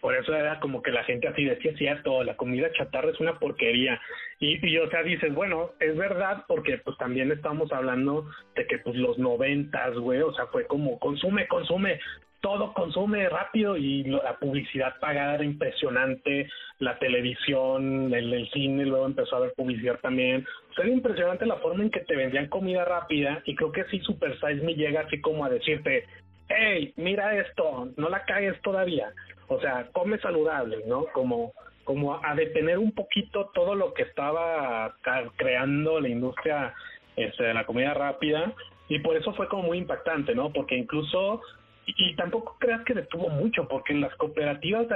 Por 0.00 0.14
eso 0.16 0.34
era 0.34 0.60
como 0.60 0.82
que 0.82 0.90
la 0.90 1.04
gente 1.04 1.28
así 1.28 1.44
decía, 1.44 1.76
cierto, 1.76 2.22
la 2.24 2.36
comida 2.36 2.72
chatarra 2.72 3.10
es 3.10 3.20
una 3.20 3.38
porquería. 3.38 4.00
Y, 4.38 4.66
y 4.66 4.78
o 4.78 4.88
sea, 4.90 5.02
dices, 5.02 5.34
bueno, 5.34 5.72
es 5.80 5.96
verdad 5.96 6.44
porque 6.48 6.78
pues 6.78 6.96
también 6.98 7.30
estamos 7.30 7.70
hablando 7.72 8.26
de 8.54 8.66
que 8.66 8.78
pues 8.78 8.96
los 8.96 9.18
noventas, 9.18 9.96
güey, 9.96 10.20
o 10.20 10.32
sea, 10.32 10.46
fue 10.46 10.66
como 10.66 10.98
consume, 10.98 11.46
consume, 11.48 12.00
todo 12.40 12.72
consume 12.72 13.28
rápido 13.28 13.76
y 13.76 14.04
la 14.04 14.38
publicidad 14.38 14.98
pagada 14.98 15.34
era 15.34 15.44
impresionante, 15.44 16.48
la 16.78 16.98
televisión, 16.98 18.12
el, 18.14 18.48
cine, 18.50 18.86
luego 18.86 19.06
empezó 19.06 19.36
a 19.36 19.38
haber 19.40 19.52
publicidad 19.52 19.98
también. 20.00 20.46
O 20.76 20.80
era 20.80 20.90
impresionante 20.90 21.44
la 21.44 21.56
forma 21.56 21.84
en 21.84 21.90
que 21.90 22.00
te 22.00 22.16
vendían 22.16 22.48
comida 22.48 22.84
rápida 22.84 23.42
y 23.44 23.54
creo 23.54 23.72
que 23.72 23.84
sí 23.84 24.00
Super 24.00 24.34
Size 24.34 24.64
Me 24.64 24.74
llega 24.74 25.02
así 25.02 25.20
como 25.20 25.44
a 25.44 25.50
decirte, 25.50 26.06
hey, 26.48 26.92
mira 26.96 27.38
esto, 27.38 27.88
no 27.96 28.08
la 28.08 28.24
cagues 28.24 28.60
todavía. 28.62 29.12
O 29.50 29.60
sea, 29.60 29.88
come 29.92 30.18
saludable, 30.18 30.82
¿no? 30.86 31.06
Como 31.12 31.52
como 31.84 32.24
a 32.24 32.36
detener 32.36 32.78
un 32.78 32.92
poquito 32.92 33.50
todo 33.52 33.74
lo 33.74 33.94
que 33.94 34.02
estaba 34.02 34.94
creando 35.36 35.98
la 35.98 36.08
industria 36.08 36.72
este, 37.16 37.42
de 37.42 37.54
la 37.54 37.66
comida 37.66 37.94
rápida 37.94 38.52
y 38.88 39.00
por 39.00 39.16
eso 39.16 39.32
fue 39.34 39.48
como 39.48 39.64
muy 39.64 39.78
impactante, 39.78 40.32
¿no? 40.34 40.52
Porque 40.52 40.76
incluso 40.76 41.42
y, 41.86 42.14
tampoco 42.14 42.56
creas 42.60 42.84
que 42.84 42.94
detuvo 42.94 43.28
mucho, 43.30 43.66
porque 43.66 43.92
en 43.92 44.02
las 44.02 44.14
cooperativas, 44.16 44.86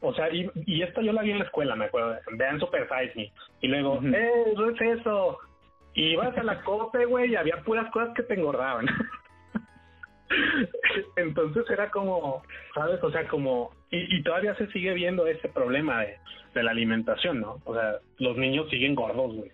o 0.00 0.12
sea, 0.14 0.28
y, 0.30 0.50
y 0.66 0.82
esto 0.82 1.00
yo 1.02 1.12
la 1.12 1.22
vi 1.22 1.30
en 1.30 1.38
la 1.38 1.44
escuela, 1.44 1.76
me 1.76 1.84
acuerdo, 1.84 2.16
vean 2.32 2.58
Super 2.58 2.88
Size 2.88 3.12
Me, 3.14 3.32
y 3.60 3.68
luego, 3.68 4.00
eh, 4.02 4.52
no 4.56 4.70
es 4.70 4.80
eso, 4.80 5.38
y 5.94 6.14
ibas 6.14 6.36
a 6.36 6.42
la 6.42 6.60
cope, 6.64 7.04
güey, 7.04 7.30
y 7.30 7.36
había 7.36 7.62
puras 7.62 7.88
cosas 7.92 8.14
que 8.16 8.24
te 8.24 8.34
engordaban. 8.34 8.86
Entonces 11.16 11.64
era 11.70 11.90
como, 11.90 12.42
¿sabes? 12.74 13.02
O 13.02 13.10
sea, 13.10 13.26
como, 13.28 13.72
y, 13.90 14.16
y 14.18 14.22
todavía 14.22 14.54
se 14.56 14.66
sigue 14.68 14.94
viendo 14.94 15.26
ese 15.26 15.48
problema 15.48 16.00
de, 16.00 16.16
de 16.54 16.62
la 16.62 16.70
alimentación, 16.70 17.40
¿no? 17.40 17.60
O 17.64 17.74
sea, 17.74 17.98
los 18.18 18.36
niños 18.36 18.68
siguen 18.70 18.94
gordos, 18.94 19.34
güey. 19.34 19.50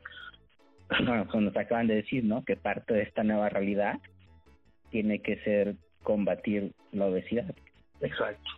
Bueno, 1.05 1.27
como 1.27 1.43
nos 1.43 1.57
acaban 1.57 1.89
de 1.89 1.97
decir, 1.97 2.24
¿no? 2.24 2.45
Que 2.45 2.57
parte 2.57 2.95
de 2.95 3.03
esta 3.03 3.24
nueva 3.24 3.49
realidad 3.49 3.99
tiene 4.91 5.20
que 5.20 5.37
ser 5.39 5.74
combatir 6.03 6.72
la 6.93 7.07
obesidad. 7.07 7.53
Exacto. 8.01 8.51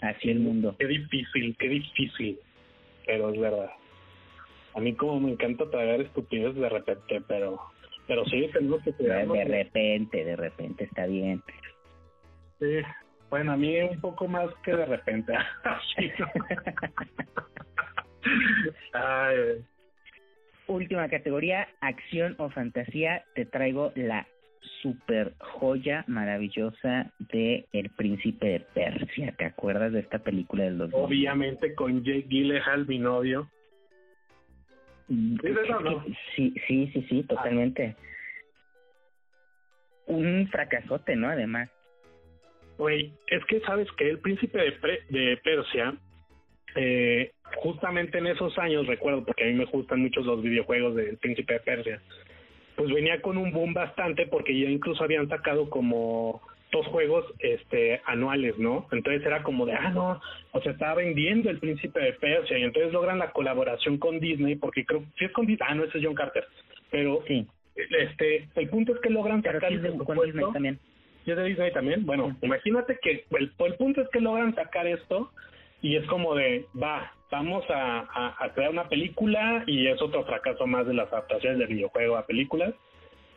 Así 0.00 0.30
el 0.30 0.40
mundo. 0.40 0.74
Qué 0.78 0.86
difícil, 0.86 1.54
qué 1.58 1.68
difícil, 1.68 2.38
pero 3.06 3.30
es 3.30 3.38
verdad. 3.38 3.70
A 4.74 4.80
mí 4.80 4.94
como 4.94 5.20
me 5.20 5.32
encanta 5.32 5.68
tragar 5.68 6.00
estupidez 6.00 6.54
de 6.54 6.68
repente, 6.68 7.20
pero 7.28 7.60
pero 8.10 8.24
sí 8.24 8.50
tenemos 8.52 8.82
que 8.82 8.92
cuidarnos. 8.92 9.38
De 9.38 9.44
repente, 9.44 10.24
de 10.24 10.34
repente 10.34 10.82
está 10.82 11.06
bien. 11.06 11.40
Sí, 12.58 12.80
bueno, 13.30 13.52
a 13.52 13.56
mí 13.56 13.80
un 13.82 14.00
poco 14.00 14.26
más 14.26 14.50
que 14.64 14.74
de 14.74 14.84
repente. 14.84 15.32
Ay. 18.92 19.64
Última 20.66 21.08
categoría, 21.08 21.68
acción 21.80 22.34
o 22.38 22.50
fantasía. 22.50 23.22
Te 23.36 23.44
traigo 23.44 23.92
la 23.94 24.26
super 24.82 25.34
joya 25.38 26.02
maravillosa 26.08 27.12
de 27.32 27.66
El 27.72 27.90
Príncipe 27.90 28.46
de 28.48 28.60
Persia. 28.74 29.32
¿Te 29.38 29.44
acuerdas 29.44 29.92
de 29.92 30.00
esta 30.00 30.18
película 30.18 30.64
del 30.64 30.78
2000? 30.78 31.00
Obviamente 31.00 31.76
con 31.76 32.02
Jake 32.02 32.26
Gyllenhaal, 32.28 32.88
mi 32.88 32.98
novio. 32.98 33.48
Mm, 35.10 35.36
¿Sí, 35.42 35.48
no? 35.68 36.04
sí, 36.36 36.54
sí, 36.66 36.90
sí, 36.92 37.06
sí, 37.08 37.22
totalmente. 37.24 37.96
Un 40.06 40.48
fracasote, 40.48 41.16
¿no? 41.16 41.28
Además. 41.28 41.68
Güey, 42.78 43.12
es 43.26 43.44
que 43.46 43.60
sabes 43.60 43.90
que 43.98 44.08
El 44.08 44.20
Príncipe 44.20 44.58
de, 44.58 45.00
de 45.10 45.36
Persia, 45.38 45.94
eh, 46.76 47.32
justamente 47.56 48.18
en 48.18 48.28
esos 48.28 48.56
años, 48.58 48.86
recuerdo, 48.86 49.24
porque 49.24 49.44
a 49.44 49.46
mí 49.48 49.54
me 49.54 49.64
gustan 49.66 50.00
mucho 50.00 50.20
los 50.20 50.42
videojuegos 50.42 50.94
del 50.94 51.18
Príncipe 51.18 51.54
de 51.54 51.60
Persia, 51.60 52.00
pues 52.76 52.90
venía 52.90 53.20
con 53.20 53.36
un 53.36 53.52
boom 53.52 53.74
bastante 53.74 54.26
porque 54.26 54.58
ya 54.58 54.70
incluso 54.70 55.02
habían 55.02 55.28
sacado 55.28 55.68
como 55.68 56.40
dos 56.72 56.86
juegos 56.86 57.24
este 57.38 58.00
anuales, 58.06 58.58
¿no? 58.58 58.86
Entonces 58.92 59.24
era 59.24 59.42
como 59.42 59.66
de, 59.66 59.74
ah, 59.74 59.90
no, 59.90 60.20
o 60.52 60.60
sea, 60.60 60.72
estaba 60.72 60.94
vendiendo 60.96 61.50
el 61.50 61.58
príncipe 61.58 62.00
de 62.00 62.12
Persia 62.14 62.58
y 62.58 62.62
entonces 62.62 62.92
logran 62.92 63.18
la 63.18 63.32
colaboración 63.32 63.98
con 63.98 64.20
Disney 64.20 64.56
porque 64.56 64.84
creo, 64.84 65.04
si 65.18 65.24
es 65.24 65.32
con 65.32 65.46
Disney, 65.46 65.68
ah, 65.70 65.74
no, 65.74 65.84
ese 65.84 65.98
es 65.98 66.04
John 66.04 66.14
Carter, 66.14 66.46
pero 66.90 67.22
sí. 67.26 67.46
este, 67.74 68.48
el 68.54 68.68
punto 68.68 68.94
es 68.94 69.00
que 69.00 69.10
logran 69.10 69.42
sacar 69.42 69.72
el 69.72 69.96
con 69.98 70.18
Disney 70.24 70.44
también. 70.52 70.78
¿Y 71.26 71.30
es 71.30 71.36
de 71.36 71.44
Disney 71.44 71.72
también? 71.72 72.06
Bueno, 72.06 72.36
imagínate 72.40 72.98
que 73.02 73.24
el, 73.30 73.52
el 73.58 73.74
punto 73.74 74.00
es 74.00 74.08
que 74.08 74.20
logran 74.20 74.54
sacar 74.54 74.86
esto 74.86 75.30
y 75.82 75.96
es 75.96 76.06
como 76.06 76.34
de, 76.34 76.66
va, 76.80 77.12
vamos 77.30 77.64
a, 77.70 78.34
a, 78.38 78.52
crear 78.54 78.70
una 78.70 78.88
película 78.88 79.64
y 79.66 79.86
es 79.86 80.00
otro 80.02 80.24
fracaso 80.24 80.66
más 80.66 80.86
de 80.86 80.94
las 80.94 81.12
adaptaciones 81.12 81.58
del 81.58 81.68
videojuego 81.68 82.16
a 82.16 82.26
películas. 82.26 82.74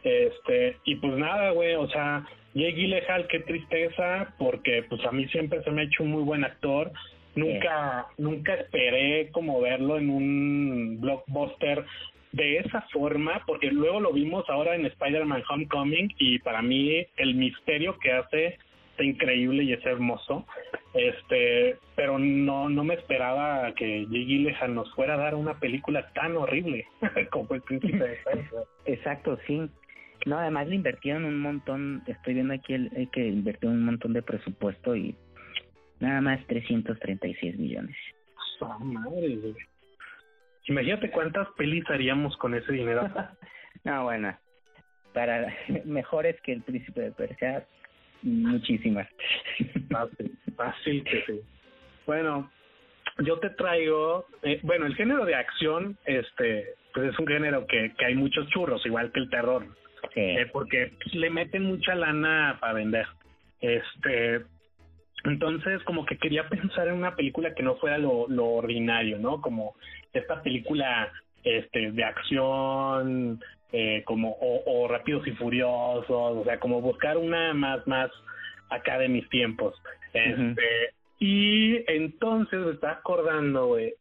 Este, 0.03 0.77
y 0.85 0.95
pues 0.95 1.13
nada, 1.13 1.51
güey, 1.51 1.75
o 1.75 1.87
sea, 1.89 2.25
Jake 2.53 2.73
Gyllenhaal, 2.73 3.27
qué 3.27 3.39
tristeza, 3.39 4.33
porque 4.37 4.83
pues 4.89 5.03
a 5.05 5.11
mí 5.11 5.27
siempre 5.29 5.63
se 5.63 5.71
me 5.71 5.81
ha 5.81 5.85
hecho 5.85 6.03
un 6.03 6.11
muy 6.11 6.23
buen 6.23 6.43
actor. 6.43 6.91
Nunca, 7.35 8.07
nunca 8.17 8.53
esperé 8.53 9.29
como 9.31 9.59
verlo 9.59 9.97
en 9.97 10.09
un 10.09 11.01
blockbuster 11.01 11.83
de 12.31 12.57
esa 12.57 12.81
forma, 12.91 13.43
porque 13.47 13.71
luego 13.71 13.99
lo 13.99 14.11
vimos 14.11 14.47
ahora 14.49 14.75
en 14.75 14.85
Spider-Man 14.85 15.43
Homecoming 15.49 16.13
y 16.19 16.39
para 16.39 16.61
mí 16.61 17.05
el 17.17 17.35
misterio 17.35 17.97
que 17.99 18.11
hace 18.11 18.57
está 18.91 19.03
increíble 19.03 19.63
y 19.63 19.73
es 19.73 19.85
hermoso. 19.85 20.45
Este, 20.93 21.77
pero 21.95 22.19
no 22.19 22.69
no 22.69 22.83
me 22.83 22.93
esperaba 22.93 23.73
que 23.73 24.05
Jake 24.05 24.25
Gyllenhaal 24.25 24.75
nos 24.75 24.93
fuera 24.93 25.15
a 25.15 25.17
dar 25.17 25.33
una 25.33 25.59
película 25.59 26.11
tan 26.13 26.37
horrible 26.37 26.85
como 27.31 27.55
el 27.55 27.61
príncipe 27.61 27.97
de 27.97 28.17
Exacto, 28.85 29.39
sí. 29.47 29.61
No, 30.25 30.37
además 30.37 30.67
le 30.67 30.75
invirtieron 30.75 31.25
un 31.25 31.39
montón, 31.39 32.01
estoy 32.07 32.35
viendo 32.35 32.53
aquí 32.53 32.73
el, 32.73 33.09
que 33.11 33.27
invirtió 33.27 33.69
un 33.69 33.83
montón 33.85 34.13
de 34.13 34.21
presupuesto 34.21 34.95
y 34.95 35.15
nada 35.99 36.21
más 36.21 36.45
336 36.47 37.57
millones. 37.57 37.95
Oh, 38.59 38.79
madre, 38.79 39.37
Imagínate 40.65 41.11
cuántas 41.11 41.49
pelis 41.57 41.83
haríamos 41.89 42.37
con 42.37 42.55
ese 42.55 42.71
dinero. 42.71 43.09
no, 43.83 44.03
bueno, 44.03 44.37
para 45.13 45.53
mejores 45.85 46.39
que 46.41 46.53
el 46.53 46.61
príncipe 46.61 47.01
de 47.01 47.11
Persia, 47.11 47.67
Muchísimas. 48.23 49.07
Fácil, 49.91 50.37
fácil 50.55 51.03
que 51.03 51.23
sí. 51.25 51.41
Bueno, 52.05 52.49
yo 53.19 53.37
te 53.39 53.49
traigo, 53.51 54.25
eh, 54.41 54.59
bueno, 54.63 54.85
el 54.85 54.95
género 54.95 55.25
de 55.25 55.35
acción, 55.35 55.97
este, 56.05 56.75
pues 56.93 57.11
es 57.11 57.19
un 57.19 57.27
género 57.27 57.67
que, 57.67 57.93
que 57.97 58.05
hay 58.05 58.15
muchos 58.15 58.47
churros, 58.49 58.85
igual 58.85 59.11
que 59.11 59.19
el 59.19 59.29
terror, 59.29 59.65
sí. 60.13 60.19
eh, 60.21 60.49
porque 60.51 60.93
le 61.13 61.29
meten 61.29 61.63
mucha 61.63 61.95
lana 61.95 62.57
para 62.59 62.73
vender. 62.73 63.05
Este, 63.61 64.41
Entonces, 65.23 65.81
como 65.83 66.05
que 66.05 66.17
quería 66.17 66.47
pensar 66.49 66.87
en 66.87 66.95
una 66.95 67.15
película 67.15 67.53
que 67.53 67.63
no 67.63 67.75
fuera 67.77 67.97
lo, 67.97 68.27
lo 68.27 68.45
ordinario, 68.45 69.17
¿no? 69.19 69.39
Como 69.41 69.75
esta 70.11 70.41
película 70.41 71.11
este 71.43 71.91
de 71.91 72.03
acción, 72.03 73.39
eh, 73.71 74.03
como 74.05 74.31
o, 74.31 74.63
o 74.65 74.87
Rápidos 74.87 75.25
y 75.27 75.31
Furiosos, 75.31 76.05
o 76.09 76.43
sea, 76.43 76.59
como 76.59 76.81
buscar 76.81 77.17
una 77.17 77.53
más, 77.53 77.85
más 77.87 78.11
acá 78.69 78.97
de 78.97 79.09
mis 79.09 79.27
tiempos. 79.29 79.75
Este, 80.13 80.93
Y 81.19 81.89
entonces 81.89 82.59
me 82.59 82.71
estaba 82.73 82.93
acordando, 82.93 83.67
güey, 83.67 83.93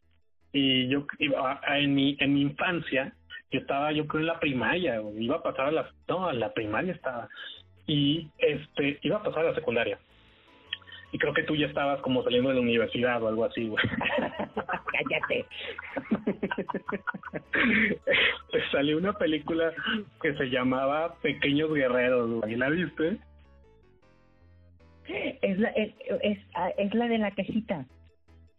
y 0.51 0.87
yo 0.89 1.07
iba 1.19 1.59
en 1.77 1.95
mi, 1.95 2.17
en 2.19 2.33
mi 2.33 2.41
infancia, 2.41 3.13
yo 3.53 3.59
estaba 3.59 3.91
yo 3.91 4.07
creo 4.07 4.21
en 4.21 4.27
la 4.27 4.39
primaria, 4.39 5.01
iba 5.17 5.35
a 5.37 5.43
pasar 5.43 5.67
a 5.67 5.71
la, 5.71 5.89
no, 6.07 6.27
a 6.27 6.33
la 6.33 6.51
primaria 6.53 6.91
estaba, 6.91 7.29
y 7.85 8.27
este, 8.39 8.97
iba 9.03 9.17
a 9.17 9.23
pasar 9.23 9.45
a 9.45 9.49
la 9.49 9.55
secundaria. 9.55 9.99
Y 11.11 11.19
creo 11.19 11.33
que 11.35 11.43
tú 11.43 11.55
ya 11.55 11.67
estabas 11.67 12.01
como 12.01 12.23
saliendo 12.23 12.49
de 12.49 12.55
la 12.55 12.61
universidad 12.61 13.21
o 13.21 13.27
algo 13.27 13.45
así, 13.45 13.67
güey. 13.67 13.85
Cállate. 14.91 15.45
Te 18.51 18.69
salió 18.71 18.97
una 18.97 19.13
película 19.13 19.71
que 20.23 20.33
se 20.33 20.45
llamaba 20.49 21.13
Pequeños 21.21 21.71
Guerreros, 21.71 22.41
güey. 22.41 22.55
¿La 22.55 22.69
viste? 22.69 23.19
Es 25.07 25.59
la, 25.59 25.69
es, 25.69 25.93
es, 26.23 26.39
es 26.77 26.93
la 26.95 27.07
de 27.07 27.19
la 27.19 27.29
cajita. 27.29 27.85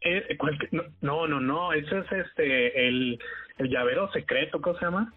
Eh, 0.04 0.36
¿cuál 0.38 0.58
que- 0.58 0.68
no, 1.00 1.26
no, 1.26 1.40
no, 1.40 1.72
ese 1.72 1.98
es 1.98 2.12
este, 2.12 2.88
el, 2.88 3.18
el 3.58 3.68
llavero 3.68 4.10
secreto, 4.12 4.60
¿cómo 4.60 4.78
se 4.78 4.84
llama? 4.84 5.12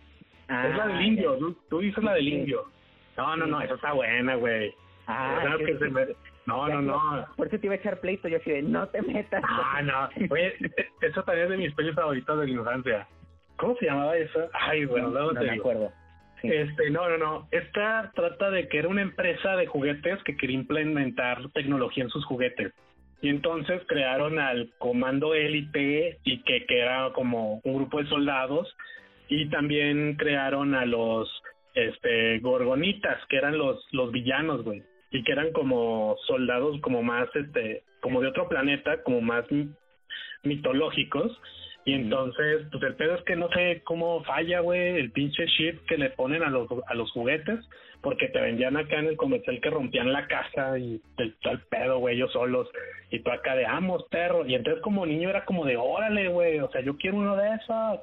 Ah, 0.47 0.67
es 0.69 0.77
la 0.77 0.87
del 0.87 1.01
indio, 1.01 1.33
ya. 1.33 1.39
tú, 1.39 1.57
tú 1.69 1.79
dices 1.79 2.03
la 2.03 2.13
del 2.13 2.27
indio. 2.27 2.65
No, 3.17 3.35
no, 3.35 3.45
no, 3.47 3.61
esa 3.61 3.73
está 3.75 3.91
buena, 3.93 4.35
güey. 4.35 4.73
Ah, 5.07 5.39
Claro 5.41 5.57
que 5.59 5.77
se 5.77 5.89
me- 5.89 6.05
No, 6.45 6.67
no, 6.69 6.81
no. 6.81 7.25
Por 7.35 7.47
eso 7.47 7.59
te 7.59 7.65
iba 7.67 7.73
a 7.75 7.77
echar 7.77 7.99
pleito, 7.99 8.27
yo 8.29 8.37
así 8.37 8.49
de, 8.51 8.61
no 8.61 8.87
te 8.87 9.01
metas. 9.01 9.43
Ah, 9.45 9.81
no. 9.81 10.07
Oye, 10.31 10.55
eso 11.01 11.23
también 11.23 11.45
es 11.45 11.49
de 11.51 11.57
mis 11.57 11.73
pelis 11.73 11.93
favoritas 11.95 12.37
de 12.39 12.45
la 12.45 12.51
infancia. 12.51 13.07
¿Cómo 13.57 13.75
se 13.77 13.85
llamaba 13.87 14.15
eso? 14.17 14.47
Ay, 14.53 14.85
bueno, 14.85 15.09
no 15.09 15.33
te 15.33 15.41
me 15.45 15.51
acuerdo. 15.51 15.91
Sí. 16.41 16.49
Este, 16.49 16.91
no, 16.91 17.09
no, 17.09 17.17
no. 17.17 17.47
Esta 17.51 18.11
trata 18.13 18.51
de 18.51 18.67
que 18.69 18.77
era 18.77 18.87
una 18.87 19.01
empresa 19.01 19.55
de 19.55 19.65
juguetes 19.65 20.21
que 20.23 20.37
quería 20.37 20.55
implementar 20.55 21.39
tecnología 21.53 22.03
en 22.03 22.09
sus 22.11 22.23
juguetes. 22.25 22.71
Y 23.21 23.29
entonces 23.29 23.81
crearon 23.87 24.37
al 24.39 24.69
Comando 24.77 25.33
Élite 25.33 26.19
y 26.23 26.43
que, 26.43 26.65
que 26.65 26.79
era 26.79 27.11
como 27.13 27.61
un 27.63 27.75
grupo 27.75 28.01
de 28.01 28.09
soldados. 28.09 28.73
Y 29.27 29.49
también 29.49 30.15
crearon 30.15 30.75
a 30.75 30.85
los 30.85 31.29
este 31.73 32.39
Gorgonitas, 32.39 33.19
que 33.27 33.37
eran 33.37 33.57
los, 33.57 33.83
los 33.91 34.11
villanos, 34.11 34.63
güey. 34.63 34.83
Y 35.11 35.23
que 35.23 35.31
eran 35.31 35.51
como 35.51 36.15
soldados 36.27 36.79
como 36.81 37.01
más, 37.01 37.27
este, 37.35 37.83
como 38.01 38.21
de 38.21 38.27
otro 38.27 38.47
planeta, 38.47 39.03
como 39.03 39.21
más 39.21 39.49
mi- 39.51 39.69
mitológicos. 40.43 41.31
Y 41.87 41.93
entonces, 41.93 42.67
pues 42.69 42.83
el 42.83 42.95
pedo 42.95 43.15
es 43.15 43.21
que 43.21 43.37
no 43.37 43.47
sé 43.47 43.81
cómo 43.85 44.21
falla, 44.25 44.59
güey, 44.59 44.97
el 44.97 45.09
pinche 45.09 45.45
chip 45.45 45.85
que 45.85 45.97
le 45.97 46.09
ponen 46.09 46.43
a 46.43 46.49
los, 46.49 46.67
a 46.85 46.93
los 46.93 47.09
juguetes, 47.13 47.61
porque 48.01 48.27
te 48.27 48.41
vendían 48.41 48.75
acá 48.75 48.99
en 48.99 49.05
el 49.05 49.15
comercial 49.15 49.61
que 49.61 49.69
rompían 49.69 50.11
la 50.11 50.27
caja 50.27 50.77
y 50.77 51.01
el, 51.17 51.33
el 51.41 51.59
pedo, 51.69 51.99
güey, 51.99 52.17
ellos 52.17 52.33
solos. 52.33 52.67
Y 53.09 53.19
tú 53.19 53.31
acá 53.31 53.55
de, 53.55 53.65
amos, 53.65 54.03
perro. 54.11 54.45
Y 54.45 54.55
entonces 54.55 54.83
como 54.83 55.05
niño 55.05 55.29
era 55.29 55.45
como 55.45 55.63
de, 55.63 55.77
órale, 55.77 56.27
güey, 56.27 56.59
o 56.59 56.69
sea, 56.71 56.81
yo 56.81 56.97
quiero 56.97 57.15
uno 57.15 57.37
de 57.37 57.55
esos, 57.55 58.01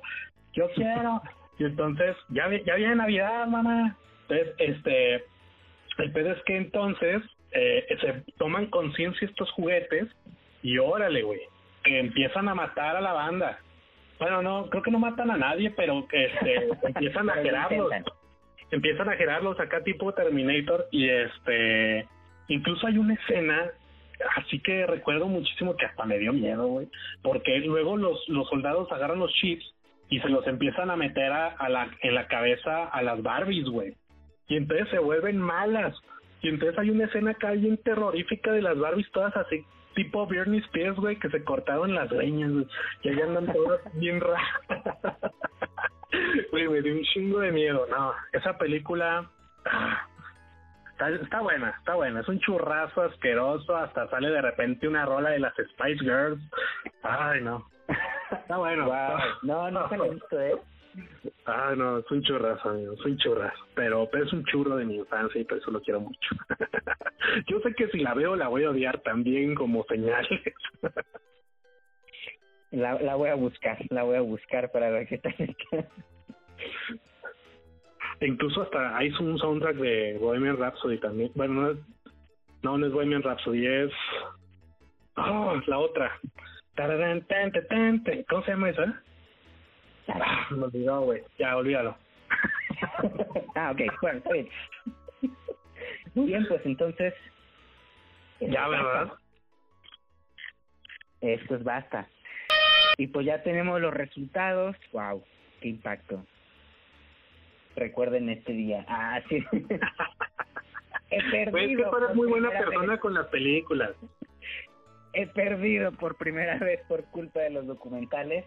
yo 0.54 0.70
quiero. 0.74 1.20
Y 1.58 1.64
entonces, 1.64 2.16
ya, 2.30 2.48
ya 2.64 2.76
viene 2.76 2.94
Navidad, 2.94 3.46
mamá. 3.48 3.98
Entonces, 4.22 4.54
este, 4.60 5.14
el 5.98 6.10
pedo 6.14 6.32
es 6.32 6.42
que 6.44 6.56
entonces 6.56 7.22
eh, 7.52 7.86
se 8.00 8.32
toman 8.38 8.70
conciencia 8.70 9.28
estos 9.28 9.50
juguetes 9.50 10.08
y 10.62 10.78
órale, 10.78 11.22
güey, 11.22 11.42
que 11.82 11.98
empiezan 12.00 12.48
a 12.48 12.54
matar 12.54 12.96
a 12.96 13.02
la 13.02 13.12
banda. 13.12 13.58
Bueno, 14.18 14.42
no, 14.42 14.68
creo 14.70 14.82
que 14.82 14.90
no 14.90 14.98
matan 14.98 15.30
a 15.30 15.36
nadie, 15.36 15.70
pero 15.70 16.06
que 16.08 16.26
este, 16.26 16.68
empiezan 16.88 17.30
a 17.30 17.34
gerarlos. 17.34 17.90
Empiezan 18.70 19.08
a 19.08 19.16
gerarlos 19.16 19.60
acá 19.60 19.82
tipo 19.82 20.12
Terminator 20.14 20.86
y 20.90 21.08
este, 21.08 22.08
incluso 22.48 22.86
hay 22.86 22.98
una 22.98 23.14
escena, 23.14 23.70
así 24.36 24.58
que 24.60 24.86
recuerdo 24.86 25.26
muchísimo 25.26 25.76
que 25.76 25.86
hasta 25.86 26.04
me 26.04 26.18
dio 26.18 26.32
miedo, 26.32 26.66
güey, 26.66 26.88
porque 27.22 27.58
luego 27.58 27.96
los, 27.96 28.28
los 28.28 28.48
soldados 28.48 28.90
agarran 28.90 29.20
los 29.20 29.32
chips 29.34 29.64
y 30.08 30.18
se 30.20 30.28
los 30.28 30.46
empiezan 30.46 30.90
a 30.90 30.96
meter 30.96 31.30
a, 31.30 31.48
a 31.48 31.68
la, 31.68 31.88
en 32.02 32.14
la 32.14 32.26
cabeza 32.26 32.84
a 32.86 33.02
las 33.02 33.22
Barbies, 33.22 33.68
güey. 33.68 33.94
Y 34.48 34.56
entonces 34.56 34.88
se 34.90 34.98
vuelven 34.98 35.38
malas. 35.38 35.94
Y 36.42 36.48
entonces 36.48 36.78
hay 36.78 36.90
una 36.90 37.04
escena 37.04 37.32
acá 37.32 37.52
bien 37.52 37.78
terrorífica 37.78 38.52
de 38.52 38.62
las 38.62 38.78
Barbies 38.78 39.10
todas 39.12 39.34
así, 39.36 39.64
tipo 39.94 40.26
Britney 40.26 40.60
Spears, 40.60 40.96
güey, 40.96 41.16
que 41.18 41.30
se 41.30 41.42
cortaron 41.44 41.94
las 41.94 42.10
greñas, 42.10 42.52
güey. 42.52 42.66
Y 43.02 43.08
ahí 43.08 43.20
andan 43.22 43.52
todas 43.52 43.80
bien 43.94 44.20
raras. 44.20 44.42
Güey, 46.52 46.68
me 46.68 46.80
dio 46.80 46.94
un 46.94 47.02
chingo 47.02 47.40
de 47.40 47.50
miedo. 47.50 47.88
No, 47.90 48.12
esa 48.32 48.56
película... 48.56 49.28
ah, 49.64 50.06
Está, 50.94 51.08
está 51.08 51.40
buena, 51.40 51.70
está 51.70 51.94
buena. 51.96 52.20
Es 52.20 52.28
un 52.28 52.38
churrazo 52.38 53.02
asqueroso. 53.02 53.76
Hasta 53.76 54.08
sale 54.10 54.30
de 54.30 54.40
repente 54.40 54.86
una 54.86 55.04
rola 55.04 55.30
de 55.30 55.40
las 55.40 55.52
Spice 55.54 56.04
Girls. 56.04 56.40
Ay, 57.02 57.40
no. 57.40 57.66
Está 58.30 58.56
bueno. 58.58 58.86
Wow. 58.86 59.18
No, 59.42 59.70
no 59.72 59.88
se 59.88 59.96
lo 59.96 60.04
he 60.04 60.10
visto, 60.10 60.40
¿eh? 60.40 60.54
Ay, 61.46 61.76
no, 61.76 61.98
es 61.98 62.10
un 62.10 62.22
churrazo, 62.22 62.70
amigo, 62.70 62.94
es 62.94 63.04
un 63.04 63.16
churrazo. 63.18 63.66
Pero, 63.74 64.08
pero 64.10 64.24
es 64.24 64.32
un 64.32 64.44
churro 64.44 64.76
de 64.76 64.84
mi 64.84 64.96
infancia 64.96 65.40
y 65.40 65.44
por 65.44 65.58
eso 65.58 65.70
lo 65.70 65.80
quiero 65.80 66.00
mucho. 66.00 66.34
Yo 67.48 67.60
sé 67.60 67.74
que 67.74 67.88
si 67.88 67.98
la 67.98 68.14
veo 68.14 68.36
la 68.36 68.48
voy 68.48 68.64
a 68.64 68.70
odiar 68.70 69.00
también 69.00 69.54
como 69.54 69.84
señales. 69.84 70.40
La, 72.70 73.00
la 73.00 73.14
voy 73.14 73.28
a 73.28 73.36
buscar, 73.36 73.78
la 73.90 74.02
voy 74.02 74.16
a 74.16 74.20
buscar 74.20 74.72
para 74.72 74.90
ver 74.90 75.06
qué 75.06 75.18
tal 75.18 75.32
está. 75.38 75.88
Incluso 78.20 78.62
hasta 78.62 78.96
hay 78.96 79.10
un 79.20 79.38
soundtrack 79.38 79.76
de 79.76 80.18
Bohemian 80.18 80.56
Rhapsody 80.56 80.98
también. 80.98 81.30
Bueno, 81.36 81.54
no 81.54 81.70
es, 81.70 81.78
no, 82.62 82.76
no 82.76 82.86
es 82.86 82.92
Bohemian 82.92 83.22
Rhapsody, 83.22 83.64
es... 83.64 83.92
Oh, 85.16 85.60
la 85.68 85.78
otra. 85.78 86.18
¿Cómo 88.28 88.42
se 88.42 88.50
llama 88.50 88.70
esa? 88.70 89.02
Ah, 90.08 90.46
me 90.50 90.64
olvidó, 90.64 91.00
güey. 91.02 91.22
Ya, 91.38 91.56
olvídalo. 91.56 91.96
ah, 93.54 93.70
ok, 93.72 93.80
bueno, 94.00 94.18
está 94.18 94.32
bien. 94.32 94.48
Muy 96.14 96.26
bien, 96.26 96.46
pues 96.46 96.60
entonces... 96.64 97.14
Ya, 98.40 98.68
¿verdad? 98.68 99.12
Esto 101.20 101.56
es 101.56 101.64
basta. 101.64 102.08
Y 102.98 103.06
pues 103.08 103.26
ya 103.26 103.42
tenemos 103.42 103.80
los 103.80 103.94
resultados. 103.94 104.76
Wow, 104.92 105.24
qué 105.60 105.68
impacto. 105.68 106.24
Recuerden 107.76 108.28
este 108.28 108.52
día. 108.52 108.84
Ah, 108.88 109.20
sí. 109.28 109.42
He 111.10 111.22
perdido. 111.30 111.50
Güey, 111.50 111.72
es 111.72 111.78
que 111.78 111.84
tú 111.84 111.96
eres 111.96 112.16
muy 112.16 112.28
buena 112.28 112.50
persona 112.50 112.92
vez. 112.92 113.00
con 113.00 113.14
las 113.14 113.26
películas. 113.28 113.92
He 115.12 115.26
perdido 115.28 115.92
por 115.92 116.16
primera 116.16 116.58
vez 116.58 116.80
por 116.88 117.04
culpa 117.06 117.40
de 117.40 117.50
los 117.50 117.66
documentales. 117.66 118.44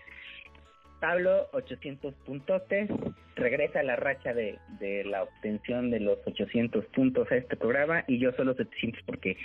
Pablo, 1.00 1.48
800 1.54 2.14
puntotes. 2.26 2.90
Regresa 3.36 3.84
la 3.84 3.96
racha 3.96 4.34
de, 4.34 4.58
de 4.80 5.04
la 5.06 5.24
obtención 5.24 5.92
de 5.92 6.00
los 6.00 6.18
800 6.26 6.86
puntos 6.88 7.32
a 7.32 7.36
este 7.36 7.56
programa 7.56 8.04
y 8.08 8.20
yo 8.20 8.32
solo 8.34 8.54
700 8.56 9.02
porque 9.06 9.38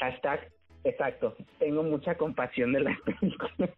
hashtag, 0.00 0.50
exacto, 0.84 1.36
tengo 1.58 1.82
mucha 1.82 2.16
compasión 2.16 2.72
de 2.72 2.80
las 2.80 3.00
películas. 3.20 3.70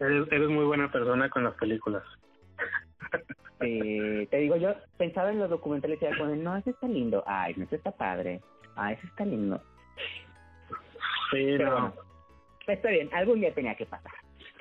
Eres, 0.00 0.26
eres 0.32 0.48
muy 0.48 0.64
buena 0.64 0.90
persona 0.90 1.30
con 1.30 1.44
las 1.44 1.54
películas. 1.54 2.02
Te 3.60 4.36
digo, 4.36 4.56
yo 4.56 4.74
pensaba 4.98 5.30
en 5.30 5.38
los 5.38 5.48
documentales 5.48 6.00
y 6.02 6.18
como, 6.18 6.34
no, 6.34 6.56
ese 6.56 6.70
está 6.70 6.88
lindo. 6.88 7.22
Ay, 7.26 7.54
no, 7.56 7.64
ese 7.64 7.76
está 7.76 7.92
padre. 7.92 8.40
Ay, 8.74 8.94
ese 8.94 9.06
está 9.06 9.24
lindo. 9.24 9.62
Sí, 11.30 11.54
Pero 11.56 11.66
no, 11.66 11.72
bueno, 11.72 11.94
está 12.66 12.90
bien, 12.90 13.08
algún 13.12 13.40
día 13.40 13.54
tenía 13.54 13.74
que 13.76 13.86
pasar. 13.86 14.12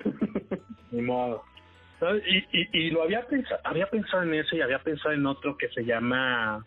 ni 0.92 1.02
modo. 1.02 1.44
Y, 2.26 2.38
y, 2.52 2.68
y 2.74 2.90
lo 2.90 3.04
había 3.04 3.26
pensado, 3.28 3.62
había 3.64 3.88
pensado 3.88 4.24
en 4.24 4.34
eso 4.34 4.56
y 4.56 4.62
había 4.62 4.80
pensado 4.80 5.14
en 5.14 5.26
otro 5.26 5.56
que 5.56 5.70
se 5.70 5.86
llama 5.86 6.66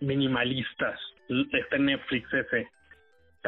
Minimalistas, 0.00 1.00
este 1.28 1.78
Netflix 1.78 2.32
ese. 2.32 2.68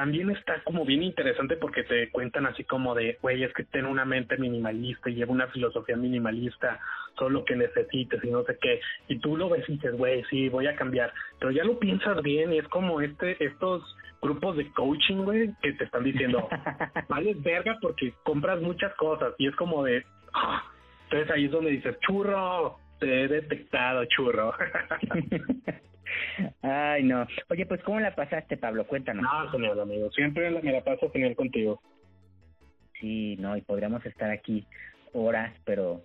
También 0.00 0.30
está 0.30 0.62
como 0.64 0.86
bien 0.86 1.02
interesante 1.02 1.58
porque 1.58 1.82
te 1.82 2.08
cuentan 2.08 2.46
así 2.46 2.64
como 2.64 2.94
de, 2.94 3.18
güey, 3.20 3.44
es 3.44 3.52
que 3.52 3.64
ten 3.64 3.84
una 3.84 4.06
mente 4.06 4.38
minimalista 4.38 5.10
y 5.10 5.16
lleva 5.16 5.30
una 5.30 5.48
filosofía 5.48 5.94
minimalista, 5.94 6.80
solo 7.18 7.40
lo 7.40 7.44
que 7.44 7.54
necesites 7.54 8.24
y 8.24 8.30
no 8.30 8.42
sé 8.44 8.56
qué. 8.62 8.80
Y 9.08 9.18
tú 9.18 9.36
lo 9.36 9.50
ves 9.50 9.68
y 9.68 9.72
dices, 9.72 9.92
güey, 9.92 10.24
sí, 10.30 10.48
voy 10.48 10.68
a 10.68 10.74
cambiar. 10.74 11.12
Pero 11.38 11.52
ya 11.52 11.64
lo 11.64 11.78
piensas 11.78 12.22
bien 12.22 12.50
y 12.50 12.60
es 12.60 12.68
como 12.68 13.02
este 13.02 13.36
estos 13.44 13.82
grupos 14.22 14.56
de 14.56 14.72
coaching, 14.72 15.16
güey, 15.16 15.54
que 15.60 15.74
te 15.74 15.84
están 15.84 16.04
diciendo, 16.04 16.48
vales 17.10 17.42
verga 17.42 17.76
porque 17.82 18.14
compras 18.22 18.58
muchas 18.62 18.94
cosas 18.94 19.34
y 19.36 19.48
es 19.48 19.56
como 19.56 19.84
de 19.84 20.02
ah. 20.32 20.64
entonces 21.10 21.30
ahí 21.30 21.44
es 21.44 21.50
donde 21.50 21.72
dices 21.72 21.98
churro 22.00 22.78
te 23.00 23.24
he 23.24 23.28
detectado 23.28 24.06
churro 24.06 24.54
Ay, 26.62 27.02
no. 27.02 27.26
Oye, 27.48 27.66
pues, 27.66 27.82
¿cómo 27.82 28.00
la 28.00 28.14
pasaste, 28.14 28.56
Pablo? 28.56 28.86
Cuéntanos. 28.86 29.22
No, 29.22 29.50
genial, 29.50 29.80
amigo. 29.80 30.10
Siempre 30.12 30.50
me 30.50 30.72
la 30.72 30.82
paso 30.82 31.10
genial 31.10 31.36
contigo. 31.36 31.80
Sí, 33.00 33.36
no, 33.38 33.56
y 33.56 33.62
podríamos 33.62 34.04
estar 34.04 34.30
aquí 34.30 34.66
horas, 35.12 35.52
pero, 35.64 36.02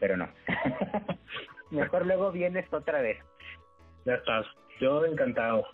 pero 0.00 0.16
no. 0.16 0.28
Mejor 1.70 2.06
luego 2.06 2.30
vienes 2.32 2.70
otra 2.72 3.00
vez. 3.00 3.18
Ya 4.04 4.14
estás. 4.14 4.46
Yo 4.80 5.04
encantado. 5.06 5.66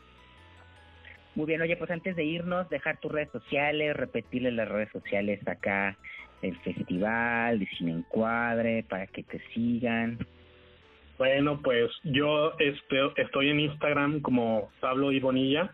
Muy 1.35 1.47
bien, 1.47 1.61
oye, 1.61 1.77
pues 1.77 1.91
antes 1.91 2.17
de 2.17 2.25
irnos, 2.25 2.69
dejar 2.71 2.99
tus 2.99 3.13
redes 3.13 3.31
sociales, 3.31 3.97
repetirle 3.97 4.51
las 4.51 4.69
redes 4.69 4.91
sociales 4.91 5.41
acá, 5.47 5.97
el 6.43 6.57
festival 6.61 7.59
de 7.59 7.67
Cine 7.67 7.93
Encuadre, 7.93 8.85
para 8.89 9.07
que 9.07 9.23
te 9.23 9.41
sigan. 9.55 10.19
Bueno, 11.21 11.61
pues 11.63 11.91
yo 12.03 12.55
estoy 13.15 13.51
en 13.51 13.61
Instagram 13.61 14.23
como 14.23 14.71
Pablo 14.81 15.13
y 15.13 15.21
Bonilla, 15.21 15.71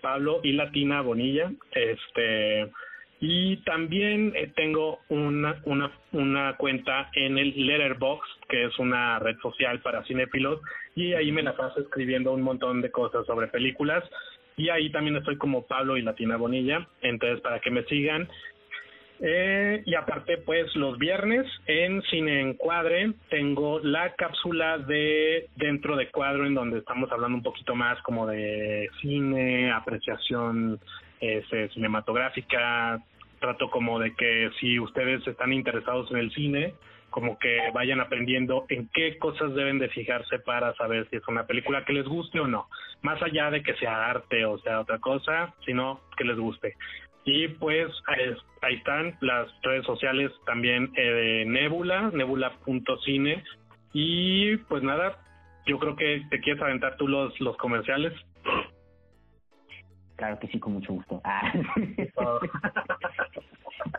Pablo 0.00 0.40
y 0.42 0.52
Latina 0.52 1.02
Bonilla, 1.02 1.52
este, 1.72 2.72
y 3.20 3.58
también 3.58 4.32
eh, 4.34 4.50
tengo 4.56 5.00
una, 5.10 5.60
una, 5.66 5.92
una 6.12 6.56
cuenta 6.56 7.10
en 7.12 7.36
el 7.36 7.66
Letterbox, 7.66 8.26
que 8.48 8.64
es 8.64 8.78
una 8.78 9.18
red 9.18 9.36
social 9.42 9.82
para 9.82 10.02
cinéfilos, 10.04 10.62
y 10.96 11.12
ahí 11.12 11.30
me 11.30 11.42
la 11.42 11.54
paso 11.58 11.78
escribiendo 11.80 12.32
un 12.32 12.40
montón 12.40 12.80
de 12.80 12.90
cosas 12.90 13.26
sobre 13.26 13.48
películas. 13.48 14.02
Y 14.56 14.70
ahí 14.70 14.90
también 14.90 15.16
estoy 15.16 15.36
como 15.36 15.66
Pablo 15.66 15.98
y 15.98 16.02
Latina 16.02 16.38
Bonilla. 16.38 16.88
Entonces, 17.02 17.42
para 17.42 17.60
que 17.60 17.70
me 17.70 17.84
sigan, 17.84 18.30
eh, 19.22 19.82
y 19.84 19.94
aparte, 19.94 20.38
pues 20.38 20.74
los 20.76 20.98
viernes 20.98 21.46
en 21.66 22.00
Cine 22.02 22.40
Encuadre 22.40 23.12
tengo 23.28 23.78
la 23.80 24.14
cápsula 24.14 24.78
de 24.78 25.48
Dentro 25.56 25.94
de 25.96 26.10
Cuadro, 26.10 26.46
en 26.46 26.54
donde 26.54 26.78
estamos 26.78 27.12
hablando 27.12 27.36
un 27.36 27.42
poquito 27.42 27.74
más 27.74 28.00
como 28.02 28.26
de 28.26 28.88
cine, 29.02 29.70
apreciación 29.70 30.80
este, 31.20 31.68
cinematográfica. 31.70 33.02
Trato 33.38 33.70
como 33.70 33.98
de 33.98 34.14
que 34.14 34.50
si 34.58 34.78
ustedes 34.78 35.26
están 35.26 35.52
interesados 35.52 36.10
en 36.10 36.18
el 36.18 36.32
cine, 36.32 36.74
como 37.10 37.38
que 37.38 37.58
vayan 37.74 38.00
aprendiendo 38.00 38.64
en 38.68 38.88
qué 38.88 39.18
cosas 39.18 39.54
deben 39.54 39.78
de 39.78 39.88
fijarse 39.88 40.38
para 40.38 40.74
saber 40.74 41.06
si 41.10 41.16
es 41.16 41.28
una 41.28 41.46
película 41.46 41.84
que 41.84 41.92
les 41.92 42.06
guste 42.06 42.40
o 42.40 42.46
no. 42.46 42.68
Más 43.02 43.20
allá 43.22 43.50
de 43.50 43.62
que 43.62 43.74
sea 43.74 44.08
arte 44.08 44.44
o 44.46 44.58
sea 44.58 44.80
otra 44.80 44.98
cosa, 44.98 45.54
sino 45.66 46.00
que 46.16 46.24
les 46.24 46.38
guste. 46.38 46.76
Y 47.24 47.48
pues 47.48 47.90
ahí 48.06 48.74
están 48.74 49.16
las 49.20 49.48
redes 49.62 49.84
sociales 49.86 50.32
también 50.46 50.92
eh, 50.96 51.02
de 51.02 51.44
Nebula, 51.46 52.10
nebula.cine. 52.12 53.44
Y 53.92 54.56
pues 54.56 54.82
nada, 54.82 55.18
yo 55.66 55.78
creo 55.78 55.96
que 55.96 56.24
te 56.30 56.40
quieres 56.40 56.62
aventar 56.62 56.96
tú 56.96 57.08
los, 57.08 57.38
los 57.40 57.56
comerciales. 57.56 58.12
Claro 60.16 60.38
que 60.38 60.48
sí, 60.48 60.58
con 60.60 60.74
mucho 60.74 60.92
gusto. 60.92 61.20
Ah. 61.24 61.52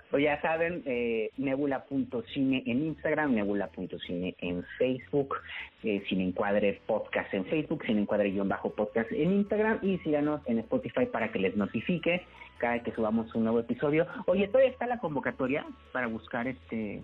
pues 0.10 0.24
ya 0.24 0.42
saben, 0.42 0.84
eh, 0.86 1.32
nebula.cine 1.38 2.64
en 2.66 2.86
Instagram, 2.86 3.34
nebula.cine 3.36 4.36
en 4.40 4.64
Facebook, 4.78 5.38
eh, 5.84 6.04
Sin 6.08 6.22
Encuadre 6.22 6.82
Podcast 6.86 7.34
en 7.34 7.46
Facebook, 7.46 7.84
Sin 7.86 7.98
Encuadre-podcast 8.00 9.12
en 9.12 9.34
Instagram 9.34 9.80
y 9.82 9.98
síganos 10.00 10.42
en 10.48 10.60
Spotify 10.60 11.06
para 11.06 11.32
que 11.32 11.40
les 11.40 11.56
notifique 11.56 12.26
cada 12.58 12.74
vez 12.74 12.84
que 12.84 12.92
subamos 12.92 13.34
un 13.36 13.44
nuevo 13.44 13.60
episodio. 13.60 14.06
Oye, 14.28 14.48
¿todavía 14.48 14.72
está 14.72 14.86
la 14.86 15.00
convocatoria 15.00 15.66
para 15.92 16.08
buscar 16.08 16.48
este...? 16.48 17.02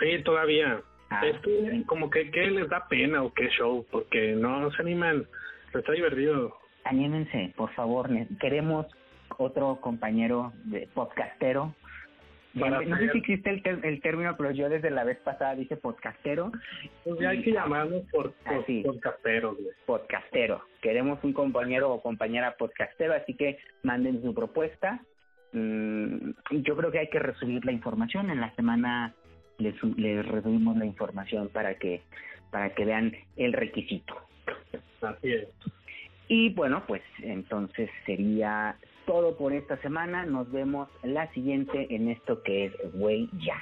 Sí, 0.00 0.22
todavía. 0.24 0.80
Ah, 1.10 1.26
es 1.26 1.38
que 1.40 1.82
como 1.86 2.10
que, 2.10 2.30
que 2.30 2.46
les 2.50 2.68
da 2.68 2.88
pena 2.88 3.22
o 3.22 3.32
qué 3.32 3.48
show, 3.50 3.84
porque 3.90 4.32
no 4.32 4.70
se 4.72 4.82
animan, 4.82 5.26
está 5.72 5.92
divertido. 5.92 6.56
Anímense, 6.84 7.52
por 7.56 7.70
favor, 7.74 8.08
queremos 8.40 8.86
otro 9.36 9.78
compañero 9.80 10.52
de 10.64 10.88
podcastero 10.94 11.74
no 12.54 12.98
sé 12.98 13.10
si 13.10 13.18
existe 13.18 13.50
el, 13.50 13.84
el, 13.84 14.00
término, 14.00 14.36
pero 14.36 14.50
yo 14.52 14.68
desde 14.68 14.90
la 14.90 15.04
vez 15.04 15.18
pasada 15.18 15.54
dije 15.54 15.76
podcastero. 15.76 16.52
Pues 17.02 17.18
ya 17.20 17.30
hay 17.30 17.42
que 17.42 17.52
llamarnos 17.52 18.02
por, 18.10 18.32
por 18.32 18.64
podcastero. 18.64 19.56
Podcastero. 19.86 20.62
Queremos 20.80 21.22
un 21.24 21.32
compañero 21.32 21.92
o 21.92 22.02
compañera 22.02 22.56
podcastero, 22.56 23.14
así 23.14 23.34
que 23.34 23.58
manden 23.82 24.22
su 24.22 24.34
propuesta. 24.34 25.00
Mm, 25.52 26.30
yo 26.50 26.76
creo 26.76 26.90
que 26.90 27.00
hay 27.00 27.10
que 27.10 27.18
resumir 27.18 27.64
la 27.64 27.72
información. 27.72 28.30
En 28.30 28.40
la 28.40 28.54
semana 28.54 29.14
les, 29.58 29.74
les 29.96 30.26
resumimos 30.26 30.76
la 30.76 30.86
información 30.86 31.48
para 31.48 31.74
que, 31.74 32.02
para 32.50 32.74
que 32.74 32.84
vean 32.84 33.12
el 33.36 33.52
requisito. 33.52 34.14
Así 35.00 35.32
es. 35.32 35.48
Y 36.28 36.50
bueno, 36.54 36.84
pues 36.86 37.02
entonces 37.22 37.90
sería 38.06 38.76
todo 39.06 39.36
por 39.36 39.52
esta 39.52 39.76
semana. 39.78 40.24
Nos 40.24 40.50
vemos 40.50 40.88
la 41.02 41.30
siguiente 41.32 41.86
en 41.94 42.08
esto 42.08 42.42
que 42.42 42.66
es 42.66 42.72
Güey 42.94 43.28
Ya. 43.44 43.60